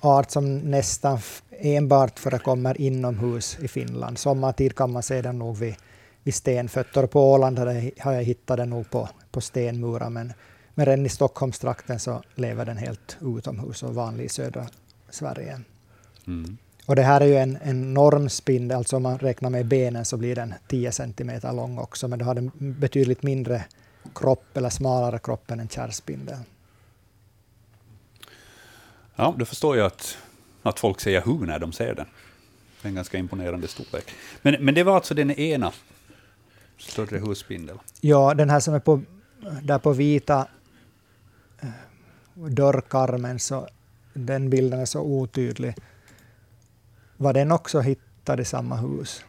[0.00, 1.18] art som nästan
[1.60, 4.18] enbart förekommer inomhus i Finland.
[4.18, 5.74] Sommartid kan man se den nog vid,
[6.22, 7.06] vid stenfötter.
[7.06, 7.58] På Åland
[7.98, 10.32] har jag hittat den nog på, på stenmurar, men,
[10.74, 14.66] men redan i Stockholmstrakten så lever den helt utomhus och vanlig i södra
[15.10, 15.60] Sverige.
[16.26, 16.58] Mm.
[16.86, 20.16] Och det här är ju en, en normspindel, alltså om man räknar med benen så
[20.16, 23.64] blir den 10 centimeter lång också, men då har den betydligt mindre
[24.14, 26.38] kropp eller smalare kropp än en kärrspindel.
[29.16, 30.18] Ja, då förstår jag att,
[30.62, 32.06] att folk säger hu när de ser den.
[32.82, 34.10] Det är en ganska imponerande storlek.
[34.42, 35.72] Men, men det var alltså den ena
[36.78, 37.78] större husspindel?
[38.00, 39.02] Ja, den här som är på,
[39.62, 40.48] där på vita
[41.60, 41.68] eh,
[42.34, 43.68] dörrkarmen, så
[44.14, 45.74] den bilden är så otydlig.
[47.16, 49.24] Var den också hittad i samma hus?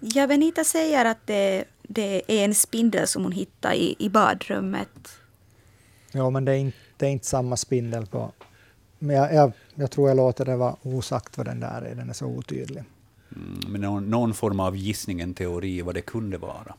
[0.00, 5.18] Ja, Benita säger att det, det är en spindel som hon hittade i, i badrummet.
[6.12, 8.32] Ja, men det är, inte, det är inte samma spindel på...
[8.98, 12.10] Men jag, jag, jag, tror jag låter det vara osagt vad den där är, den
[12.10, 12.84] är så otydlig.
[13.36, 16.74] Mm, men någon, någon, form av gissning, en teori vad det kunde vara?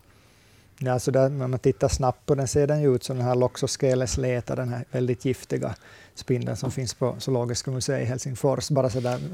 [0.80, 3.26] Ja, alltså där, när man tittar snabbt på den ser den ju ut som den
[3.26, 5.76] här Loxosceles leta, den här väldigt giftiga
[6.16, 8.70] spindeln som finns på Zoologiska museet i Helsingfors.
[8.70, 9.20] Bara så där.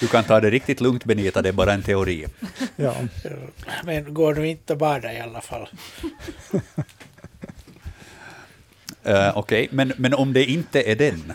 [0.00, 2.26] Du kan ta det riktigt lugnt Benita, det är bara en teori.
[2.76, 2.94] Ja.
[3.84, 5.68] Men går du inte att bada i alla fall?
[9.06, 9.68] Uh, Okej, okay.
[9.70, 11.32] men, men om det inte är den?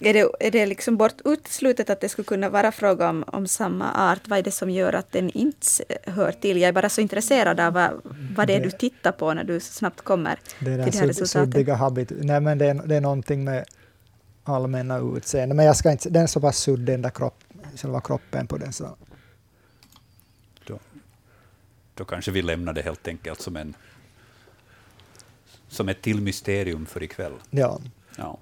[0.00, 3.46] Är det, är det liksom bort uteslutet att det skulle kunna vara fråga om, om
[3.46, 4.20] samma art?
[4.28, 5.66] Vad är det som gör att den inte
[6.04, 6.60] hör till?
[6.60, 7.90] Jag är bara så intresserad av vad,
[8.36, 11.54] vad det är du tittar på när du snabbt kommer det till det här resultatet.
[11.54, 12.12] Suddiga habit.
[12.20, 13.64] Nej, men det är, det är någonting med
[14.44, 15.54] allmänna utseende.
[15.54, 17.44] Men jag ska inte, den är så pass suddig, den där kropp,
[17.76, 18.72] själva kroppen på den.
[18.72, 18.96] Så.
[20.64, 20.78] Då,
[21.94, 23.74] då kanske vi lämnar det helt enkelt som, en,
[25.68, 27.32] som ett till mysterium för ikväll.
[27.50, 27.80] Ja.
[28.16, 28.38] ja.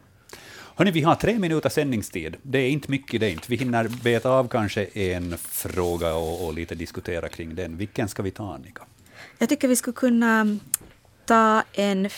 [0.76, 2.36] Hörrni, vi har tre minuter sändningstid.
[2.42, 3.44] Det är inte mycket det inte.
[3.48, 7.76] Vi hinner beta av kanske en fråga och, och lite diskutera kring den.
[7.76, 8.82] Vilken ska vi ta, Annika?
[9.38, 10.58] Jag tycker vi skulle kunna
[11.26, 12.08] ta en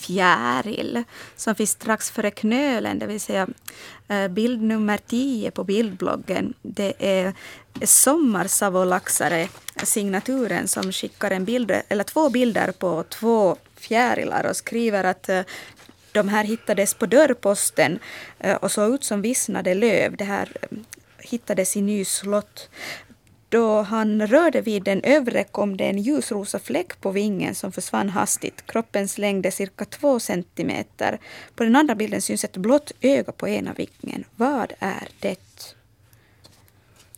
[0.00, 1.04] fjäril
[1.36, 3.48] som finns strax före knölen, det vill säga
[4.08, 6.54] eh, bild nummer 10 på bildbloggen.
[6.62, 7.34] Det är
[7.84, 9.48] Sommarsavolaxare,
[9.84, 15.42] signaturen, som skickar en bild, eller två bilder på två fjärilar och skriver att eh,
[16.12, 17.98] de här hittades på dörrposten
[18.38, 20.16] eh, och såg ut som vissnade löv.
[20.16, 20.78] Det här eh,
[21.18, 22.70] hittades i Nyslott.
[23.48, 28.08] Då han rörde vid den övre kom det en ljusrosa fläck på vingen som försvann
[28.08, 28.66] hastigt.
[28.66, 31.18] Kroppens längd är cirka två centimeter.
[31.54, 34.24] På den andra bilden syns ett blått öga på ena vingen.
[34.36, 35.74] Vad är det?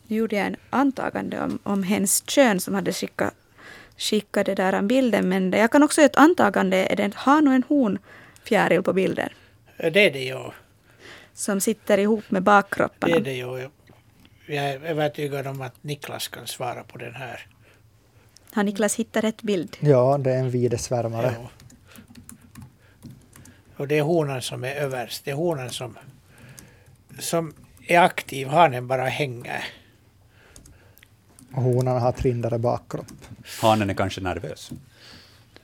[0.07, 3.35] Nu gjorde jag en antagande om, om hens kön som hade skickat,
[3.97, 5.28] skickat det där bilden.
[5.28, 6.77] Men jag kan också göra ett antagande.
[6.77, 7.98] Är det en han och en hon
[8.44, 9.28] fjäril på bilden?
[9.77, 10.51] Det är det ju.
[11.35, 13.14] Som sitter ihop med bakkropparna.
[13.14, 13.69] Det är det ju
[14.47, 17.47] jag är övertygad om att Niklas kan svara på den här.
[18.52, 19.77] Har Niklas hittat rätt bild?
[19.81, 21.35] Ja, det är en videsvärmare.
[21.40, 21.51] Ja.
[23.77, 25.24] Och det är honan som är överst.
[25.24, 25.98] Det är honan som,
[27.19, 27.55] som
[27.86, 28.48] är aktiv.
[28.48, 29.64] Hanen bara hänger.
[31.55, 33.07] Och honan har trindare bakkropp.
[33.61, 34.70] Hanen är kanske nervös?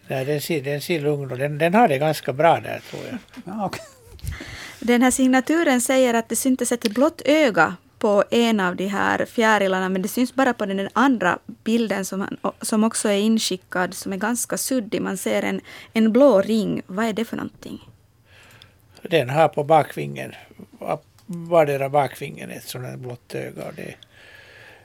[0.09, 3.03] Nej, den ser, den ser lugn och den, den har det ganska bra där tror
[3.11, 3.19] jag.
[3.45, 3.85] Ja, okay.
[4.81, 9.27] Den här signaturen säger att det syntes ett blått öga på en av de här
[9.27, 14.13] fjärilarna, men det syns bara på den andra bilden som, som också är inskickad, som
[14.13, 15.03] är ganska suddig.
[15.03, 15.61] Man ser en,
[15.93, 16.83] en blå ring.
[16.87, 17.89] Vad är det för någonting?
[19.03, 20.33] Den har på bakvingen,
[21.27, 23.65] vardera bakvingen ett sådant blått öga.
[23.77, 23.95] Det,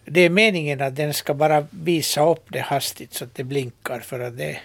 [0.05, 3.99] det är meningen att den ska bara visa upp det hastigt så att det blinkar.
[3.99, 4.59] För att det,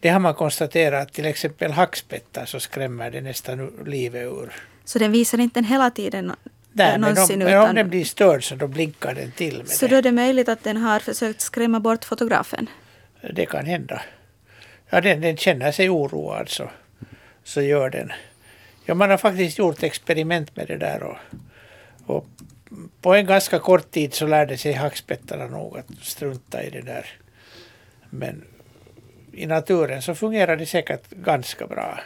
[0.00, 4.52] det har man konstaterat, till exempel hackspettar så skrämmer det nästan livet ur.
[4.84, 6.32] Så den visar inte hela tiden
[6.72, 9.58] Nej, men om, men om den blir störd så då blinkar den till.
[9.58, 9.90] Med så det.
[9.90, 12.70] då är det möjligt att den har försökt skrämma bort fotografen?
[13.32, 14.02] Det kan hända.
[14.90, 16.70] Ja, den, den känner sig oroad så,
[17.44, 18.12] så gör den.
[18.84, 21.16] Ja, man har faktiskt gjort experiment med det där och,
[22.06, 22.26] och
[23.00, 27.06] på en ganska kort tid så lärde sig hackspettarna nog att strunta i det där.
[28.10, 28.44] Men
[29.32, 32.00] i naturen så fungerar det säkert ganska bra.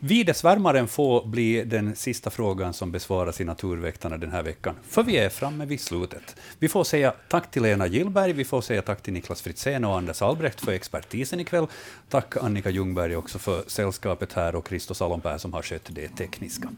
[0.00, 5.16] Videsvärmaren får bli den sista frågan som besvaras i Naturväktarna den här veckan, för vi
[5.16, 6.36] är framme vid slutet.
[6.58, 9.96] Vi får säga tack till Lena Gillberg, vi får säga tack till Niklas Fritzén och
[9.96, 11.66] Anders Albrecht för expertisen ikväll.
[12.08, 16.68] Tack Annika Ljungberg också för sällskapet här och Christos Alonpää som har skött det tekniska.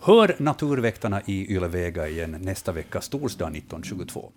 [0.00, 4.32] Hör Naturväktarna i Ylevega igen nästa vecka, torsdag 19.22.